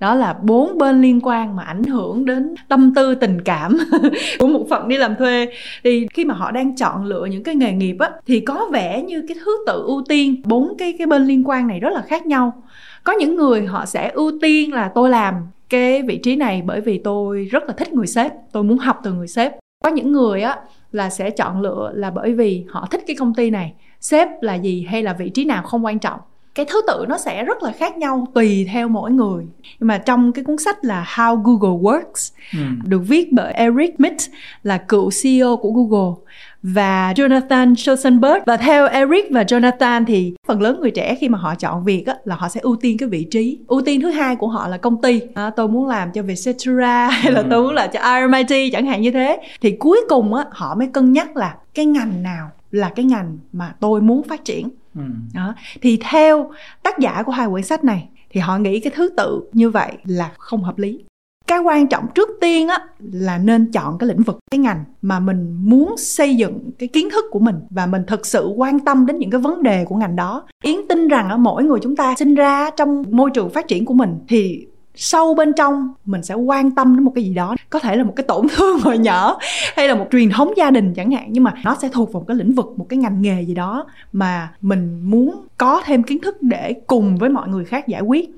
đó 0.00 0.14
là 0.14 0.32
bốn 0.42 0.78
bên 0.78 1.02
liên 1.02 1.20
quan 1.22 1.56
mà 1.56 1.62
ảnh 1.62 1.84
hưởng 1.84 2.24
đến 2.24 2.54
tâm 2.68 2.94
tư, 2.94 3.14
tình 3.14 3.40
cảm 3.40 3.78
của 4.38 4.46
một 4.46 4.66
phận 4.70 4.88
đi 4.88 4.96
làm 4.96 5.16
thuê. 5.16 5.46
Thì 5.84 6.06
khi 6.14 6.24
mà 6.24 6.34
họ 6.34 6.50
đang 6.50 6.76
chọn 6.76 7.04
lựa 7.04 7.24
những 7.24 7.42
cái 7.42 7.54
nghề 7.54 7.72
nghiệp 7.72 7.96
á, 7.98 8.10
thì 8.26 8.40
có 8.40 8.68
vẻ 8.72 9.02
như 9.02 9.24
cái 9.28 9.36
thứ 9.44 9.64
tự 9.66 9.82
ưu 9.86 10.04
tiên, 10.08 10.42
bốn 10.44 10.76
cái 10.78 10.94
cái 10.98 11.06
bên 11.06 11.26
liên 11.26 11.48
quan 11.48 11.66
này 11.66 11.80
rất 11.80 11.90
là 11.92 12.02
khác 12.02 12.26
nhau. 12.26 12.62
Có 13.04 13.12
những 13.12 13.36
người 13.36 13.66
họ 13.66 13.86
sẽ 13.86 14.10
ưu 14.14 14.32
tiên 14.40 14.72
là 14.72 14.90
tôi 14.94 15.10
làm 15.10 15.34
cái 15.68 16.02
vị 16.02 16.18
trí 16.18 16.36
này 16.36 16.62
bởi 16.66 16.80
vì 16.80 16.98
tôi 16.98 17.44
rất 17.50 17.64
là 17.64 17.72
thích 17.72 17.92
người 17.92 18.06
sếp, 18.06 18.32
tôi 18.52 18.62
muốn 18.62 18.78
học 18.78 19.00
từ 19.04 19.12
người 19.12 19.28
sếp. 19.28 19.52
Có 19.84 19.90
những 19.90 20.12
người 20.12 20.42
á, 20.42 20.56
là 20.92 21.10
sẽ 21.10 21.30
chọn 21.30 21.60
lựa 21.60 21.92
là 21.94 22.10
bởi 22.10 22.34
vì 22.34 22.64
họ 22.68 22.88
thích 22.90 23.02
cái 23.06 23.16
công 23.16 23.34
ty 23.34 23.50
này. 23.50 23.74
Sếp 24.00 24.28
là 24.40 24.54
gì 24.54 24.86
hay 24.88 25.02
là 25.02 25.12
vị 25.12 25.30
trí 25.30 25.44
nào 25.44 25.62
không 25.62 25.84
quan 25.84 25.98
trọng 25.98 26.20
cái 26.54 26.66
thứ 26.68 26.82
tự 26.86 27.04
nó 27.08 27.18
sẽ 27.18 27.44
rất 27.44 27.62
là 27.62 27.72
khác 27.72 27.98
nhau 27.98 28.26
tùy 28.34 28.66
theo 28.72 28.88
mỗi 28.88 29.10
người. 29.10 29.44
Nhưng 29.80 29.86
mà 29.86 29.98
trong 29.98 30.32
cái 30.32 30.44
cuốn 30.44 30.58
sách 30.58 30.84
là 30.84 31.06
How 31.14 31.36
Google 31.36 31.80
Works 31.82 32.32
ừ. 32.52 32.58
được 32.84 32.98
viết 32.98 33.32
bởi 33.32 33.52
Eric 33.52 34.00
Mitt 34.00 34.16
là 34.62 34.78
cựu 34.78 35.10
CEO 35.22 35.56
của 35.56 35.70
Google. 35.70 36.14
Và 36.62 37.12
Jonathan 37.12 37.96
Schoenberg 37.96 38.42
và 38.46 38.56
theo 38.56 38.86
Eric 38.86 39.24
và 39.30 39.42
Jonathan 39.42 40.04
thì 40.04 40.34
phần 40.46 40.60
lớn 40.60 40.80
người 40.80 40.90
trẻ 40.90 41.16
khi 41.20 41.28
mà 41.28 41.38
họ 41.38 41.54
chọn 41.54 41.84
việc 41.84 42.06
á, 42.06 42.14
là 42.24 42.34
họ 42.34 42.48
sẽ 42.48 42.60
ưu 42.60 42.76
tiên 42.76 42.98
cái 42.98 43.08
vị 43.08 43.26
trí. 43.30 43.58
Ưu 43.66 43.82
tiên 43.82 44.00
thứ 44.00 44.10
hai 44.10 44.36
của 44.36 44.48
họ 44.48 44.68
là 44.68 44.76
công 44.76 45.02
ty. 45.02 45.20
À, 45.34 45.50
tôi 45.50 45.68
muốn 45.68 45.86
làm 45.86 46.12
cho 46.12 46.22
Vietcetera 46.22 47.08
hay 47.10 47.32
là 47.32 47.40
ừ. 47.40 47.46
tôi 47.50 47.62
muốn 47.62 47.74
làm 47.74 47.90
cho 47.92 48.00
RMIT 48.00 48.72
chẳng 48.72 48.86
hạn 48.86 49.02
như 49.02 49.10
thế. 49.10 49.38
Thì 49.60 49.70
cuối 49.70 50.00
cùng 50.08 50.34
á, 50.34 50.44
họ 50.50 50.74
mới 50.74 50.88
cân 50.92 51.12
nhắc 51.12 51.36
là 51.36 51.54
cái 51.74 51.86
ngành 51.86 52.22
nào 52.22 52.50
là 52.70 52.88
cái 52.88 53.04
ngành 53.04 53.38
mà 53.52 53.74
tôi 53.80 54.00
muốn 54.00 54.22
phát 54.22 54.44
triển 54.44 54.68
ừ. 54.94 55.02
đó. 55.34 55.54
Thì 55.82 55.98
theo 56.10 56.50
tác 56.82 56.98
giả 56.98 57.22
của 57.22 57.32
hai 57.32 57.48
quyển 57.48 57.64
sách 57.64 57.84
này, 57.84 58.08
thì 58.30 58.40
họ 58.40 58.58
nghĩ 58.58 58.80
cái 58.80 58.92
thứ 58.96 59.08
tự 59.16 59.40
như 59.52 59.70
vậy 59.70 59.92
là 60.04 60.30
không 60.38 60.62
hợp 60.62 60.78
lý. 60.78 61.04
Cái 61.46 61.58
quan 61.58 61.86
trọng 61.86 62.06
trước 62.14 62.28
tiên 62.40 62.68
á, 62.68 62.78
là 63.12 63.38
nên 63.38 63.72
chọn 63.72 63.98
cái 63.98 64.08
lĩnh 64.08 64.22
vực, 64.22 64.38
cái 64.50 64.58
ngành 64.58 64.84
mà 65.02 65.20
mình 65.20 65.56
muốn 65.60 65.94
xây 65.98 66.36
dựng 66.36 66.70
cái 66.78 66.88
kiến 66.88 67.10
thức 67.10 67.24
của 67.30 67.38
mình 67.38 67.56
và 67.70 67.86
mình 67.86 68.02
thực 68.06 68.26
sự 68.26 68.46
quan 68.56 68.80
tâm 68.80 69.06
đến 69.06 69.18
những 69.18 69.30
cái 69.30 69.40
vấn 69.40 69.62
đề 69.62 69.84
của 69.84 69.96
ngành 69.96 70.16
đó. 70.16 70.46
Yến 70.64 70.76
tin 70.88 71.08
rằng 71.08 71.28
ở 71.28 71.36
mỗi 71.36 71.64
người 71.64 71.78
chúng 71.82 71.96
ta 71.96 72.14
sinh 72.18 72.34
ra 72.34 72.70
trong 72.76 73.04
môi 73.10 73.30
trường 73.34 73.50
phát 73.50 73.68
triển 73.68 73.84
của 73.84 73.94
mình 73.94 74.18
thì 74.28 74.66
sâu 75.00 75.34
bên 75.34 75.52
trong 75.52 75.88
mình 76.04 76.22
sẽ 76.22 76.34
quan 76.34 76.70
tâm 76.70 76.96
đến 76.96 77.04
một 77.04 77.12
cái 77.14 77.24
gì 77.24 77.34
đó 77.34 77.56
có 77.70 77.78
thể 77.78 77.96
là 77.96 78.04
một 78.04 78.12
cái 78.16 78.24
tổn 78.28 78.46
thương 78.48 78.78
hồi 78.78 78.98
nhỏ 78.98 79.38
hay 79.76 79.88
là 79.88 79.94
một 79.94 80.06
truyền 80.12 80.30
thống 80.30 80.52
gia 80.56 80.70
đình 80.70 80.94
chẳng 80.94 81.10
hạn 81.10 81.26
nhưng 81.28 81.44
mà 81.44 81.54
nó 81.64 81.76
sẽ 81.82 81.88
thuộc 81.88 82.12
vào 82.12 82.20
một 82.20 82.26
cái 82.28 82.36
lĩnh 82.36 82.52
vực 82.52 82.66
một 82.76 82.86
cái 82.88 82.98
ngành 82.98 83.22
nghề 83.22 83.42
gì 83.42 83.54
đó 83.54 83.86
mà 84.12 84.52
mình 84.60 85.00
muốn 85.02 85.46
có 85.58 85.82
thêm 85.84 86.02
kiến 86.02 86.18
thức 86.18 86.42
để 86.42 86.72
cùng 86.86 87.16
với 87.16 87.30
mọi 87.30 87.48
người 87.48 87.64
khác 87.64 87.88
giải 87.88 88.00
quyết 88.00 88.30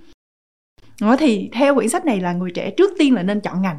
đó 1.01 1.17
thì 1.17 1.51
theo 1.53 1.75
quyển 1.75 1.89
sách 1.89 2.05
này 2.05 2.21
là 2.21 2.33
người 2.33 2.51
trẻ 2.51 2.71
trước 2.71 2.91
tiên 2.99 3.15
là 3.15 3.23
nên 3.23 3.41
chọn 3.41 3.63
ngành 3.63 3.79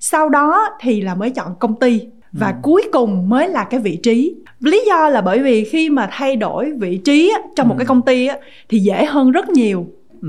sau 0.00 0.28
đó 0.28 0.68
thì 0.80 1.00
là 1.00 1.14
mới 1.14 1.30
chọn 1.30 1.54
công 1.58 1.76
ty 1.76 2.00
và 2.32 2.46
ừ. 2.46 2.54
cuối 2.62 2.82
cùng 2.92 3.28
mới 3.28 3.48
là 3.48 3.64
cái 3.64 3.80
vị 3.80 3.98
trí 4.02 4.34
lý 4.60 4.84
do 4.86 5.08
là 5.08 5.20
bởi 5.20 5.38
vì 5.38 5.64
khi 5.64 5.90
mà 5.90 6.08
thay 6.12 6.36
đổi 6.36 6.72
vị 6.78 7.00
trí 7.04 7.32
trong 7.56 7.68
một 7.68 7.74
ừ. 7.74 7.78
cái 7.78 7.86
công 7.86 8.02
ty 8.02 8.28
thì 8.68 8.78
dễ 8.78 9.04
hơn 9.04 9.30
rất 9.30 9.48
nhiều 9.48 9.86
ừ. 10.22 10.28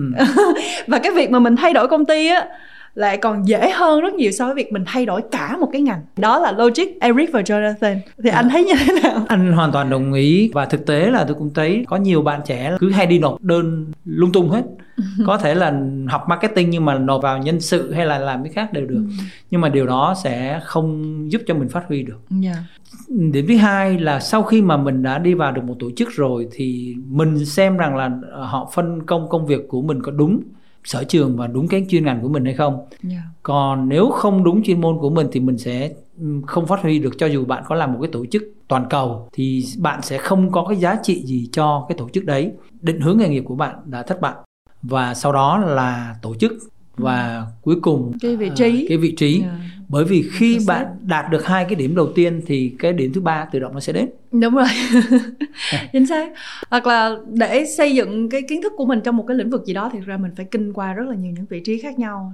và 0.87 0.99
cái 0.99 1.11
việc 1.11 1.29
mà 1.29 1.39
mình 1.39 1.55
thay 1.55 1.73
đổi 1.73 1.87
công 1.87 2.05
ty 2.05 2.27
á 2.27 2.47
lại 2.95 3.17
còn 3.17 3.47
dễ 3.47 3.69
hơn 3.69 4.01
rất 4.01 4.13
nhiều 4.13 4.31
so 4.31 4.45
với 4.45 4.55
việc 4.55 4.71
mình 4.71 4.83
thay 4.85 5.05
đổi 5.05 5.21
cả 5.31 5.57
một 5.57 5.69
cái 5.71 5.81
ngành. 5.81 6.01
Đó 6.17 6.39
là 6.39 6.51
logic 6.51 6.99
Eric 6.99 7.31
và 7.31 7.41
Jonathan. 7.41 7.97
Thì 8.23 8.29
anh 8.29 8.49
thấy 8.49 8.63
như 8.63 8.73
thế 8.85 8.99
nào? 9.03 9.25
Anh 9.27 9.53
hoàn 9.53 9.71
toàn 9.71 9.89
đồng 9.89 10.13
ý. 10.13 10.51
Và 10.53 10.65
thực 10.65 10.85
tế 10.85 11.11
là 11.11 11.23
tôi 11.23 11.35
cũng 11.39 11.53
thấy 11.53 11.85
có 11.87 11.97
nhiều 11.97 12.21
bạn 12.21 12.41
trẻ 12.45 12.77
cứ 12.79 12.89
hay 12.91 13.05
đi 13.05 13.19
nộp 13.19 13.41
đơn 13.41 13.85
lung 14.05 14.31
tung 14.31 14.49
hết. 14.49 14.63
Có 15.25 15.37
thể 15.37 15.55
là 15.55 15.81
học 16.07 16.25
marketing 16.29 16.69
nhưng 16.69 16.85
mà 16.85 16.99
nộp 16.99 17.21
vào 17.21 17.37
nhân 17.37 17.61
sự 17.61 17.93
hay 17.93 18.05
là 18.05 18.19
làm 18.19 18.43
cái 18.43 18.53
khác 18.53 18.73
đều 18.73 18.85
được. 18.85 19.03
Ừ. 19.09 19.23
nhưng 19.51 19.61
mà 19.61 19.69
điều 19.69 19.85
đó 19.85 20.15
sẽ 20.23 20.59
không 20.63 21.31
giúp 21.31 21.41
cho 21.47 21.53
mình 21.53 21.69
phát 21.69 21.83
huy 21.87 22.03
được. 22.03 22.19
Yeah. 22.43 22.57
điểm 23.09 23.45
thứ 23.47 23.57
hai 23.57 23.99
là 23.99 24.19
sau 24.19 24.43
khi 24.43 24.61
mà 24.61 24.77
mình 24.77 25.03
đã 25.03 25.17
đi 25.17 25.33
vào 25.33 25.51
được 25.51 25.63
một 25.63 25.75
tổ 25.79 25.89
chức 25.95 26.09
rồi 26.11 26.47
thì 26.51 26.95
mình 27.07 27.45
xem 27.45 27.77
rằng 27.77 27.95
là 27.95 28.11
họ 28.31 28.71
phân 28.73 29.05
công 29.05 29.29
công 29.29 29.45
việc 29.45 29.67
của 29.67 29.81
mình 29.81 30.01
có 30.01 30.11
đúng 30.11 30.41
sở 30.85 31.03
trường 31.03 31.37
và 31.37 31.47
đúng 31.47 31.67
cái 31.67 31.85
chuyên 31.89 32.05
ngành 32.05 32.21
của 32.21 32.29
mình 32.29 32.45
hay 32.45 32.53
không 32.53 32.73
yeah. 32.75 32.89
Dạ. 33.03 33.21
còn 33.43 33.89
nếu 33.89 34.09
không 34.09 34.43
đúng 34.43 34.63
chuyên 34.63 34.81
môn 34.81 34.97
của 34.97 35.09
mình 35.09 35.27
thì 35.31 35.39
mình 35.39 35.57
sẽ 35.57 35.91
không 36.45 36.67
phát 36.67 36.81
huy 36.81 36.99
được 36.99 37.13
cho 37.17 37.25
dù 37.25 37.45
bạn 37.45 37.63
có 37.67 37.75
làm 37.75 37.93
một 37.93 37.99
cái 38.01 38.11
tổ 38.11 38.25
chức 38.25 38.43
toàn 38.67 38.85
cầu 38.89 39.29
thì 39.33 39.63
bạn 39.77 40.01
sẽ 40.01 40.17
không 40.17 40.51
có 40.51 40.65
cái 40.69 40.77
giá 40.77 40.95
trị 41.03 41.23
gì 41.25 41.49
cho 41.51 41.85
cái 41.89 41.97
tổ 41.97 42.09
chức 42.09 42.25
đấy 42.25 42.51
định 42.81 43.01
hướng 43.01 43.17
nghề 43.17 43.29
nghiệp 43.29 43.43
của 43.45 43.55
bạn 43.55 43.75
đã 43.85 44.03
thất 44.03 44.21
bại 44.21 44.33
và 44.81 45.13
sau 45.13 45.31
đó 45.31 45.57
là 45.57 46.15
tổ 46.21 46.35
chức 46.35 46.53
và 46.97 47.37
ừ. 47.37 47.43
cuối 47.61 47.75
cùng 47.81 48.11
cái 48.21 48.35
vị 48.35 48.51
trí 48.55 48.83
uh, 48.83 48.89
cái 48.89 48.97
vị 48.97 49.15
trí 49.17 49.41
yeah. 49.41 49.53
Bởi 49.89 50.05
vì 50.05 50.25
khi 50.31 50.59
bạn 50.67 50.85
đạt 51.01 51.31
được 51.31 51.45
hai 51.45 51.65
cái 51.65 51.75
điểm 51.75 51.95
đầu 51.95 52.11
tiên 52.15 52.41
thì 52.45 52.75
cái 52.79 52.93
điểm 52.93 53.13
thứ 53.13 53.21
ba 53.21 53.45
tự 53.51 53.59
động 53.59 53.73
nó 53.73 53.79
sẽ 53.79 53.93
đến. 53.93 54.09
Đúng 54.31 54.55
rồi. 54.55 54.67
Chính 55.93 56.07
xác. 56.07 56.31
Hoặc 56.69 56.87
là 56.87 57.15
để 57.27 57.65
xây 57.65 57.95
dựng 57.95 58.29
cái 58.29 58.41
kiến 58.41 58.61
thức 58.61 58.73
của 58.77 58.85
mình 58.85 59.01
trong 59.03 59.17
một 59.17 59.25
cái 59.27 59.37
lĩnh 59.37 59.49
vực 59.49 59.65
gì 59.65 59.73
đó 59.73 59.89
thì 59.93 59.99
ra 59.99 60.17
mình 60.17 60.31
phải 60.37 60.45
kinh 60.51 60.73
qua 60.73 60.93
rất 60.93 61.03
là 61.09 61.15
nhiều 61.15 61.31
những 61.35 61.45
vị 61.49 61.59
trí 61.59 61.79
khác 61.79 61.99
nhau. 61.99 62.33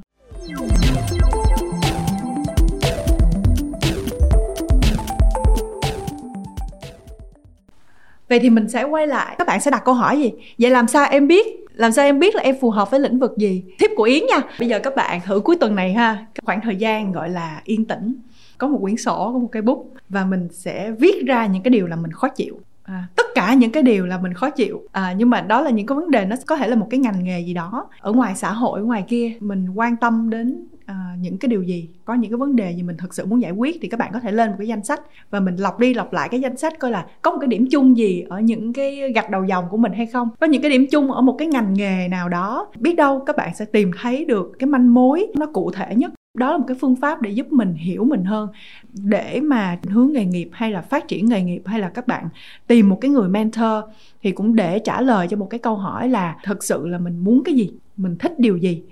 Vậy 8.29 8.39
thì 8.39 8.49
mình 8.49 8.69
sẽ 8.69 8.83
quay 8.83 9.07
lại. 9.07 9.35
Các 9.37 9.47
bạn 9.47 9.61
sẽ 9.61 9.71
đặt 9.71 9.81
câu 9.85 9.93
hỏi 9.93 10.17
gì? 10.17 10.31
Vậy 10.59 10.71
làm 10.71 10.87
sao 10.87 11.07
em 11.11 11.27
biết 11.27 11.45
làm 11.81 11.91
sao 11.91 12.05
em 12.05 12.19
biết 12.19 12.35
là 12.35 12.41
em 12.41 12.55
phù 12.61 12.69
hợp 12.69 12.91
với 12.91 12.99
lĩnh 12.99 13.19
vực 13.19 13.37
gì? 13.37 13.63
Tip 13.79 13.91
của 13.95 14.03
yến 14.03 14.23
nha. 14.29 14.41
Bây 14.59 14.67
giờ 14.67 14.79
các 14.79 14.95
bạn 14.95 15.19
thử 15.25 15.39
cuối 15.39 15.55
tuần 15.59 15.75
này 15.75 15.93
ha. 15.93 16.25
Khoảng 16.45 16.61
thời 16.61 16.75
gian 16.75 17.11
gọi 17.11 17.29
là 17.29 17.61
yên 17.63 17.85
tĩnh. 17.85 18.15
Có 18.57 18.67
một 18.67 18.79
quyển 18.81 18.97
sổ 18.97 19.31
có 19.33 19.39
một 19.39 19.47
cây 19.51 19.61
bút 19.61 19.93
và 20.09 20.25
mình 20.25 20.47
sẽ 20.51 20.91
viết 20.91 21.25
ra 21.25 21.45
những 21.45 21.63
cái 21.63 21.71
điều 21.71 21.87
là 21.87 21.95
mình 21.95 22.11
khó 22.11 22.27
chịu. 22.27 22.59
À, 22.83 23.03
tất 23.15 23.25
cả 23.35 23.53
những 23.53 23.71
cái 23.71 23.83
điều 23.83 24.05
là 24.05 24.17
mình 24.17 24.33
khó 24.33 24.49
chịu. 24.49 24.81
À, 24.91 25.13
nhưng 25.17 25.29
mà 25.29 25.41
đó 25.41 25.61
là 25.61 25.69
những 25.69 25.85
cái 25.85 25.95
vấn 25.95 26.11
đề 26.11 26.25
nó 26.25 26.35
có 26.45 26.55
thể 26.55 26.67
là 26.67 26.75
một 26.75 26.87
cái 26.89 26.99
ngành 26.99 27.23
nghề 27.23 27.39
gì 27.39 27.53
đó. 27.53 27.87
Ở 27.99 28.11
ngoài 28.11 28.35
xã 28.35 28.51
hội 28.51 28.79
ở 28.79 28.83
ngoài 28.83 29.03
kia 29.07 29.31
mình 29.39 29.69
quan 29.75 29.97
tâm 29.97 30.29
đến 30.29 30.65
Ờ, 30.91 30.97
những 31.21 31.37
cái 31.37 31.49
điều 31.49 31.63
gì, 31.63 31.89
có 32.05 32.13
những 32.13 32.31
cái 32.31 32.37
vấn 32.37 32.55
đề 32.55 32.71
gì 32.71 32.83
mình 32.83 32.97
thực 32.97 33.13
sự 33.13 33.25
muốn 33.25 33.41
giải 33.41 33.51
quyết 33.51 33.77
thì 33.81 33.87
các 33.87 33.99
bạn 33.99 34.09
có 34.13 34.19
thể 34.19 34.31
lên 34.31 34.49
một 34.49 34.55
cái 34.57 34.67
danh 34.67 34.83
sách 34.83 35.01
và 35.29 35.39
mình 35.39 35.55
lọc 35.55 35.79
đi 35.79 35.93
lọc 35.93 36.13
lại 36.13 36.29
cái 36.29 36.39
danh 36.39 36.57
sách 36.57 36.79
coi 36.79 36.91
là 36.91 37.05
có 37.21 37.31
một 37.31 37.37
cái 37.41 37.47
điểm 37.47 37.67
chung 37.71 37.97
gì 37.97 38.23
ở 38.29 38.39
những 38.39 38.73
cái 38.73 39.11
gạch 39.11 39.29
đầu 39.29 39.43
dòng 39.43 39.65
của 39.69 39.77
mình 39.77 39.93
hay 39.93 40.05
không. 40.05 40.29
Có 40.39 40.47
những 40.47 40.61
cái 40.61 40.71
điểm 40.71 40.85
chung 40.91 41.11
ở 41.11 41.21
một 41.21 41.35
cái 41.39 41.47
ngành 41.47 41.73
nghề 41.73 42.07
nào 42.07 42.29
đó, 42.29 42.67
biết 42.79 42.95
đâu 42.95 43.19
các 43.19 43.35
bạn 43.35 43.55
sẽ 43.55 43.65
tìm 43.65 43.91
thấy 44.01 44.25
được 44.25 44.51
cái 44.59 44.67
manh 44.67 44.93
mối 44.93 45.27
nó 45.35 45.45
cụ 45.45 45.71
thể 45.71 45.95
nhất. 45.95 46.11
Đó 46.37 46.51
là 46.51 46.57
một 46.57 46.65
cái 46.67 46.77
phương 46.81 46.95
pháp 46.95 47.21
để 47.21 47.29
giúp 47.29 47.51
mình 47.51 47.73
hiểu 47.73 48.03
mình 48.03 48.23
hơn, 48.23 48.49
để 48.93 49.41
mà 49.41 49.79
hướng 49.89 50.11
nghề 50.13 50.25
nghiệp 50.25 50.49
hay 50.51 50.71
là 50.71 50.81
phát 50.81 51.07
triển 51.07 51.25
nghề 51.25 51.41
nghiệp 51.41 51.61
hay 51.65 51.79
là 51.79 51.89
các 51.89 52.07
bạn 52.07 52.29
tìm 52.67 52.89
một 52.89 52.97
cái 53.01 53.11
người 53.11 53.29
mentor 53.29 53.83
thì 54.21 54.31
cũng 54.31 54.55
để 54.55 54.79
trả 54.79 55.01
lời 55.01 55.27
cho 55.27 55.37
một 55.37 55.47
cái 55.49 55.59
câu 55.59 55.75
hỏi 55.75 56.09
là 56.09 56.37
thật 56.43 56.63
sự 56.63 56.87
là 56.87 56.97
mình 56.97 57.19
muốn 57.19 57.43
cái 57.43 57.55
gì, 57.55 57.71
mình 57.97 58.15
thích 58.19 58.39
điều 58.39 58.57
gì. 58.57 58.83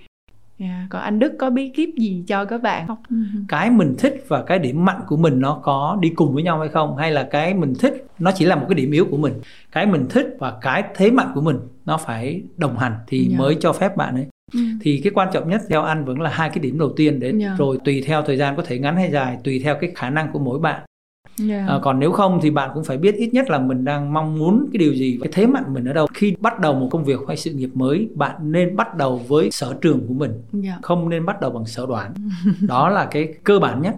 Yeah. 0.60 0.72
Dạ, 0.72 0.88
còn 0.90 1.02
anh 1.02 1.20
Đức 1.20 1.34
có 1.40 1.50
bí 1.50 1.70
kíp 1.70 1.90
gì 1.98 2.24
cho 2.28 2.46
các 2.46 2.62
bạn 2.62 2.88
không? 2.88 2.98
Ừ. 3.10 3.16
Cái 3.48 3.70
mình 3.72 3.96
thích 4.00 4.26
và 4.28 4.44
cái 4.44 4.60
điểm 4.60 4.86
mạnh 4.86 5.02
của 5.08 5.18
mình 5.18 5.40
nó 5.40 5.60
có 5.64 5.98
đi 6.02 6.10
cùng 6.10 6.34
với 6.34 6.44
nhau 6.44 6.60
hay 6.60 6.70
không? 6.70 6.98
Hay 6.98 7.12
là 7.12 7.24
cái 7.24 7.54
mình 7.54 7.74
thích 7.80 8.06
nó 8.20 8.32
chỉ 8.36 8.46
là 8.46 8.56
một 8.56 8.66
cái 8.70 8.76
điểm 8.76 8.92
yếu 8.92 9.06
của 9.12 9.18
mình? 9.18 9.34
Cái 9.72 9.86
mình 9.86 10.06
thích 10.10 10.36
và 10.40 10.58
cái 10.62 10.84
thế 10.96 11.12
mạnh 11.12 11.32
của 11.36 11.42
mình 11.42 11.58
nó 11.86 11.98
phải 11.98 12.42
đồng 12.58 12.78
hành 12.78 12.94
thì 13.08 13.20
yeah. 13.20 13.32
Dạ. 13.32 13.38
mới 13.38 13.58
cho 13.60 13.74
phép 13.74 13.98
bạn 13.98 14.16
ấy. 14.16 14.28
Ừ. 14.54 14.60
Thì 14.82 15.02
cái 15.04 15.12
quan 15.16 15.30
trọng 15.34 15.50
nhất 15.50 15.62
theo 15.70 15.82
anh 15.82 16.06
vẫn 16.06 16.22
là 16.22 16.30
hai 16.30 16.50
cái 16.50 16.60
điểm 16.60 16.80
đầu 16.80 16.94
tiên 16.96 17.20
đấy. 17.20 17.30
Yeah. 17.30 17.42
Dạ. 17.42 17.56
Rồi 17.58 17.78
tùy 17.86 18.04
theo 18.06 18.22
thời 18.22 18.38
gian 18.38 18.56
có 18.56 18.64
thể 18.66 18.80
ngắn 18.80 18.96
hay 18.96 19.12
dài, 19.12 19.38
tùy 19.44 19.62
theo 19.64 19.76
cái 19.82 19.92
khả 19.96 20.10
năng 20.10 20.32
của 20.32 20.40
mỗi 20.40 20.60
bạn 20.60 20.82
yeah. 21.50 21.70
à, 21.70 21.80
còn 21.82 22.00
nếu 22.00 22.12
không 22.12 22.40
thì 22.42 22.50
bạn 22.50 22.72
cũng 22.74 22.84
phải 22.84 22.98
biết 22.98 23.16
ít 23.16 23.34
nhất 23.34 23.50
là 23.50 23.60
mình 23.60 23.86
đang 23.86 24.14
mong 24.14 24.40
muốn 24.40 24.70
cái 24.74 24.78
điều 24.78 24.94
gì 24.94 25.20
cái 25.22 25.30
thế 25.32 25.48
mạnh 25.48 25.74
mình 25.74 25.86
ở 25.86 25.94
đâu. 25.94 26.08
Khi 26.14 26.36
bắt 26.40 26.60
đầu 26.60 26.74
một 26.74 26.88
công 26.92 27.04
việc 27.04 27.20
hay 27.28 27.38
sự 27.38 27.52
nghiệp 27.52 27.70
mới 27.74 28.10
bạn 28.16 28.52
nên 28.52 28.76
bắt 28.76 28.96
đầu 28.96 29.22
với 29.28 29.52
sở 29.52 29.74
trường 29.82 30.08
của 30.08 30.14
mình 30.14 30.32
yeah. 30.64 30.82
không 30.82 31.10
nên 31.10 31.26
bắt 31.26 31.42
đầu 31.42 31.52
bằng 31.52 31.66
sở 31.66 31.86
đoán. 31.86 32.14
Đó 32.68 32.90
là 32.90 33.06
cái 33.06 33.34
cơ 33.44 33.60
bản 33.60 33.82
nhất. 33.82 33.96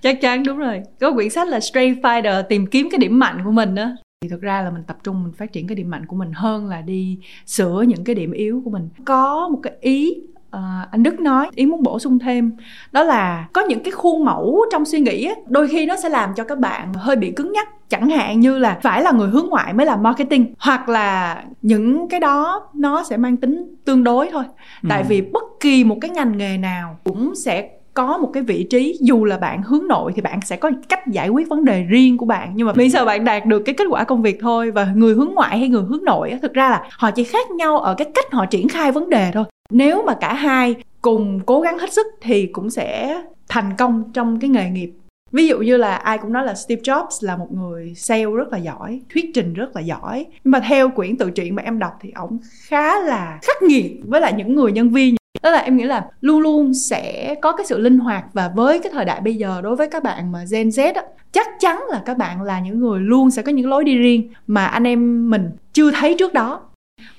Chắc 0.00 0.20
chắn 0.20 0.44
đúng 0.44 0.58
rồi. 0.58 0.82
Có 1.00 1.12
quyển 1.12 1.30
sách 1.30 1.48
là 1.48 1.60
Strength 1.60 2.04
Finder 2.04 2.42
tìm 2.42 2.66
kiếm 2.66 2.88
cái 2.90 2.98
điểm 2.98 3.18
mạnh 3.18 3.40
của 3.44 3.50
mình 3.50 3.74
đó 3.74 3.90
thì 4.24 4.28
thực 4.28 4.40
ra 4.40 4.62
là 4.62 4.70
mình 4.70 4.82
tập 4.86 4.96
trung 5.04 5.24
mình 5.24 5.32
phát 5.32 5.52
triển 5.52 5.66
cái 5.66 5.76
điểm 5.76 5.90
mạnh 5.90 6.06
của 6.06 6.16
mình 6.16 6.32
hơn 6.34 6.66
là 6.66 6.80
đi 6.80 7.18
sửa 7.46 7.84
những 7.88 8.04
cái 8.04 8.14
điểm 8.14 8.32
yếu 8.32 8.62
của 8.64 8.70
mình. 8.70 8.88
Có 9.04 9.48
một 9.48 9.60
cái 9.62 9.72
ý 9.80 10.14
À, 10.54 10.86
anh 10.90 11.02
Đức 11.02 11.20
nói 11.20 11.48
ý 11.54 11.66
muốn 11.66 11.82
bổ 11.82 11.98
sung 11.98 12.18
thêm 12.18 12.52
đó 12.92 13.02
là 13.02 13.48
có 13.52 13.60
những 13.60 13.82
cái 13.82 13.90
khuôn 13.90 14.24
mẫu 14.24 14.60
trong 14.72 14.84
suy 14.84 15.00
nghĩ 15.00 15.24
ấy, 15.24 15.36
đôi 15.46 15.68
khi 15.68 15.86
nó 15.86 15.96
sẽ 15.96 16.08
làm 16.08 16.30
cho 16.36 16.44
các 16.44 16.58
bạn 16.58 16.92
hơi 16.94 17.16
bị 17.16 17.32
cứng 17.32 17.52
nhắc. 17.52 17.68
Chẳng 17.88 18.10
hạn 18.10 18.40
như 18.40 18.58
là 18.58 18.78
phải 18.82 19.02
là 19.02 19.12
người 19.12 19.28
hướng 19.28 19.46
ngoại 19.48 19.72
mới 19.72 19.86
làm 19.86 20.02
marketing 20.02 20.54
hoặc 20.58 20.88
là 20.88 21.42
những 21.62 22.08
cái 22.08 22.20
đó 22.20 22.68
nó 22.74 23.04
sẽ 23.04 23.16
mang 23.16 23.36
tính 23.36 23.74
tương 23.84 24.04
đối 24.04 24.28
thôi. 24.32 24.44
Ừ. 24.82 24.86
tại 24.90 25.04
vì 25.08 25.22
bất 25.22 25.44
kỳ 25.60 25.84
một 25.84 25.96
cái 26.00 26.10
ngành 26.10 26.38
nghề 26.38 26.58
nào 26.58 26.98
cũng 27.04 27.34
sẽ 27.34 27.68
có 27.94 28.18
một 28.18 28.30
cái 28.32 28.42
vị 28.42 28.66
trí 28.70 28.98
dù 29.00 29.24
là 29.24 29.38
bạn 29.38 29.62
hướng 29.62 29.88
nội 29.88 30.12
thì 30.14 30.22
bạn 30.22 30.40
sẽ 30.40 30.56
có 30.56 30.70
cách 30.88 31.06
giải 31.06 31.28
quyết 31.28 31.48
vấn 31.48 31.64
đề 31.64 31.82
riêng 31.82 32.16
của 32.16 32.26
bạn. 32.26 32.52
Nhưng 32.54 32.66
mà 32.66 32.72
bây 32.72 32.90
giờ 32.90 33.04
bạn 33.04 33.24
đạt 33.24 33.46
được 33.46 33.62
cái 33.64 33.74
kết 33.74 33.84
quả 33.90 34.04
công 34.04 34.22
việc 34.22 34.38
thôi 34.40 34.70
và 34.70 34.92
người 34.94 35.14
hướng 35.14 35.34
ngoại 35.34 35.58
hay 35.58 35.68
người 35.68 35.82
hướng 35.82 36.04
nội 36.04 36.38
thực 36.42 36.54
ra 36.54 36.70
là 36.70 36.82
họ 36.98 37.10
chỉ 37.10 37.24
khác 37.24 37.50
nhau 37.50 37.78
ở 37.78 37.94
cái 37.94 38.10
cách 38.14 38.32
họ 38.32 38.46
triển 38.46 38.68
khai 38.68 38.92
vấn 38.92 39.10
đề 39.10 39.30
thôi 39.34 39.44
nếu 39.70 40.02
mà 40.02 40.14
cả 40.14 40.34
hai 40.34 40.74
cùng 41.02 41.40
cố 41.46 41.60
gắng 41.60 41.78
hết 41.78 41.92
sức 41.92 42.06
thì 42.20 42.46
cũng 42.46 42.70
sẽ 42.70 43.22
thành 43.48 43.72
công 43.78 44.12
trong 44.12 44.40
cái 44.40 44.50
nghề 44.50 44.70
nghiệp. 44.70 44.92
Ví 45.32 45.48
dụ 45.48 45.58
như 45.58 45.76
là 45.76 45.94
ai 45.94 46.18
cũng 46.18 46.32
nói 46.32 46.44
là 46.44 46.54
Steve 46.54 46.82
Jobs 46.82 47.26
là 47.26 47.36
một 47.36 47.52
người 47.52 47.94
sale 47.96 48.24
rất 48.24 48.52
là 48.52 48.58
giỏi, 48.58 49.00
thuyết 49.14 49.30
trình 49.34 49.54
rất 49.54 49.76
là 49.76 49.80
giỏi. 49.80 50.26
Nhưng 50.44 50.50
mà 50.50 50.60
theo 50.68 50.90
quyển 50.90 51.16
tự 51.16 51.30
truyện 51.30 51.54
mà 51.54 51.62
em 51.62 51.78
đọc 51.78 51.92
thì 52.00 52.10
ổng 52.14 52.38
khá 52.66 52.98
là 53.00 53.38
khắc 53.42 53.62
nghiệt 53.62 53.92
với 54.04 54.20
lại 54.20 54.32
những 54.32 54.54
người 54.54 54.72
nhân 54.72 54.90
viên. 54.90 55.14
Đó 55.42 55.50
là 55.50 55.58
em 55.58 55.76
nghĩ 55.76 55.84
là 55.84 56.08
luôn 56.20 56.40
luôn 56.40 56.74
sẽ 56.74 57.34
có 57.42 57.52
cái 57.52 57.66
sự 57.66 57.78
linh 57.78 57.98
hoạt 57.98 58.24
và 58.32 58.50
với 58.54 58.78
cái 58.78 58.92
thời 58.92 59.04
đại 59.04 59.20
bây 59.20 59.34
giờ 59.34 59.60
đối 59.62 59.76
với 59.76 59.88
các 59.88 60.02
bạn 60.02 60.32
mà 60.32 60.44
Gen 60.50 60.68
Z 60.68 60.94
á, 60.94 61.02
chắc 61.32 61.46
chắn 61.60 61.82
là 61.88 62.02
các 62.06 62.18
bạn 62.18 62.42
là 62.42 62.60
những 62.60 62.80
người 62.80 63.00
luôn 63.00 63.30
sẽ 63.30 63.42
có 63.42 63.52
những 63.52 63.68
lối 63.68 63.84
đi 63.84 63.96
riêng 63.96 64.32
mà 64.46 64.66
anh 64.66 64.86
em 64.86 65.30
mình 65.30 65.50
chưa 65.72 65.90
thấy 65.90 66.16
trước 66.18 66.34
đó. 66.34 66.60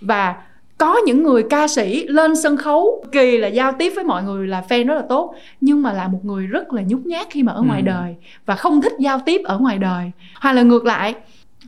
Và 0.02 0.36
có 0.78 0.98
những 1.06 1.24
người 1.24 1.44
ca 1.50 1.68
sĩ 1.68 2.08
lên 2.08 2.36
sân 2.36 2.58
khấu 2.58 3.06
kỳ 3.12 3.38
là 3.38 3.48
giao 3.48 3.72
tiếp 3.72 3.94
với 3.96 4.04
mọi 4.04 4.24
người 4.24 4.48
là 4.48 4.64
fan 4.70 4.88
rất 4.88 4.96
là 4.96 5.04
tốt 5.10 5.36
nhưng 5.62 5.82
mà 5.82 5.94
là 5.94 6.08
một 6.08 6.20
người 6.24 6.48
rất 6.48 6.74
là 6.74 6.82
nhút 6.82 7.06
nhát 7.06 7.28
khi 7.30 7.44
mà 7.44 7.54
ở 7.54 7.62
ngoài 7.62 7.82
ừ. 7.82 7.86
đời 7.86 8.16
và 8.46 8.56
không 8.56 8.82
thích 8.82 8.94
giao 9.00 9.20
tiếp 9.26 9.42
ở 9.44 9.58
ngoài 9.60 9.78
đời 9.78 10.12
hoặc 10.42 10.54
là 10.54 10.62
ngược 10.62 10.86
lại 10.86 11.16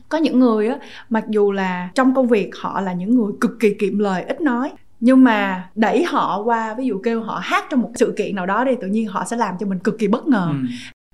có 0.08 0.18
những 0.18 0.38
người 0.38 0.68
á 0.68 0.78
mặc 1.08 1.24
dù 1.28 1.52
là 1.52 1.88
trong 1.94 2.14
công 2.14 2.28
việc 2.28 2.50
họ 2.56 2.80
là 2.80 2.92
những 2.92 3.14
người 3.16 3.32
cực 3.40 3.50
kỳ 3.60 3.74
kiệm 3.74 3.98
lời 3.98 4.22
ít 4.22 4.40
nói 4.40 4.72
nhưng 5.00 5.24
mà 5.24 5.68
đẩy 5.74 6.04
họ 6.04 6.42
qua 6.42 6.74
ví 6.74 6.86
dụ 6.86 7.00
kêu 7.04 7.22
họ 7.22 7.40
hát 7.42 7.64
trong 7.70 7.80
một 7.80 7.90
sự 7.94 8.14
kiện 8.16 8.36
nào 8.36 8.46
đó 8.46 8.64
đi 8.64 8.72
tự 8.80 8.86
nhiên 8.86 9.06
họ 9.06 9.24
sẽ 9.24 9.36
làm 9.36 9.54
cho 9.60 9.66
mình 9.66 9.78
cực 9.78 9.98
kỳ 9.98 10.08
bất 10.08 10.26
ngờ 10.26 10.48
ừ. 10.50 10.56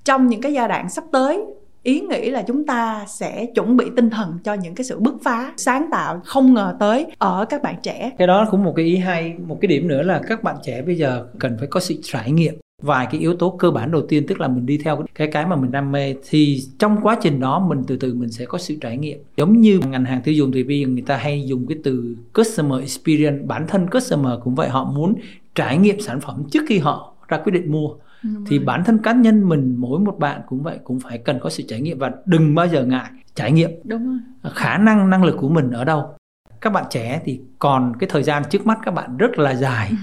trong 0.05 0.27
những 0.27 0.41
cái 0.41 0.53
giai 0.53 0.69
đoạn 0.69 0.91
sắp 0.91 1.05
tới 1.13 1.45
ý 1.85 2.01
nghĩ 2.01 2.30
là 2.30 2.43
chúng 2.43 2.66
ta 2.66 3.05
sẽ 3.09 3.47
chuẩn 3.55 3.76
bị 3.76 3.85
tinh 3.97 4.11
thần 4.11 4.39
cho 4.45 4.55
những 4.55 4.74
cái 4.74 4.85
sự 4.85 4.99
bứt 4.99 5.14
phá, 5.24 5.53
sáng 5.57 5.89
tạo 5.91 6.20
không 6.24 6.55
ngờ 6.55 6.76
tới 6.80 7.07
ở 7.18 7.45
các 7.49 7.62
bạn 7.62 7.74
trẻ. 7.82 8.11
Cái 8.18 8.26
đó 8.26 8.49
cũng 8.51 8.64
một 8.64 8.72
cái 8.76 8.85
ý 8.85 8.97
hay. 8.97 9.35
Một 9.47 9.59
cái 9.61 9.66
điểm 9.66 9.89
nữa 9.89 10.03
là 10.03 10.20
các 10.28 10.43
bạn 10.43 10.57
trẻ 10.62 10.82
bây 10.82 10.97
giờ 10.97 11.26
cần 11.39 11.57
phải 11.59 11.68
có 11.68 11.80
sự 11.80 11.95
trải 12.03 12.32
nghiệm 12.32 12.55
vài 12.82 13.07
cái 13.11 13.20
yếu 13.20 13.35
tố 13.35 13.57
cơ 13.59 13.70
bản 13.70 13.91
đầu 13.91 14.03
tiên, 14.09 14.26
tức 14.28 14.41
là 14.41 14.49
mình 14.49 14.66
đi 14.66 14.78
theo 14.78 15.05
cái 15.14 15.28
cái 15.32 15.47
mà 15.47 15.57
mình 15.57 15.70
đam 15.70 15.93
mê. 15.93 16.14
Thì 16.28 16.61
trong 16.78 16.97
quá 17.03 17.18
trình 17.22 17.41
đó 17.41 17.66
mình 17.68 17.82
từ 17.87 17.97
từ 17.97 18.14
mình 18.14 18.30
sẽ 18.30 18.45
có 18.45 18.59
sự 18.59 18.76
trải 18.80 18.97
nghiệm. 18.97 19.18
Giống 19.37 19.61
như 19.61 19.80
ngành 19.91 20.05
hàng 20.05 20.22
tiêu 20.24 20.35
dùng 20.35 20.53
thì 20.53 20.64
bây 20.64 20.80
giờ 20.80 20.89
người 20.89 21.05
ta 21.07 21.16
hay 21.16 21.45
dùng 21.47 21.66
cái 21.66 21.78
từ 21.85 22.16
customer 22.35 22.80
experience. 22.80 23.45
Bản 23.47 23.66
thân 23.68 23.91
customer 23.91 24.32
cũng 24.45 24.55
vậy, 24.55 24.68
họ 24.68 24.85
muốn 24.85 25.14
trải 25.55 25.78
nghiệm 25.78 26.01
sản 26.01 26.20
phẩm 26.20 26.45
trước 26.51 26.62
khi 26.68 26.78
họ 26.78 27.14
ra 27.28 27.39
quyết 27.45 27.53
định 27.53 27.72
mua. 27.72 27.89
Đúng 28.25 28.45
thì 28.47 28.59
rồi. 28.59 28.64
bản 28.66 28.85
thân 28.85 28.99
cá 28.99 29.12
nhân 29.12 29.49
mình 29.49 29.75
mỗi 29.79 30.01
một 30.01 30.18
bạn 30.18 30.41
cũng 30.47 30.62
vậy 30.62 30.79
cũng 30.85 31.01
phải 31.01 31.18
cần 31.18 31.39
có 31.41 31.51
sự 31.51 31.64
trải 31.68 31.81
nghiệm 31.81 31.99
và 31.99 32.11
đừng 32.25 32.55
bao 32.55 32.66
giờ 32.68 32.85
ngại 32.85 33.11
trải 33.35 33.53
nghiệm. 33.53 33.70
Đúng 33.85 34.07
rồi. 34.07 34.53
khả 34.55 34.79
năng 34.79 35.11
năng 35.11 35.25
lực 35.25 35.37
của 35.39 35.49
mình 35.49 35.70
ở 35.70 35.85
đâu. 35.85 36.16
Các 36.61 36.72
bạn 36.72 36.85
trẻ 36.91 37.20
thì 37.25 37.41
còn 37.59 37.93
cái 37.99 38.09
thời 38.12 38.22
gian 38.22 38.43
trước 38.51 38.66
mắt 38.66 38.79
các 38.85 38.95
bạn 38.95 39.16
rất 39.16 39.39
là 39.39 39.55
dài. 39.55 39.93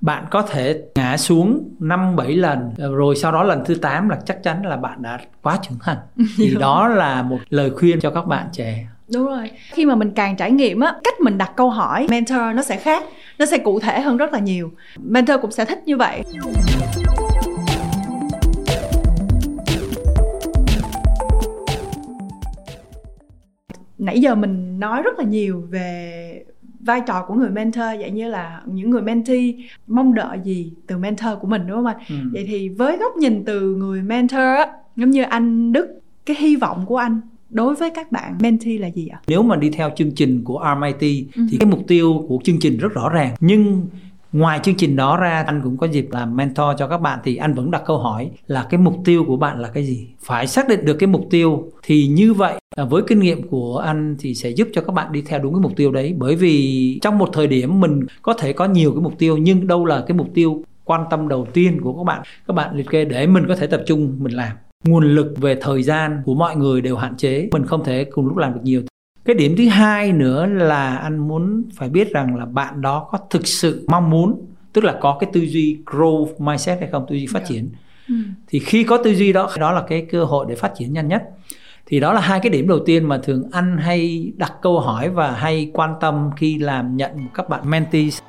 Bạn 0.00 0.24
có 0.30 0.42
thể 0.42 0.82
ngã 0.94 1.16
xuống 1.16 1.74
năm 1.78 2.16
bảy 2.16 2.36
lần 2.36 2.74
rồi 2.78 3.16
sau 3.16 3.32
đó 3.32 3.42
lần 3.42 3.64
thứ 3.64 3.74
8 3.74 4.08
là 4.08 4.18
chắc 4.26 4.42
chắn 4.42 4.66
là 4.66 4.76
bạn 4.76 5.02
đã 5.02 5.18
quá 5.42 5.58
trưởng 5.62 5.78
thành. 5.82 5.96
Thì 6.36 6.54
đó 6.60 6.88
là 6.88 7.22
một 7.22 7.38
lời 7.50 7.70
khuyên 7.70 8.00
cho 8.00 8.10
các 8.10 8.26
bạn 8.26 8.48
trẻ. 8.52 8.86
Đúng 9.14 9.26
rồi. 9.26 9.50
Khi 9.70 9.84
mà 9.84 9.94
mình 9.94 10.10
càng 10.10 10.36
trải 10.36 10.50
nghiệm 10.50 10.80
á 10.80 10.94
cách 11.04 11.20
mình 11.20 11.38
đặt 11.38 11.52
câu 11.56 11.70
hỏi 11.70 12.06
mentor 12.10 12.40
nó 12.54 12.62
sẽ 12.62 12.76
khác 12.76 13.04
nó 13.38 13.46
sẽ 13.46 13.58
cụ 13.58 13.80
thể 13.80 14.00
hơn 14.00 14.16
rất 14.16 14.32
là 14.32 14.38
nhiều. 14.38 14.72
Mentor 14.98 15.40
cũng 15.42 15.50
sẽ 15.52 15.64
thích 15.64 15.78
như 15.86 15.96
vậy 15.96 16.22
nãy 24.00 24.20
giờ 24.20 24.34
mình 24.34 24.80
nói 24.80 25.02
rất 25.02 25.18
là 25.18 25.24
nhiều 25.24 25.64
về 25.70 26.44
vai 26.80 27.00
trò 27.06 27.24
của 27.28 27.34
người 27.34 27.50
mentor 27.50 27.84
vậy 28.00 28.10
như 28.10 28.28
là 28.28 28.62
những 28.66 28.90
người 28.90 29.02
mentee 29.02 29.52
mong 29.86 30.14
đợi 30.14 30.38
gì 30.44 30.72
từ 30.86 30.98
mentor 30.98 31.30
của 31.40 31.46
mình 31.46 31.66
đúng 31.66 31.76
không 31.76 31.86
anh 31.86 31.96
ừ. 32.08 32.14
vậy 32.32 32.44
thì 32.48 32.68
với 32.68 32.96
góc 32.96 33.16
nhìn 33.16 33.44
từ 33.44 33.74
người 33.74 34.02
mentor 34.02 34.38
á 34.38 34.66
giống 34.96 35.10
như 35.10 35.22
anh 35.22 35.72
đức 35.72 36.00
cái 36.26 36.36
hy 36.40 36.56
vọng 36.56 36.86
của 36.86 36.96
anh 36.96 37.20
đối 37.50 37.74
với 37.74 37.90
các 37.90 38.12
bạn 38.12 38.38
mentee 38.40 38.78
là 38.78 38.90
gì 38.90 39.08
ạ? 39.08 39.20
Nếu 39.26 39.42
mà 39.42 39.56
đi 39.56 39.70
theo 39.70 39.90
chương 39.96 40.14
trình 40.14 40.44
của 40.44 40.64
RMIT 40.64 40.96
uh-huh. 41.00 41.48
thì 41.50 41.56
cái 41.58 41.70
mục 41.70 41.80
tiêu 41.88 42.24
của 42.28 42.38
chương 42.44 42.58
trình 42.60 42.78
rất 42.78 42.92
rõ 42.92 43.08
ràng 43.08 43.34
nhưng 43.40 43.86
ngoài 44.32 44.60
chương 44.62 44.74
trình 44.74 44.96
đó 44.96 45.16
ra 45.16 45.44
anh 45.46 45.60
cũng 45.64 45.76
có 45.76 45.86
dịp 45.86 46.08
làm 46.10 46.36
mentor 46.36 46.66
cho 46.78 46.86
các 46.86 47.00
bạn 47.00 47.18
thì 47.24 47.36
anh 47.36 47.54
vẫn 47.54 47.70
đặt 47.70 47.82
câu 47.86 47.98
hỏi 47.98 48.30
là 48.46 48.66
cái 48.70 48.80
mục 48.80 48.96
tiêu 49.04 49.24
của 49.26 49.36
bạn 49.36 49.60
là 49.60 49.68
cái 49.74 49.86
gì 49.86 50.08
phải 50.20 50.46
xác 50.46 50.68
định 50.68 50.84
được 50.84 50.96
cái 50.98 51.06
mục 51.06 51.26
tiêu 51.30 51.72
thì 51.82 52.06
như 52.06 52.34
vậy 52.34 52.59
à, 52.76 52.84
với 52.84 53.02
kinh 53.06 53.20
nghiệm 53.20 53.48
của 53.48 53.78
anh 53.78 54.16
thì 54.18 54.34
sẽ 54.34 54.50
giúp 54.50 54.68
cho 54.72 54.82
các 54.82 54.92
bạn 54.92 55.12
đi 55.12 55.22
theo 55.22 55.38
đúng 55.38 55.54
cái 55.54 55.60
mục 55.60 55.72
tiêu 55.76 55.92
đấy 55.92 56.14
bởi 56.18 56.36
vì 56.36 56.98
trong 57.02 57.18
một 57.18 57.30
thời 57.32 57.46
điểm 57.46 57.80
mình 57.80 58.06
có 58.22 58.32
thể 58.32 58.52
có 58.52 58.64
nhiều 58.64 58.92
cái 58.92 59.00
mục 59.00 59.18
tiêu 59.18 59.36
nhưng 59.36 59.66
đâu 59.66 59.84
là 59.84 60.04
cái 60.08 60.16
mục 60.16 60.28
tiêu 60.34 60.62
quan 60.84 61.04
tâm 61.10 61.28
đầu 61.28 61.46
tiên 61.52 61.80
của 61.82 61.96
các 61.96 62.04
bạn 62.04 62.22
các 62.46 62.54
bạn 62.54 62.76
liệt 62.76 62.90
kê 62.90 63.04
để 63.04 63.26
mình 63.26 63.44
có 63.48 63.56
thể 63.56 63.66
tập 63.66 63.82
trung 63.86 64.16
mình 64.18 64.32
làm 64.32 64.56
nguồn 64.84 65.14
lực 65.14 65.34
về 65.36 65.58
thời 65.60 65.82
gian 65.82 66.22
của 66.24 66.34
mọi 66.34 66.56
người 66.56 66.80
đều 66.80 66.96
hạn 66.96 67.16
chế 67.16 67.48
mình 67.52 67.66
không 67.66 67.84
thể 67.84 68.04
cùng 68.04 68.26
lúc 68.26 68.36
làm 68.36 68.54
được 68.54 68.60
nhiều 68.62 68.82
cái 69.24 69.34
điểm 69.34 69.54
thứ 69.58 69.68
hai 69.68 70.12
nữa 70.12 70.46
là 70.46 70.96
anh 70.96 71.18
muốn 71.18 71.62
phải 71.74 71.88
biết 71.88 72.12
rằng 72.12 72.36
là 72.36 72.44
bạn 72.44 72.80
đó 72.80 73.08
có 73.10 73.18
thực 73.30 73.46
sự 73.46 73.84
mong 73.88 74.10
muốn 74.10 74.46
tức 74.72 74.84
là 74.84 74.98
có 75.00 75.16
cái 75.20 75.30
tư 75.32 75.40
duy 75.40 75.78
growth 75.86 76.28
mindset 76.38 76.80
hay 76.80 76.88
không 76.92 77.06
tư 77.08 77.16
duy 77.16 77.26
phát. 77.26 77.40
Dạ. 77.40 77.46
triển 77.48 77.68
ừ. 78.08 78.14
thì 78.48 78.58
khi 78.58 78.84
có 78.84 78.96
tư 78.96 79.14
duy 79.14 79.32
đó 79.32 79.50
đó 79.58 79.72
là 79.72 79.82
cái 79.88 80.06
cơ 80.10 80.24
hội 80.24 80.46
để 80.48 80.54
phát 80.54 80.72
triển 80.76 80.92
nhanh 80.92 81.08
nhất 81.08 81.22
thì 81.90 82.00
đó 82.00 82.12
là 82.12 82.20
hai 82.20 82.40
cái 82.40 82.50
điểm 82.50 82.68
đầu 82.68 82.78
tiên 82.86 83.08
mà 83.08 83.18
thường 83.18 83.42
anh 83.52 83.76
hay 83.78 84.32
đặt 84.36 84.52
câu 84.62 84.80
hỏi 84.80 85.08
và 85.08 85.30
hay 85.30 85.70
quan 85.74 85.94
tâm 86.00 86.30
khi 86.36 86.58
làm 86.58 86.96
nhận 86.96 87.10
các 87.34 87.48
bạn 87.48 87.70
mentees 87.70 88.20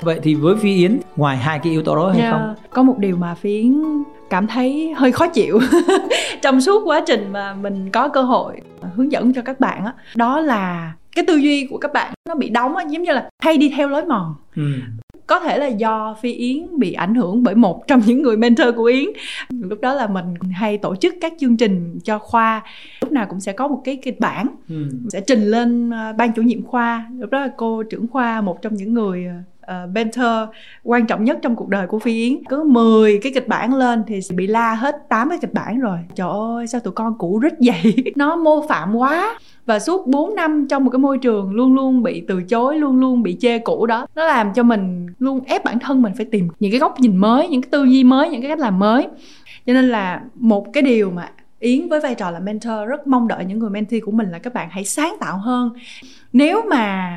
vậy 0.00 0.20
thì 0.22 0.34
với 0.34 0.56
phi 0.56 0.76
yến 0.76 1.00
ngoài 1.16 1.36
hai 1.36 1.58
cái 1.58 1.72
yếu 1.72 1.82
tố 1.82 1.96
đó 1.96 2.08
hay 2.08 2.20
yeah. 2.20 2.32
Dạ. 2.32 2.38
không 2.38 2.54
có 2.70 2.82
một 2.82 2.98
điều 2.98 3.16
mà 3.16 3.34
phi 3.34 3.62
yến 3.62 3.82
cảm 4.30 4.46
thấy 4.46 4.94
hơi 4.96 5.12
khó 5.12 5.26
chịu 5.26 5.60
trong 6.42 6.60
suốt 6.60 6.82
quá 6.84 7.02
trình 7.06 7.32
mà 7.32 7.54
mình 7.54 7.90
có 7.90 8.08
cơ 8.08 8.22
hội 8.22 8.60
hướng 8.94 9.12
dẫn 9.12 9.32
cho 9.32 9.42
các 9.42 9.60
bạn 9.60 9.84
đó, 9.84 9.92
đó 10.16 10.40
là 10.40 10.92
cái 11.16 11.24
tư 11.28 11.36
duy 11.36 11.66
của 11.70 11.78
các 11.78 11.92
bạn 11.92 12.14
nó 12.28 12.34
bị 12.34 12.48
đóng 12.48 12.76
á 12.76 12.84
giống 12.88 13.02
như 13.02 13.12
là 13.12 13.28
hay 13.42 13.58
đi 13.58 13.72
theo 13.76 13.88
lối 13.88 14.04
mòn 14.04 14.34
ừ. 14.56 14.62
Có 15.30 15.40
thể 15.40 15.58
là 15.58 15.66
do 15.66 16.16
phi 16.20 16.32
yến 16.32 16.78
bị 16.78 16.92
ảnh 16.92 17.14
hưởng 17.14 17.42
bởi 17.42 17.54
một 17.54 17.86
trong 17.86 18.02
những 18.06 18.22
người 18.22 18.36
mentor 18.36 18.68
của 18.76 18.84
yến. 18.84 19.04
Lúc 19.48 19.80
đó 19.80 19.94
là 19.94 20.06
mình 20.06 20.34
hay 20.52 20.78
tổ 20.78 20.96
chức 20.96 21.14
các 21.20 21.32
chương 21.38 21.56
trình 21.56 21.98
cho 22.04 22.18
khoa. 22.18 22.62
Lúc 23.00 23.12
nào 23.12 23.26
cũng 23.30 23.40
sẽ 23.40 23.52
có 23.52 23.68
một 23.68 23.82
cái 23.84 23.96
kịch 23.96 24.20
bản 24.20 24.46
ừ. 24.68 24.84
sẽ 25.08 25.20
trình 25.20 25.42
lên 25.42 25.90
ờ, 25.90 26.12
ban 26.12 26.32
chủ 26.32 26.42
nhiệm 26.42 26.62
khoa. 26.62 27.10
Lúc 27.18 27.30
đó 27.30 27.40
là 27.40 27.50
cô 27.56 27.82
trưởng 27.82 28.06
khoa 28.08 28.40
một 28.40 28.62
trong 28.62 28.74
những 28.74 28.94
người 28.94 29.26
Ờ, 29.70 29.84
uh, 29.84 29.90
mentor 29.94 30.26
quan 30.84 31.06
trọng 31.06 31.24
nhất 31.24 31.38
trong 31.42 31.56
cuộc 31.56 31.68
đời 31.68 31.86
của 31.86 31.98
Phi 31.98 32.12
Yến. 32.12 32.44
Cứ 32.48 32.64
10 32.64 33.18
cái 33.22 33.32
kịch 33.34 33.48
bản 33.48 33.74
lên 33.74 34.02
thì 34.06 34.20
bị 34.34 34.46
la 34.46 34.74
hết 34.74 34.96
8 35.08 35.28
cái 35.28 35.38
kịch 35.38 35.52
bản 35.52 35.80
rồi. 35.80 35.98
Trời 36.14 36.28
ơi 36.30 36.66
sao 36.66 36.80
tụi 36.80 36.92
con 36.92 37.18
cũ 37.18 37.38
rít 37.38 37.52
vậy? 37.60 37.96
Nó 38.16 38.36
mô 38.36 38.66
phạm 38.68 38.96
quá. 38.96 39.38
Và 39.66 39.78
suốt 39.78 40.06
4 40.06 40.34
năm 40.34 40.66
trong 40.70 40.84
một 40.84 40.90
cái 40.90 40.98
môi 40.98 41.18
trường 41.18 41.50
luôn 41.50 41.74
luôn 41.74 42.02
bị 42.02 42.24
từ 42.28 42.42
chối 42.42 42.78
luôn 42.78 43.00
luôn 43.00 43.22
bị 43.22 43.36
chê 43.40 43.58
cũ 43.58 43.86
đó 43.86 44.06
nó 44.14 44.24
làm 44.24 44.52
cho 44.54 44.62
mình 44.62 45.06
luôn 45.18 45.40
ép 45.46 45.64
bản 45.64 45.78
thân 45.78 46.02
mình 46.02 46.12
phải 46.16 46.26
tìm 46.26 46.48
những 46.60 46.70
cái 46.70 46.80
góc 46.80 47.00
nhìn 47.00 47.16
mới 47.16 47.48
những 47.48 47.62
cái 47.62 47.68
tư 47.70 47.84
duy 47.84 48.04
mới 48.04 48.30
những 48.30 48.40
cái 48.40 48.48
cách 48.48 48.58
làm 48.58 48.78
mới. 48.78 49.06
Cho 49.66 49.72
nên 49.72 49.88
là 49.88 50.20
một 50.34 50.72
cái 50.72 50.82
điều 50.82 51.10
mà 51.10 51.28
Yến 51.60 51.88
với 51.88 52.00
vai 52.00 52.14
trò 52.14 52.30
là 52.30 52.40
mentor 52.40 52.88
rất 52.88 53.06
mong 53.06 53.28
đợi 53.28 53.44
những 53.44 53.58
người 53.58 53.70
mentee 53.70 54.00
của 54.00 54.12
mình 54.12 54.30
là 54.30 54.38
các 54.38 54.54
bạn 54.54 54.68
hãy 54.70 54.84
sáng 54.84 55.16
tạo 55.20 55.38
hơn. 55.38 55.70
Nếu 56.32 56.62
mà 56.70 57.16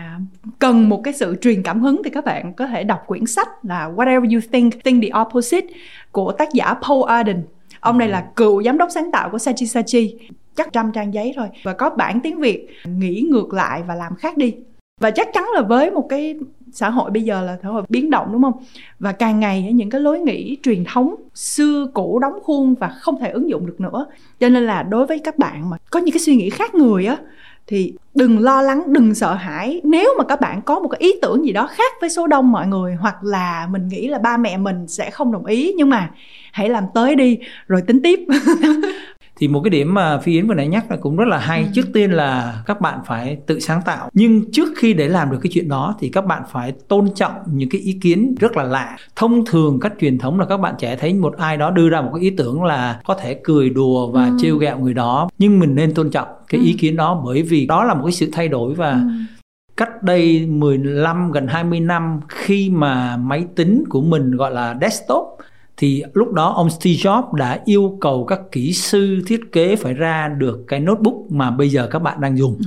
cần 0.59 0.89
một 0.89 1.01
cái 1.03 1.14
sự 1.14 1.36
truyền 1.41 1.64
cảm 1.64 1.82
hứng 1.82 2.01
thì 2.03 2.09
các 2.09 2.26
bạn 2.26 2.53
có 2.53 2.68
thể 2.68 2.84
đọc 2.84 3.03
quyển 3.07 3.26
sách 3.26 3.49
là 3.64 3.89
Whatever 3.95 4.34
You 4.34 4.41
Think, 4.51 4.84
Think 4.84 5.03
the 5.03 5.09
Opposite 5.22 5.68
của 6.11 6.32
tác 6.32 6.53
giả 6.53 6.74
Paul 6.74 7.03
Arden. 7.07 7.43
Ông 7.80 7.97
này 7.97 8.09
là 8.09 8.26
cựu 8.36 8.64
giám 8.64 8.78
đốc 8.78 8.89
sáng 8.91 9.11
tạo 9.11 9.30
của 9.30 9.38
Sachi 9.38 9.66
Sachi. 9.66 10.16
Chắc 10.55 10.74
trăm 10.74 10.91
trang 10.91 11.14
giấy 11.14 11.34
thôi. 11.36 11.47
Và 11.64 11.74
có 11.74 11.89
bản 11.89 12.20
tiếng 12.20 12.39
Việt 12.39 12.68
nghĩ 12.86 13.26
ngược 13.30 13.53
lại 13.53 13.84
và 13.88 13.95
làm 13.95 14.16
khác 14.16 14.38
đi. 14.38 14.55
Và 15.01 15.11
chắc 15.11 15.28
chắn 15.34 15.45
là 15.55 15.61
với 15.61 15.91
một 15.91 16.05
cái 16.09 16.36
xã 16.72 16.89
hội 16.89 17.11
bây 17.11 17.24
giờ 17.24 17.41
là 17.41 17.57
xã 17.64 17.70
hội 17.70 17.84
biến 17.89 18.09
động 18.09 18.28
đúng 18.32 18.41
không? 18.41 18.64
Và 18.99 19.11
càng 19.11 19.39
ngày 19.39 19.72
những 19.74 19.89
cái 19.89 20.01
lối 20.01 20.20
nghĩ 20.20 20.57
truyền 20.64 20.84
thống 20.84 21.16
xưa 21.34 21.88
cũ 21.93 22.20
đóng 22.20 22.39
khuôn 22.43 22.76
và 22.76 22.88
không 22.88 23.20
thể 23.20 23.30
ứng 23.30 23.49
dụng 23.49 23.66
được 23.66 23.82
nữa. 23.82 24.05
Cho 24.39 24.49
nên 24.49 24.66
là 24.66 24.84
đối 24.84 25.05
với 25.05 25.20
các 25.20 25.38
bạn 25.38 25.70
mà 25.70 25.78
có 25.91 25.99
những 25.99 26.14
cái 26.14 26.20
suy 26.20 26.36
nghĩ 26.36 26.49
khác 26.49 26.76
người 26.76 27.05
á 27.05 27.18
thì 27.68 27.93
đừng 28.16 28.39
lo 28.39 28.61
lắng, 28.61 28.84
đừng 28.88 29.16
sợ 29.16 29.34
hãi. 29.34 29.82
Nếu 29.84 30.16
mà 30.18 30.24
các 30.24 30.41
bạn 30.41 30.61
có 30.61 30.80
một 30.80 30.88
cái 30.88 31.01
ý 31.01 31.14
tưởng 31.22 31.45
gì 31.45 31.51
đó 31.51 31.68
khác 31.68 31.93
với 32.01 32.09
số 32.09 32.28
đông 32.28 32.51
mọi 32.51 32.68
người, 32.68 32.95
hoặc 32.95 33.24
là 33.24 33.68
mình 33.72 33.88
nghĩ 33.88 34.07
là 34.07 34.20
ba 34.20 34.38
mẹ 34.38 34.57
mình 34.57 34.88
sẽ 34.88 35.09
không 35.09 35.32
đồng 35.32 35.45
ý, 35.45 35.74
nhưng 35.78 35.89
mà 35.89 36.11
hãy 36.51 36.70
làm 36.70 36.84
tới 36.93 37.16
đi, 37.16 37.38
rồi 37.68 37.82
tính 37.82 38.01
tiếp. 38.03 38.20
thì 39.36 39.47
một 39.47 39.61
cái 39.63 39.69
điểm 39.69 39.93
mà 39.93 40.17
phi 40.17 40.31
yến 40.31 40.47
vừa 40.47 40.53
nãy 40.53 40.67
nhắc 40.67 40.91
là 40.91 40.97
cũng 40.97 41.17
rất 41.17 41.27
là 41.27 41.38
hay 41.38 41.61
ừ. 41.61 41.67
trước 41.73 41.86
tiên 41.93 42.11
là 42.11 42.63
các 42.65 42.81
bạn 42.81 42.99
phải 43.05 43.38
tự 43.45 43.59
sáng 43.59 43.81
tạo 43.86 44.09
nhưng 44.13 44.51
trước 44.51 44.69
khi 44.77 44.93
để 44.93 45.07
làm 45.07 45.31
được 45.31 45.38
cái 45.43 45.51
chuyện 45.53 45.69
đó 45.69 45.95
thì 45.99 46.09
các 46.09 46.25
bạn 46.25 46.43
phải 46.51 46.73
tôn 46.88 47.09
trọng 47.15 47.31
những 47.45 47.69
cái 47.69 47.81
ý 47.81 47.93
kiến 48.01 48.36
rất 48.39 48.57
là 48.57 48.63
lạ 48.63 48.97
thông 49.15 49.45
thường 49.45 49.79
cách 49.79 49.93
truyền 49.99 50.17
thống 50.17 50.39
là 50.39 50.45
các 50.45 50.57
bạn 50.57 50.75
trẻ 50.79 50.95
thấy 50.95 51.13
một 51.13 51.38
ai 51.38 51.57
đó 51.57 51.71
đưa 51.71 51.89
ra 51.89 52.01
một 52.01 52.11
cái 52.13 52.23
ý 52.23 52.29
tưởng 52.29 52.63
là 52.63 52.99
có 53.05 53.13
thể 53.13 53.39
cười 53.43 53.69
đùa 53.69 54.11
và 54.11 54.25
ừ. 54.25 54.38
trêu 54.39 54.57
ghẹo 54.57 54.79
người 54.79 54.93
đó 54.93 55.29
nhưng 55.38 55.59
mình 55.59 55.75
nên 55.75 55.93
tôn 55.93 56.09
trọng 56.09 56.27
cái 56.49 56.61
ừ. 56.61 56.65
ý 56.65 56.73
kiến 56.73 56.95
đó 56.95 57.21
bởi 57.25 57.41
vì 57.41 57.65
đó 57.65 57.84
là 57.84 57.93
một 57.93 58.03
cái 58.05 58.11
sự 58.11 58.29
thay 58.34 58.47
đổi 58.47 58.73
và 58.73 58.91
ừ 58.91 58.99
cách 59.77 60.03
đây 60.03 60.45
15 60.45 61.31
gần 61.31 61.47
20 61.47 61.79
năm 61.79 62.19
khi 62.29 62.69
mà 62.69 63.17
máy 63.17 63.45
tính 63.55 63.84
của 63.89 64.01
mình 64.01 64.31
gọi 64.31 64.51
là 64.51 64.77
desktop 64.81 65.38
thì 65.78 66.03
lúc 66.13 66.34
đó 66.34 66.53
ông 66.55 66.69
Steve 66.69 66.95
Jobs 66.95 67.34
đã 67.34 67.59
yêu 67.65 67.97
cầu 68.01 68.26
các 68.26 68.39
kỹ 68.51 68.74
sư 68.74 69.21
thiết 69.28 69.51
kế 69.51 69.76
phải 69.76 69.93
ra 69.93 70.28
được 70.38 70.65
cái 70.67 70.80
notebook 70.80 71.15
mà 71.30 71.51
bây 71.51 71.69
giờ 71.69 71.88
các 71.91 71.99
bạn 71.99 72.21
đang 72.21 72.38
dùng. 72.38 72.61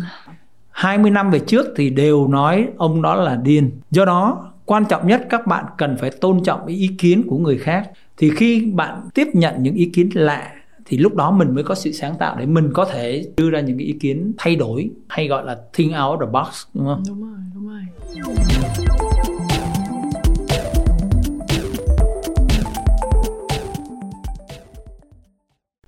20 0.70 1.10
năm 1.10 1.30
về 1.30 1.38
trước 1.38 1.66
thì 1.76 1.90
đều 1.90 2.28
nói 2.28 2.68
ông 2.76 3.02
đó 3.02 3.14
là 3.14 3.36
điên. 3.36 3.70
Do 3.90 4.04
đó, 4.04 4.52
quan 4.64 4.84
trọng 4.84 5.06
nhất 5.06 5.26
các 5.30 5.46
bạn 5.46 5.64
cần 5.78 5.96
phải 6.00 6.10
tôn 6.10 6.42
trọng 6.44 6.66
ý 6.66 6.90
kiến 6.98 7.22
của 7.28 7.38
người 7.38 7.58
khác. 7.58 7.90
Thì 8.16 8.30
khi 8.30 8.72
bạn 8.74 9.08
tiếp 9.14 9.28
nhận 9.32 9.62
những 9.62 9.74
ý 9.74 9.90
kiến 9.94 10.10
lạ 10.14 10.52
thì 10.84 10.98
lúc 10.98 11.14
đó 11.14 11.30
mình 11.30 11.54
mới 11.54 11.64
có 11.64 11.74
sự 11.74 11.92
sáng 11.92 12.14
tạo 12.18 12.36
để 12.38 12.46
mình 12.46 12.70
có 12.72 12.84
thể 12.84 13.24
đưa 13.36 13.50
ra 13.50 13.60
những 13.60 13.78
cái 13.78 13.86
ý 13.86 13.92
kiến 14.00 14.32
thay 14.38 14.56
đổi 14.56 14.90
hay 15.08 15.28
gọi 15.28 15.44
là 15.44 15.56
think 15.72 15.92
out 16.08 16.20
the 16.20 16.26
box 16.26 16.64
đúng 16.74 16.86
không? 16.86 17.02
Đúng 17.08 17.22
rồi, 17.22 17.38
đúng 17.54 17.68
rồi. 17.68 17.82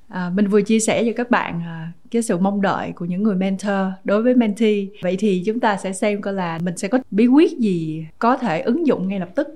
À, 0.08 0.30
mình 0.34 0.46
vừa 0.48 0.62
chia 0.62 0.80
sẻ 0.80 1.04
cho 1.04 1.12
các 1.16 1.30
bạn 1.30 1.60
à, 1.60 1.92
cái 2.10 2.22
sự 2.22 2.38
mong 2.38 2.62
đợi 2.62 2.92
của 2.92 3.04
những 3.04 3.22
người 3.22 3.36
mentor 3.36 3.76
đối 4.04 4.22
với 4.22 4.34
mentee. 4.34 4.86
Vậy 5.02 5.16
thì 5.18 5.42
chúng 5.46 5.60
ta 5.60 5.76
sẽ 5.76 5.92
xem 5.92 6.20
coi 6.20 6.34
là 6.34 6.58
mình 6.62 6.76
sẽ 6.76 6.88
có 6.88 6.98
bí 7.10 7.26
quyết 7.26 7.58
gì 7.58 8.06
có 8.18 8.36
thể 8.36 8.60
ứng 8.60 8.86
dụng 8.86 9.08
ngay 9.08 9.20
lập 9.20 9.28
tức 9.34 9.48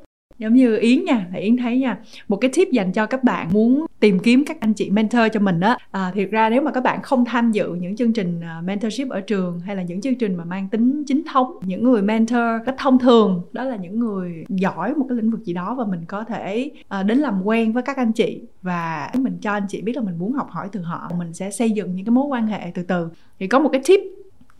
giống 0.42 0.54
như 0.54 0.76
yến 0.76 1.04
nha 1.04 1.26
là 1.32 1.38
yến 1.38 1.56
thấy 1.56 1.78
nha 1.78 1.98
một 2.28 2.36
cái 2.36 2.50
tip 2.54 2.70
dành 2.70 2.92
cho 2.92 3.06
các 3.06 3.24
bạn 3.24 3.48
muốn 3.52 3.86
tìm 4.00 4.18
kiếm 4.18 4.44
các 4.44 4.60
anh 4.60 4.74
chị 4.74 4.90
mentor 4.90 5.22
cho 5.32 5.40
mình 5.40 5.60
á. 5.60 5.76
À, 5.90 6.12
thiệt 6.14 6.30
ra 6.30 6.50
nếu 6.50 6.62
mà 6.62 6.70
các 6.70 6.84
bạn 6.84 7.02
không 7.02 7.24
tham 7.24 7.52
dự 7.52 7.74
những 7.74 7.96
chương 7.96 8.12
trình 8.12 8.40
à, 8.40 8.60
mentorship 8.64 9.08
ở 9.08 9.20
trường 9.20 9.60
hay 9.60 9.76
là 9.76 9.82
những 9.82 10.00
chương 10.00 10.14
trình 10.14 10.36
mà 10.36 10.44
mang 10.44 10.68
tính 10.68 11.04
chính 11.06 11.22
thống 11.32 11.52
những 11.62 11.84
người 11.84 12.02
mentor 12.02 12.40
cách 12.66 12.74
thông 12.78 12.98
thường 12.98 13.42
đó 13.52 13.64
là 13.64 13.76
những 13.76 13.98
người 13.98 14.44
giỏi 14.48 14.94
một 14.94 15.06
cái 15.08 15.16
lĩnh 15.16 15.30
vực 15.30 15.44
gì 15.44 15.52
đó 15.52 15.74
và 15.78 15.84
mình 15.84 16.00
có 16.06 16.24
thể 16.24 16.70
à, 16.88 17.02
đến 17.02 17.18
làm 17.18 17.42
quen 17.44 17.72
với 17.72 17.82
các 17.82 17.96
anh 17.96 18.12
chị 18.12 18.40
và 18.62 19.10
mình 19.18 19.38
cho 19.40 19.52
anh 19.52 19.66
chị 19.68 19.82
biết 19.82 19.96
là 19.96 20.02
mình 20.02 20.18
muốn 20.18 20.32
học 20.32 20.48
hỏi 20.50 20.68
từ 20.72 20.80
họ 20.80 21.10
mình 21.18 21.34
sẽ 21.34 21.50
xây 21.50 21.70
dựng 21.70 21.94
những 21.94 22.06
cái 22.06 22.12
mối 22.12 22.26
quan 22.26 22.46
hệ 22.46 22.60
từ 22.74 22.82
từ. 22.82 23.08
Thì 23.40 23.46
có 23.46 23.58
một 23.58 23.68
cái 23.72 23.80
tip 23.86 24.00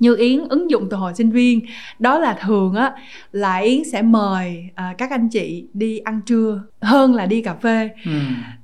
như 0.03 0.17
yến 0.17 0.49
ứng 0.49 0.71
dụng 0.71 0.89
từ 0.91 0.97
hồi 0.97 1.15
sinh 1.15 1.31
viên. 1.31 1.61
Đó 1.99 2.19
là 2.19 2.39
thường 2.41 2.75
á 2.75 2.93
là 3.33 3.57
yến 3.57 3.85
sẽ 3.93 4.03
mời 4.03 4.65
à, 4.75 4.95
các 4.99 5.11
anh 5.11 5.29
chị 5.29 5.69
đi 5.73 5.99
ăn 5.99 6.21
trưa 6.27 6.63
hơn 6.81 7.15
là 7.15 7.27
đi 7.27 7.43
cà 7.43 7.55
phê. 7.55 7.91
Ừ. 8.05 8.13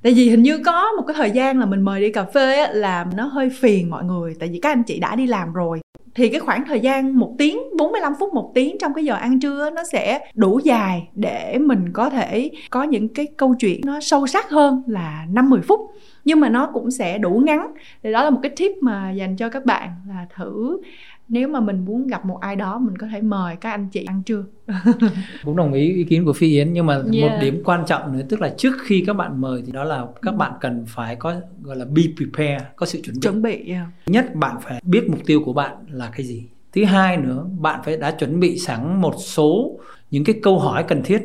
tại 0.03 0.13
vì 0.13 0.29
hình 0.29 0.43
như 0.43 0.57
có 0.65 0.91
một 0.97 1.03
cái 1.07 1.15
thời 1.17 1.31
gian 1.31 1.59
là 1.59 1.65
mình 1.65 1.81
mời 1.81 2.01
đi 2.01 2.11
cà 2.11 2.23
phê 2.23 2.59
á 2.59 2.71
làm 2.73 3.09
nó 3.15 3.25
hơi 3.25 3.49
phiền 3.59 3.89
mọi 3.89 4.03
người 4.03 4.33
tại 4.39 4.49
vì 4.49 4.59
các 4.59 4.69
anh 4.69 4.83
chị 4.83 4.99
đã 4.99 5.15
đi 5.15 5.27
làm 5.27 5.53
rồi. 5.53 5.79
Thì 6.15 6.29
cái 6.29 6.39
khoảng 6.39 6.65
thời 6.65 6.79
gian 6.79 7.19
một 7.19 7.35
tiếng 7.37 7.59
45 7.77 8.13
phút 8.19 8.33
một 8.33 8.51
tiếng 8.55 8.77
trong 8.79 8.93
cái 8.93 9.05
giờ 9.05 9.13
ăn 9.13 9.39
trưa 9.39 9.69
nó 9.69 9.83
sẽ 9.91 10.19
đủ 10.33 10.59
dài 10.63 11.07
để 11.15 11.57
mình 11.57 11.93
có 11.93 12.09
thể 12.09 12.51
có 12.69 12.83
những 12.83 13.13
cái 13.13 13.27
câu 13.37 13.55
chuyện 13.59 13.81
nó 13.85 13.99
sâu 13.99 14.27
sắc 14.27 14.49
hơn 14.49 14.83
là 14.87 15.25
50 15.31 15.61
phút. 15.67 15.79
Nhưng 16.25 16.39
mà 16.39 16.49
nó 16.49 16.69
cũng 16.73 16.91
sẽ 16.91 17.17
đủ 17.17 17.41
ngắn. 17.45 17.73
Thì 18.03 18.11
đó 18.11 18.23
là 18.23 18.29
một 18.29 18.39
cái 18.43 18.51
tip 18.57 18.71
mà 18.81 19.11
dành 19.11 19.35
cho 19.35 19.49
các 19.49 19.65
bạn 19.65 19.89
là 20.09 20.25
thử 20.35 20.77
nếu 21.29 21.47
mà 21.47 21.59
mình 21.59 21.85
muốn 21.85 22.07
gặp 22.07 22.25
một 22.25 22.37
ai 22.41 22.55
đó 22.55 22.79
mình 22.79 22.97
có 22.97 23.07
thể 23.11 23.21
mời 23.21 23.55
các 23.55 23.71
anh 23.71 23.89
chị 23.91 24.03
ăn 24.03 24.23
trưa. 24.23 24.43
Cũng 25.43 25.55
đồng 25.55 25.73
ý 25.73 25.93
ý 25.93 26.03
kiến 26.03 26.25
của 26.25 26.33
phi 26.33 26.47
yến 26.47 26.73
nhưng 26.73 26.85
mà 26.85 26.93
yeah. 26.93 27.31
một 27.31 27.37
điểm 27.41 27.61
quan 27.65 27.85
trọng 27.87 28.17
nữa 28.17 28.23
tức 28.29 28.41
là 28.41 28.53
trước 28.57 28.73
khi 28.83 29.03
các 29.07 29.13
bạn 29.13 29.41
mời 29.41 29.63
thì 29.65 29.71
đó 29.71 29.83
là 29.83 30.05
các 30.21 30.35
bạn 30.35 30.51
cần 30.61 30.85
phải 30.87 31.15
có 31.15 31.35
gọi 31.61 31.75
là 31.75 31.85
be 31.85 32.01
prepared 32.17 32.63
có 32.75 32.85
sự 32.85 33.01
chuẩn 33.01 33.15
bị. 33.15 33.21
Chuẩn 33.21 33.41
bị 33.41 33.69
yeah. 33.69 33.87
nhất 34.05 34.35
bạn 34.35 34.57
phải 34.61 34.81
biết 34.85 35.09
mục 35.09 35.19
tiêu 35.25 35.41
của 35.45 35.53
bạn 35.53 35.75
là 35.89 36.11
cái 36.15 36.25
gì. 36.25 36.43
Thứ 36.73 36.85
hai 36.85 37.17
nữa 37.17 37.45
bạn 37.59 37.81
phải 37.85 37.97
đã 37.97 38.11
chuẩn 38.11 38.39
bị 38.39 38.59
sẵn 38.59 39.01
một 39.01 39.15
số 39.17 39.79
những 40.11 40.23
cái 40.23 40.39
câu 40.43 40.59
hỏi 40.59 40.83
cần 40.83 41.01
thiết. 41.03 41.21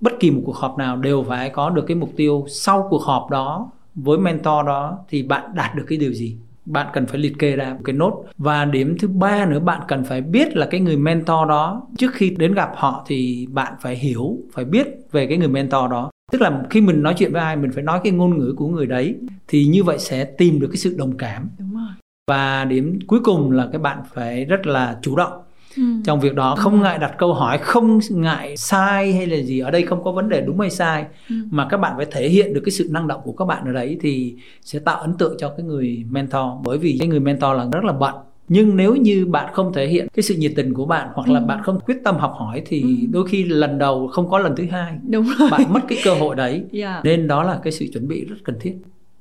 Bất 0.00 0.12
kỳ 0.20 0.30
một 0.30 0.42
cuộc 0.44 0.56
họp 0.56 0.78
nào 0.78 0.96
đều 0.96 1.24
phải 1.28 1.50
có 1.50 1.70
được 1.70 1.84
cái 1.86 1.94
mục 1.94 2.12
tiêu 2.16 2.44
sau 2.48 2.86
cuộc 2.90 3.02
họp 3.02 3.30
đó 3.30 3.70
với 3.94 4.18
mentor 4.18 4.66
đó 4.66 4.98
thì 5.08 5.22
bạn 5.22 5.50
đạt 5.54 5.74
được 5.74 5.84
cái 5.88 5.98
điều 5.98 6.12
gì 6.12 6.36
bạn 6.66 6.86
cần 6.92 7.06
phải 7.06 7.18
liệt 7.18 7.38
kê 7.38 7.56
ra 7.56 7.72
một 7.72 7.80
cái 7.84 7.94
nốt. 7.94 8.24
Và 8.38 8.64
điểm 8.64 8.98
thứ 8.98 9.08
ba 9.08 9.46
nữa 9.46 9.60
bạn 9.60 9.80
cần 9.88 10.04
phải 10.04 10.20
biết 10.20 10.56
là 10.56 10.66
cái 10.70 10.80
người 10.80 10.96
mentor 10.96 11.48
đó 11.48 11.86
trước 11.98 12.14
khi 12.14 12.30
đến 12.30 12.54
gặp 12.54 12.70
họ 12.74 13.04
thì 13.08 13.46
bạn 13.50 13.72
phải 13.80 13.96
hiểu 13.96 14.38
phải 14.52 14.64
biết 14.64 14.86
về 15.12 15.26
cái 15.26 15.38
người 15.38 15.48
mentor 15.48 15.90
đó. 15.90 16.10
Tức 16.32 16.40
là 16.40 16.62
khi 16.70 16.80
mình 16.80 17.02
nói 17.02 17.14
chuyện 17.18 17.32
với 17.32 17.42
ai 17.42 17.56
mình 17.56 17.72
phải 17.72 17.82
nói 17.82 18.00
cái 18.04 18.12
ngôn 18.12 18.38
ngữ 18.38 18.54
của 18.56 18.68
người 18.68 18.86
đấy 18.86 19.14
thì 19.48 19.64
như 19.64 19.84
vậy 19.84 19.98
sẽ 19.98 20.24
tìm 20.24 20.60
được 20.60 20.68
cái 20.68 20.76
sự 20.76 20.94
đồng 20.98 21.16
cảm. 21.16 21.48
Đúng 21.58 21.74
rồi. 21.74 21.92
và 22.30 22.64
điểm 22.64 22.98
cuối 23.06 23.20
cùng 23.24 23.50
là 23.50 23.68
các 23.72 23.80
bạn 23.80 23.98
phải 24.14 24.44
rất 24.44 24.66
là 24.66 24.98
chủ 25.02 25.16
động 25.16 25.32
ừ. 25.76 25.82
trong 26.04 26.20
việc 26.20 26.34
đó 26.34 26.54
không 26.58 26.82
ngại 26.82 26.98
đặt 26.98 27.14
câu 27.18 27.34
hỏi 27.34 27.58
không 27.58 28.00
ngại 28.10 28.56
sai 28.56 29.12
hay 29.12 29.26
là 29.26 29.36
gì 29.36 29.58
ở 29.58 29.70
đây 29.70 29.82
không 29.82 30.04
có 30.04 30.12
vấn 30.12 30.28
đề 30.28 30.40
đúng 30.40 30.60
hay 30.60 30.70
sai 30.70 31.04
ừ. 31.28 31.34
mà 31.50 31.66
các 31.70 31.76
bạn 31.76 31.92
phải 31.96 32.06
thể 32.10 32.28
hiện 32.28 32.54
được 32.54 32.62
cái 32.64 32.70
sự 32.70 32.88
năng 32.90 33.08
động 33.08 33.20
của 33.24 33.32
các 33.32 33.44
bạn 33.44 33.64
ở 33.64 33.72
đấy 33.72 33.98
thì 34.00 34.36
sẽ 34.62 34.78
tạo 34.78 35.00
ấn 35.00 35.14
tượng 35.14 35.36
cho 35.38 35.48
cái 35.48 35.66
người 35.66 36.04
mentor 36.10 36.42
bởi 36.64 36.78
vì 36.78 36.96
cái 36.98 37.08
người 37.08 37.20
mentor 37.20 37.56
là 37.56 37.66
rất 37.72 37.84
là 37.84 37.92
bận 37.92 38.14
nhưng 38.48 38.76
nếu 38.76 38.94
như 38.94 39.26
bạn 39.26 39.54
không 39.54 39.72
thể 39.72 39.86
hiện 39.86 40.08
cái 40.14 40.22
sự 40.22 40.34
nhiệt 40.34 40.52
tình 40.56 40.74
của 40.74 40.86
bạn 40.86 41.08
hoặc 41.14 41.28
là 41.28 41.40
ừ. 41.40 41.46
bạn 41.46 41.62
không 41.62 41.80
quyết 41.80 41.96
tâm 42.04 42.16
học 42.16 42.34
hỏi 42.38 42.62
thì 42.66 42.82
ừ. 42.82 42.88
đôi 43.10 43.28
khi 43.28 43.44
lần 43.44 43.78
đầu 43.78 44.08
không 44.08 44.30
có 44.30 44.38
lần 44.38 44.56
thứ 44.56 44.64
hai 44.70 44.98
đúng 45.08 45.26
rồi. 45.38 45.48
bạn 45.50 45.72
mất 45.72 45.80
cái 45.88 45.98
cơ 46.04 46.14
hội 46.14 46.36
đấy 46.36 46.64
yeah. 46.72 47.04
Nên 47.04 47.28
đó 47.28 47.42
là 47.42 47.60
cái 47.62 47.72
sự 47.72 47.86
chuẩn 47.92 48.08
bị 48.08 48.24
rất 48.24 48.36
cần 48.44 48.56
thiết 48.60 48.74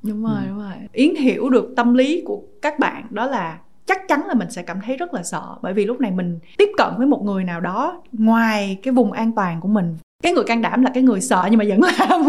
đúng 0.04 0.24
rồi 0.24 0.42
ừ. 0.44 0.50
đúng 0.50 0.60
rồi 0.60 0.74
yến 0.94 1.16
hiểu 1.16 1.50
được 1.50 1.74
tâm 1.76 1.94
lý 1.94 2.24
của 2.26 2.42
các 2.62 2.80
bạn 2.80 3.08
đó 3.10 3.28
là 3.28 3.60
chắc 3.86 4.08
chắn 4.08 4.28
là 4.28 4.34
mình 4.34 4.52
sẽ 4.52 4.62
cảm 4.62 4.80
thấy 4.86 4.98
rất 4.98 5.14
là 5.14 5.24
sợ, 5.24 5.44
bởi 5.62 5.74
vì 5.74 5.86
lúc 5.86 6.02
này 6.02 6.12
mình 6.12 6.40
tiếp 6.58 6.70
cận 6.78 6.88
với 6.98 7.08
một 7.08 7.24
người 7.24 7.44
nào 7.44 7.62
đó 7.62 8.02
ngoài 8.12 8.78
cái 8.84 8.94
vùng 8.94 9.12
an 9.12 9.32
toàn 9.36 9.62
của 9.62 9.68
mình. 9.68 9.98
Cái 10.24 10.34
người 10.34 10.44
can 10.44 10.62
đảm 10.62 10.82
là 10.82 10.92
cái 10.94 11.04
người 11.04 11.22
sợ 11.22 11.48
nhưng 11.50 11.58
mà 11.58 11.66
vẫn 11.68 11.80
làm. 12.00 12.24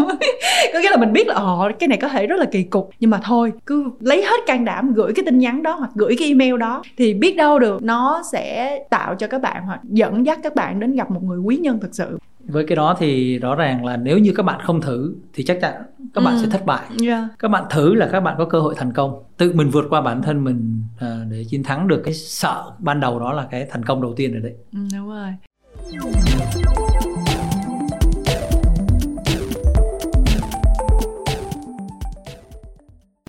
Có 0.73 0.79
nghĩa 0.79 0.89
là 0.89 0.97
mình 0.97 1.13
biết 1.13 1.27
là 1.27 1.35
họ 1.35 1.71
cái 1.79 1.87
này 1.87 1.97
có 2.01 2.09
thể 2.09 2.27
rất 2.27 2.39
là 2.39 2.45
kỳ 2.45 2.63
cục. 2.63 2.89
Nhưng 2.99 3.09
mà 3.09 3.19
thôi, 3.23 3.53
cứ 3.65 3.91
lấy 3.99 4.21
hết 4.21 4.39
can 4.45 4.65
đảm, 4.65 4.93
gửi 4.93 5.13
cái 5.13 5.25
tin 5.25 5.39
nhắn 5.39 5.63
đó 5.63 5.73
hoặc 5.73 5.91
gửi 5.95 6.15
cái 6.19 6.27
email 6.27 6.57
đó 6.57 6.83
thì 6.97 7.13
biết 7.13 7.35
đâu 7.37 7.59
được 7.59 7.83
nó 7.83 8.21
sẽ 8.31 8.79
tạo 8.89 9.15
cho 9.15 9.27
các 9.27 9.41
bạn 9.41 9.63
hoặc 9.65 9.79
dẫn 9.83 10.25
dắt 10.25 10.39
các 10.43 10.55
bạn 10.55 10.79
đến 10.79 10.95
gặp 10.95 11.11
một 11.11 11.23
người 11.23 11.39
quý 11.39 11.57
nhân 11.57 11.79
thực 11.79 11.95
sự 11.95 12.17
với 12.47 12.65
cái 12.67 12.75
đó 12.75 12.95
thì 12.99 13.39
rõ 13.39 13.55
ràng 13.55 13.85
là 13.85 13.97
nếu 13.97 14.17
như 14.17 14.33
các 14.35 14.43
bạn 14.43 14.59
không 14.63 14.81
thử 14.81 15.15
thì 15.33 15.43
chắc 15.43 15.57
chắn 15.61 15.73
các 16.13 16.23
bạn 16.23 16.33
ừ. 16.33 16.41
sẽ 16.43 16.49
thất 16.49 16.65
bại 16.65 16.85
yeah. 17.05 17.23
các 17.39 17.47
bạn 17.47 17.63
thử 17.69 17.93
là 17.93 18.09
các 18.11 18.19
bạn 18.19 18.35
có 18.37 18.45
cơ 18.45 18.59
hội 18.59 18.75
thành 18.77 18.93
công 18.93 19.23
tự 19.37 19.53
mình 19.53 19.69
vượt 19.69 19.85
qua 19.89 20.01
bản 20.01 20.21
thân 20.21 20.43
mình 20.43 20.83
à, 20.99 21.19
để 21.29 21.45
chiến 21.49 21.63
thắng 21.63 21.87
được 21.87 22.01
cái 22.05 22.13
sợ 22.13 22.71
ban 22.79 22.99
đầu 22.99 23.19
đó 23.19 23.33
là 23.33 23.47
cái 23.51 23.67
thành 23.69 23.85
công 23.85 24.01
đầu 24.01 24.13
tiên 24.15 24.31
rồi 24.31 24.41
đấy 24.41 24.53
ừ, 24.73 24.79
đúng 24.93 25.09
rồi 25.09 25.33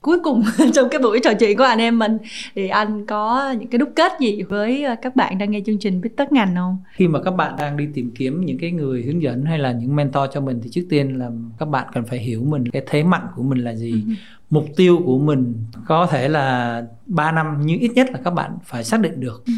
cuối 0.07 0.19
cùng 0.23 0.43
trong 0.75 0.89
cái 0.89 1.01
buổi 1.01 1.21
trò 1.25 1.35
chuyện 1.35 1.59
của 1.59 1.65
anh 1.65 1.79
em 1.79 1.99
mình 1.99 2.19
thì 2.55 2.69
anh 2.69 3.07
có 3.07 3.55
những 3.59 3.69
cái 3.69 3.79
đúc 3.79 3.89
kết 3.97 4.13
gì 4.21 4.43
với 4.43 4.85
ờ, 4.85 4.95
các 5.03 5.17
bạn 5.17 5.39
đang 5.39 5.51
nghe 5.51 5.61
chương 5.67 5.79
trình 5.79 6.01
biết 6.01 6.11
tất 6.17 6.33
ngành 6.33 6.55
không 6.57 6.79
khi 6.93 7.09
mà 7.09 7.23
các 7.23 7.31
bạn 7.31 7.55
đang 7.59 7.77
đi 7.77 7.89
tìm 7.95 8.11
kiếm 8.15 8.45
những 8.45 8.59
cái 8.59 8.71
người 8.71 9.03
hướng 9.03 9.23
dẫn 9.23 9.45
hay 9.45 9.59
là 9.59 9.73
những 9.73 9.97
mentor 9.97 10.31
cho 10.33 10.41
mình 10.41 10.61
thì 10.63 10.71
trước 10.73 10.87
tiên 10.91 11.19
là 11.19 11.31
các 11.59 11.69
bạn 11.69 11.87
cần 11.95 12.05
phải 12.05 12.19
hiểu 12.19 12.43
mình 12.45 12.69
cái 12.69 12.83
thế 12.87 13.03
mạnh 13.03 13.27
của 13.37 13.43
mình 13.43 13.59
là 13.59 13.75
gì 13.75 13.93
ừ. 13.93 14.13
mục 14.51 14.67
tiêu 14.77 15.03
của 15.07 15.19
mình 15.19 15.55
có 15.87 16.07
thể 16.07 16.29
là 16.29 16.83
3 17.07 17.33
năm 17.33 17.57
nhưng 17.65 17.79
ít 17.81 17.91
nhất 17.95 18.09
là 18.13 18.19
các 18.25 18.31
bạn 18.31 18.51
phải 18.65 18.85
xác 18.85 19.01
định 19.01 19.21
được 19.21 19.45
ừ. 19.47 19.53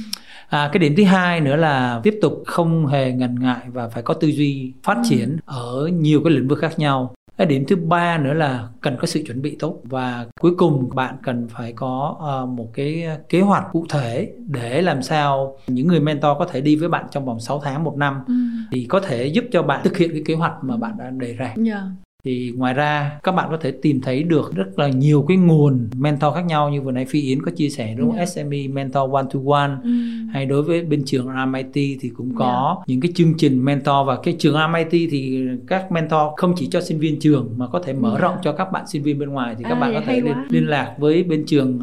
À, 0.49 0.71
cái 0.73 0.79
điểm 0.79 0.95
thứ 0.97 1.05
hai 1.05 1.41
nữa 1.41 1.57
là 1.57 2.01
tiếp 2.03 2.19
tục 2.23 2.43
không 2.47 2.87
hề 2.87 3.13
ngần 3.13 3.41
ngại 3.41 3.67
và 3.73 3.89
phải 3.89 4.03
có 4.03 4.15
tư 4.15 4.29
duy 4.29 4.73
phát 4.83 4.97
ừ. 4.97 5.03
triển 5.09 5.37
ở 5.45 5.91
nhiều 5.93 6.21
cái 6.25 6.33
lĩnh 6.33 6.49
vực 6.49 6.59
khác 6.59 6.79
nhau 6.79 7.15
điểm 7.45 7.65
thứ 7.69 7.77
ba 7.77 8.19
nữa 8.19 8.35
là 8.35 8.69
cần 8.81 8.97
có 9.01 9.07
sự 9.07 9.23
chuẩn 9.27 9.43
bị 9.43 9.57
tốt 9.59 9.81
và 9.85 10.27
cuối 10.41 10.53
cùng 10.59 10.89
bạn 10.95 11.17
cần 11.23 11.49
phải 11.49 11.73
có 11.73 12.17
uh, 12.43 12.49
một 12.49 12.71
cái 12.75 13.07
kế 13.29 13.41
hoạch 13.41 13.65
cụ 13.73 13.87
thể 13.89 14.33
để 14.47 14.83
làm 14.83 15.03
sao 15.03 15.59
những 15.67 15.87
người 15.87 16.01
mentor 16.01 16.39
có 16.39 16.47
thể 16.53 16.61
đi 16.61 16.77
với 16.77 16.89
bạn 16.89 17.07
trong 17.11 17.25
vòng 17.25 17.41
6 17.41 17.61
tháng 17.65 17.85
một 17.85 17.97
năm 17.97 18.21
ừ. 18.27 18.35
thì 18.73 18.87
có 18.89 19.01
thể 19.01 19.27
giúp 19.27 19.45
cho 19.53 19.63
bạn 19.63 19.81
thực 19.85 19.97
hiện 19.97 20.11
cái 20.13 20.23
kế 20.27 20.35
hoạch 20.35 20.53
mà 20.63 20.77
bạn 20.77 20.93
đã 20.99 21.11
đề 21.11 21.33
ra. 21.33 21.55
Yeah. 21.67 21.83
Thì 22.29 22.53
ngoài 22.57 22.75
ra 22.75 23.19
các 23.23 23.33
bạn 23.33 23.49
có 23.51 23.57
thể 23.57 23.71
tìm 23.71 24.01
thấy 24.01 24.23
được 24.23 24.55
rất 24.55 24.79
là 24.79 24.89
nhiều 24.89 25.25
cái 25.29 25.37
nguồn 25.37 25.89
mentor 25.97 26.35
khác 26.35 26.47
nhau 26.47 26.71
như 26.71 26.83
vừa 26.83 26.93
nãy 26.93 27.05
Phi 27.05 27.21
Yến 27.21 27.43
có 27.43 27.51
chia 27.51 27.69
sẻ 27.69 27.95
đúng 27.99 28.09
không? 28.09 28.17
Yeah. 28.17 28.29
Dạ. 28.29 28.43
SME 28.43 28.69
mentor 28.69 29.13
one 29.13 29.25
to 29.35 29.41
one 29.47 29.71
ừ. 29.83 29.91
hay 30.33 30.47
đối 30.47 30.63
với 30.63 30.83
bên 30.83 31.03
trường 31.05 31.27
RMIT 31.27 31.99
thì 32.01 32.11
cũng 32.17 32.35
có 32.35 32.45
yeah. 32.45 32.79
Dạ. 32.79 32.85
những 32.87 33.01
cái 33.01 33.13
chương 33.15 33.35
trình 33.39 33.65
mentor 33.65 34.07
và 34.07 34.19
cái 34.23 34.37
trường 34.39 34.57
RMIT 34.57 35.09
thì 35.11 35.47
các 35.67 35.93
mentor 35.93 36.21
không 36.37 36.55
chỉ 36.57 36.69
cho 36.71 36.81
sinh 36.81 36.99
viên 36.99 37.21
trường 37.21 37.55
mà 37.57 37.67
có 37.67 37.83
thể 37.85 37.93
mở 37.93 38.09
yeah. 38.09 38.21
Dạ. 38.21 38.29
rộng 38.29 38.37
cho 38.43 38.53
các 38.53 38.73
bạn 38.73 38.87
sinh 38.87 39.03
viên 39.03 39.19
bên 39.19 39.29
ngoài 39.29 39.55
thì 39.59 39.65
các 39.65 39.75
à, 39.75 39.81
bạn 39.81 39.95
có 39.95 40.01
thể 40.07 40.21
liên, 40.21 40.35
liên 40.49 40.67
lạc 40.67 40.95
với 40.99 41.23
bên 41.23 41.45
trường 41.47 41.81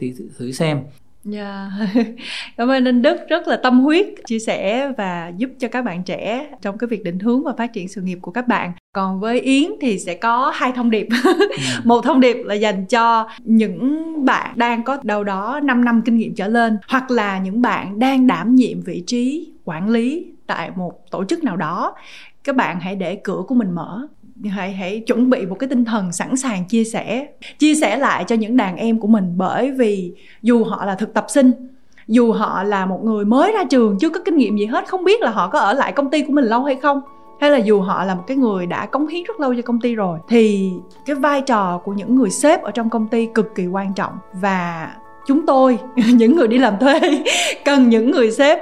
thử, 0.00 0.08
thử 0.38 0.52
xem 0.52 0.78
Yeah. 1.24 1.70
Dạ. 1.94 2.02
Cảm 2.56 2.70
ơn 2.70 2.84
anh 2.84 3.02
Đức 3.02 3.16
rất 3.28 3.48
là 3.48 3.56
tâm 3.56 3.80
huyết 3.80 4.06
chia 4.26 4.38
sẻ 4.38 4.92
và 4.96 5.32
giúp 5.36 5.50
cho 5.58 5.68
các 5.68 5.84
bạn 5.84 6.02
trẻ 6.02 6.50
trong 6.62 6.78
cái 6.78 6.88
việc 6.88 7.04
định 7.04 7.18
hướng 7.18 7.44
và 7.44 7.52
phát 7.58 7.72
triển 7.72 7.88
sự 7.88 8.00
nghiệp 8.00 8.18
của 8.22 8.30
các 8.30 8.48
bạn. 8.48 8.72
Còn 8.92 9.20
với 9.20 9.40
Yến 9.40 9.70
thì 9.80 9.98
sẽ 9.98 10.14
có 10.14 10.52
hai 10.54 10.72
thông 10.72 10.90
điệp. 10.90 11.08
Ừ. 11.24 11.48
Một 11.84 12.04
thông 12.04 12.20
điệp 12.20 12.36
là 12.44 12.54
dành 12.54 12.86
cho 12.86 13.28
những 13.44 14.24
bạn 14.24 14.52
đang 14.58 14.84
có 14.84 14.98
đâu 15.02 15.24
đó 15.24 15.60
5 15.62 15.84
năm 15.84 16.02
kinh 16.04 16.16
nghiệm 16.16 16.34
trở 16.34 16.48
lên 16.48 16.78
hoặc 16.88 17.10
là 17.10 17.38
những 17.38 17.62
bạn 17.62 17.98
đang 17.98 18.26
đảm 18.26 18.54
nhiệm 18.54 18.80
vị 18.80 19.04
trí 19.06 19.52
quản 19.64 19.88
lý 19.88 20.26
tại 20.46 20.70
một 20.76 21.10
tổ 21.10 21.24
chức 21.24 21.44
nào 21.44 21.56
đó 21.56 21.94
các 22.44 22.56
bạn 22.56 22.80
hãy 22.80 22.96
để 22.96 23.20
cửa 23.24 23.42
của 23.48 23.54
mình 23.54 23.70
mở 23.70 24.06
hãy 24.44 24.72
hãy 24.72 25.00
chuẩn 25.06 25.30
bị 25.30 25.46
một 25.46 25.56
cái 25.58 25.68
tinh 25.68 25.84
thần 25.84 26.12
sẵn 26.12 26.36
sàng 26.36 26.64
chia 26.64 26.84
sẻ. 26.84 27.26
Chia 27.58 27.74
sẻ 27.74 27.96
lại 27.96 28.24
cho 28.24 28.36
những 28.36 28.56
đàn 28.56 28.76
em 28.76 29.00
của 29.00 29.08
mình 29.08 29.34
bởi 29.36 29.70
vì 29.70 30.12
dù 30.42 30.64
họ 30.64 30.84
là 30.84 30.94
thực 30.94 31.14
tập 31.14 31.26
sinh, 31.28 31.52
dù 32.08 32.32
họ 32.32 32.62
là 32.62 32.86
một 32.86 33.00
người 33.04 33.24
mới 33.24 33.52
ra 33.52 33.64
trường, 33.70 33.98
chưa 33.98 34.08
có 34.08 34.20
kinh 34.24 34.36
nghiệm 34.36 34.56
gì 34.56 34.66
hết, 34.66 34.88
không 34.88 35.04
biết 35.04 35.20
là 35.20 35.30
họ 35.30 35.48
có 35.48 35.58
ở 35.58 35.72
lại 35.72 35.92
công 35.92 36.10
ty 36.10 36.22
của 36.22 36.32
mình 36.32 36.44
lâu 36.44 36.64
hay 36.64 36.76
không, 36.82 37.00
hay 37.40 37.50
là 37.50 37.58
dù 37.58 37.80
họ 37.80 38.04
là 38.04 38.14
một 38.14 38.24
cái 38.26 38.36
người 38.36 38.66
đã 38.66 38.86
cống 38.86 39.06
hiến 39.06 39.24
rất 39.24 39.40
lâu 39.40 39.54
cho 39.54 39.62
công 39.62 39.80
ty 39.80 39.94
rồi, 39.94 40.18
thì 40.28 40.70
cái 41.06 41.16
vai 41.16 41.40
trò 41.40 41.80
của 41.84 41.92
những 41.92 42.16
người 42.16 42.30
sếp 42.30 42.62
ở 42.62 42.70
trong 42.70 42.90
công 42.90 43.08
ty 43.08 43.28
cực 43.34 43.54
kỳ 43.54 43.66
quan 43.66 43.94
trọng. 43.94 44.12
Và 44.32 44.92
chúng 45.26 45.46
tôi, 45.46 45.78
những 46.14 46.36
người 46.36 46.48
đi 46.48 46.58
làm 46.58 46.78
thuê, 46.80 47.00
cần 47.64 47.88
những 47.88 48.10
người 48.10 48.30
sếp 48.30 48.58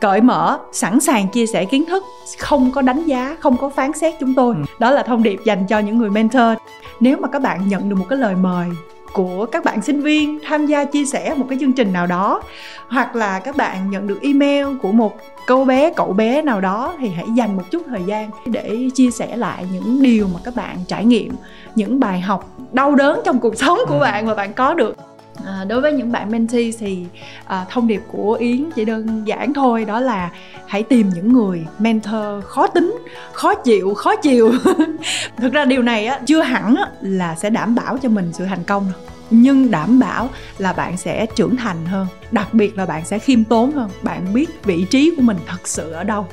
cởi 0.00 0.20
mở 0.20 0.58
sẵn 0.72 1.00
sàng 1.00 1.28
chia 1.28 1.46
sẻ 1.46 1.64
kiến 1.64 1.84
thức 1.84 2.04
không 2.38 2.72
có 2.72 2.82
đánh 2.82 3.04
giá 3.04 3.36
không 3.40 3.56
có 3.56 3.68
phán 3.68 3.92
xét 3.92 4.14
chúng 4.20 4.34
tôi 4.34 4.54
ừ. 4.54 4.62
đó 4.78 4.90
là 4.90 5.02
thông 5.02 5.22
điệp 5.22 5.40
dành 5.44 5.66
cho 5.66 5.78
những 5.78 5.98
người 5.98 6.10
mentor 6.10 6.58
nếu 7.00 7.16
mà 7.16 7.28
các 7.28 7.42
bạn 7.42 7.68
nhận 7.68 7.88
được 7.88 7.96
một 7.96 8.06
cái 8.08 8.18
lời 8.18 8.34
mời 8.34 8.66
của 9.12 9.46
các 9.46 9.64
bạn 9.64 9.82
sinh 9.82 10.00
viên 10.00 10.38
tham 10.44 10.66
gia 10.66 10.84
chia 10.84 11.04
sẻ 11.04 11.34
một 11.36 11.46
cái 11.48 11.58
chương 11.60 11.72
trình 11.72 11.92
nào 11.92 12.06
đó 12.06 12.42
hoặc 12.88 13.16
là 13.16 13.38
các 13.38 13.56
bạn 13.56 13.90
nhận 13.90 14.06
được 14.06 14.18
email 14.22 14.66
của 14.82 14.92
một 14.92 15.16
cô 15.46 15.64
bé 15.64 15.92
cậu 15.96 16.12
bé 16.12 16.42
nào 16.42 16.60
đó 16.60 16.94
thì 16.98 17.08
hãy 17.08 17.26
dành 17.34 17.56
một 17.56 17.62
chút 17.70 17.82
thời 17.86 18.02
gian 18.06 18.30
để 18.46 18.88
chia 18.94 19.10
sẻ 19.10 19.36
lại 19.36 19.66
những 19.72 20.02
điều 20.02 20.28
mà 20.34 20.40
các 20.44 20.56
bạn 20.56 20.76
trải 20.88 21.04
nghiệm 21.04 21.32
những 21.74 22.00
bài 22.00 22.20
học 22.20 22.50
đau 22.72 22.94
đớn 22.94 23.20
trong 23.24 23.40
cuộc 23.40 23.56
sống 23.56 23.78
của 23.88 23.94
ừ. 23.94 24.00
bạn 24.00 24.26
mà 24.26 24.34
bạn 24.34 24.52
có 24.52 24.74
được 24.74 24.96
À, 25.44 25.64
đối 25.68 25.80
với 25.80 25.92
những 25.92 26.12
bạn 26.12 26.30
mentee 26.30 26.70
thì 26.78 27.06
à, 27.46 27.66
thông 27.70 27.86
điệp 27.86 28.02
của 28.08 28.32
yến 28.32 28.70
chỉ 28.70 28.84
đơn 28.84 29.22
giản 29.26 29.54
thôi 29.54 29.84
đó 29.84 30.00
là 30.00 30.30
hãy 30.66 30.82
tìm 30.82 31.08
những 31.08 31.32
người 31.32 31.66
mentor 31.78 32.44
khó 32.44 32.66
tính 32.66 32.98
khó 33.32 33.54
chịu 33.54 33.94
khó 33.94 34.16
chịu 34.16 34.52
thực 35.36 35.52
ra 35.52 35.64
điều 35.64 35.82
này 35.82 36.06
á, 36.06 36.20
chưa 36.26 36.42
hẳn 36.42 36.76
á, 36.76 36.90
là 37.00 37.34
sẽ 37.34 37.50
đảm 37.50 37.74
bảo 37.74 37.98
cho 37.98 38.08
mình 38.08 38.32
sự 38.32 38.44
thành 38.44 38.64
công 38.64 38.84
đâu. 38.92 39.00
Nhưng 39.30 39.70
đảm 39.70 39.98
bảo 39.98 40.30
là 40.58 40.72
bạn 40.72 40.96
sẽ 40.96 41.26
trưởng 41.26 41.56
thành 41.56 41.86
hơn 41.86 42.06
đặc 42.30 42.54
biệt 42.54 42.78
là 42.78 42.86
bạn 42.86 43.04
sẽ 43.04 43.18
khiêm 43.18 43.44
tốn 43.44 43.72
hơn 43.72 43.90
bạn 44.02 44.34
biết 44.34 44.64
vị 44.64 44.86
trí 44.90 45.12
của 45.16 45.22
mình 45.22 45.36
thật 45.46 45.68
sự 45.68 45.92
ở 45.92 46.04
đâu. 46.04 46.26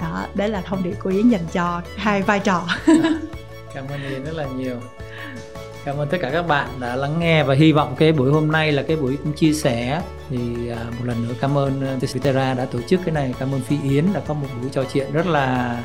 Đó 0.00 0.26
đấy 0.34 0.48
là 0.48 0.60
thông 0.60 0.82
điệp 0.82 0.94
của 1.02 1.10
yến 1.10 1.28
dành 1.28 1.44
cho 1.52 1.82
hai 1.96 2.22
vai 2.22 2.38
trò. 2.38 2.62
Cảm 3.74 3.84
ơn 3.88 4.02
yến 4.10 4.24
rất 4.24 4.34
là 4.34 4.46
nhiều 4.56 4.76
cảm 5.84 5.96
ơn 5.96 6.08
tất 6.08 6.18
cả 6.20 6.30
các 6.32 6.48
bạn 6.48 6.68
đã 6.80 6.96
lắng 6.96 7.20
nghe 7.20 7.42
và 7.42 7.54
hy 7.54 7.72
vọng 7.72 7.94
cái 7.98 8.12
buổi 8.12 8.30
hôm 8.30 8.52
nay 8.52 8.72
là 8.72 8.82
cái 8.82 8.96
buổi 8.96 9.16
cũng 9.16 9.32
chia 9.32 9.52
sẻ 9.52 10.00
thì 10.30 10.68
à, 10.68 10.78
một 10.98 11.04
lần 11.04 11.28
nữa 11.28 11.34
cảm 11.40 11.58
ơn 11.58 11.86
à, 11.86 11.96
Vitera 12.12 12.54
đã 12.54 12.64
tổ 12.64 12.78
chức 12.88 13.00
cái 13.04 13.14
này 13.14 13.34
cảm 13.38 13.54
ơn 13.54 13.60
Phi 13.60 13.76
Yến 13.84 14.04
đã 14.14 14.20
có 14.26 14.34
một 14.34 14.46
buổi 14.60 14.70
trò 14.72 14.84
chuyện 14.92 15.12
rất 15.12 15.26
là 15.26 15.76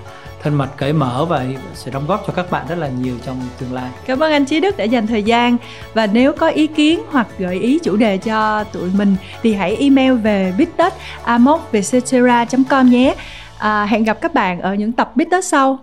thân 0.42 0.56
mật 0.56 0.68
cởi 0.78 0.94
mở 0.94 1.26
và 1.30 1.46
sẽ 1.74 1.92
đóng 1.92 2.06
góp 2.08 2.24
cho 2.28 2.34
các 2.34 2.52
bạn 2.52 2.66
rất 2.70 2.78
là 2.78 2.88
nhiều 2.88 3.16
trong 3.26 3.42
tương 3.60 3.74
lai. 3.74 3.92
Cảm 4.06 4.24
ơn 4.24 4.32
anh 4.32 4.46
Chí 4.46 4.60
Đức 4.60 4.78
đã 4.78 4.84
dành 4.84 5.08
thời 5.08 5.24
gian 5.24 5.58
và 5.94 6.08
nếu 6.08 6.34
có 6.34 6.48
ý 6.48 6.68
kiến 6.68 7.00
hoặc 7.10 7.28
gợi 7.38 7.60
ý 7.60 7.80
chủ 7.84 7.96
đề 7.96 8.18
cho 8.18 8.64
tụi 8.64 8.90
mình 8.98 9.16
thì 9.44 9.54
hãy 9.54 9.76
email 9.76 10.14
về 10.14 10.54
bittech.com 10.58 12.90
nhé. 12.90 13.16
À, 13.58 13.86
hẹn 13.86 14.04
gặp 14.04 14.22
các 14.22 14.34
bạn 14.34 14.62
ở 14.62 14.74
những 14.74 14.92
tập 14.92 15.12
Bittech 15.16 15.44
sau. 15.44 15.80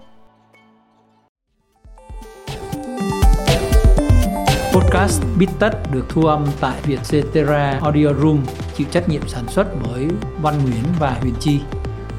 Podcast 4.72 5.22
Bít 5.38 5.48
Tất 5.58 5.92
được 5.92 6.04
thu 6.08 6.22
âm 6.22 6.46
tại 6.60 6.74
Vietcetera 6.84 7.78
Audio 7.82 8.08
Room, 8.22 8.38
chịu 8.76 8.86
trách 8.90 9.08
nhiệm 9.08 9.28
sản 9.28 9.48
xuất 9.48 9.66
bởi 9.82 10.08
Văn 10.42 10.54
Nguyễn 10.64 10.82
và 10.98 11.16
Huyền 11.20 11.34
Chi. 11.40 11.60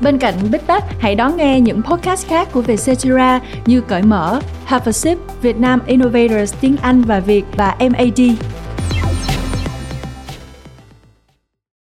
Bên 0.01 0.18
cạnh 0.18 0.34
Bít 0.51 0.62
Tất, 0.68 0.84
hãy 0.99 1.16
đón 1.16 1.38
nghe 1.38 1.60
những 1.60 1.84
podcast 1.84 2.28
khác 2.28 2.47
của 2.51 2.62
Vietcetera 2.62 3.39
như 3.66 3.82
Cởi 3.82 4.01
Mở, 4.01 4.39
Have 4.66 4.86
a 4.86 4.91
Sip, 4.91 5.18
Việt 5.41 5.58
Nam 5.58 5.80
Innovators 5.86 6.54
tiếng 6.62 6.78
Anh 6.82 7.01
và 7.01 7.20
Việt 7.20 7.45
và 7.56 7.76
MAD. 7.80 8.22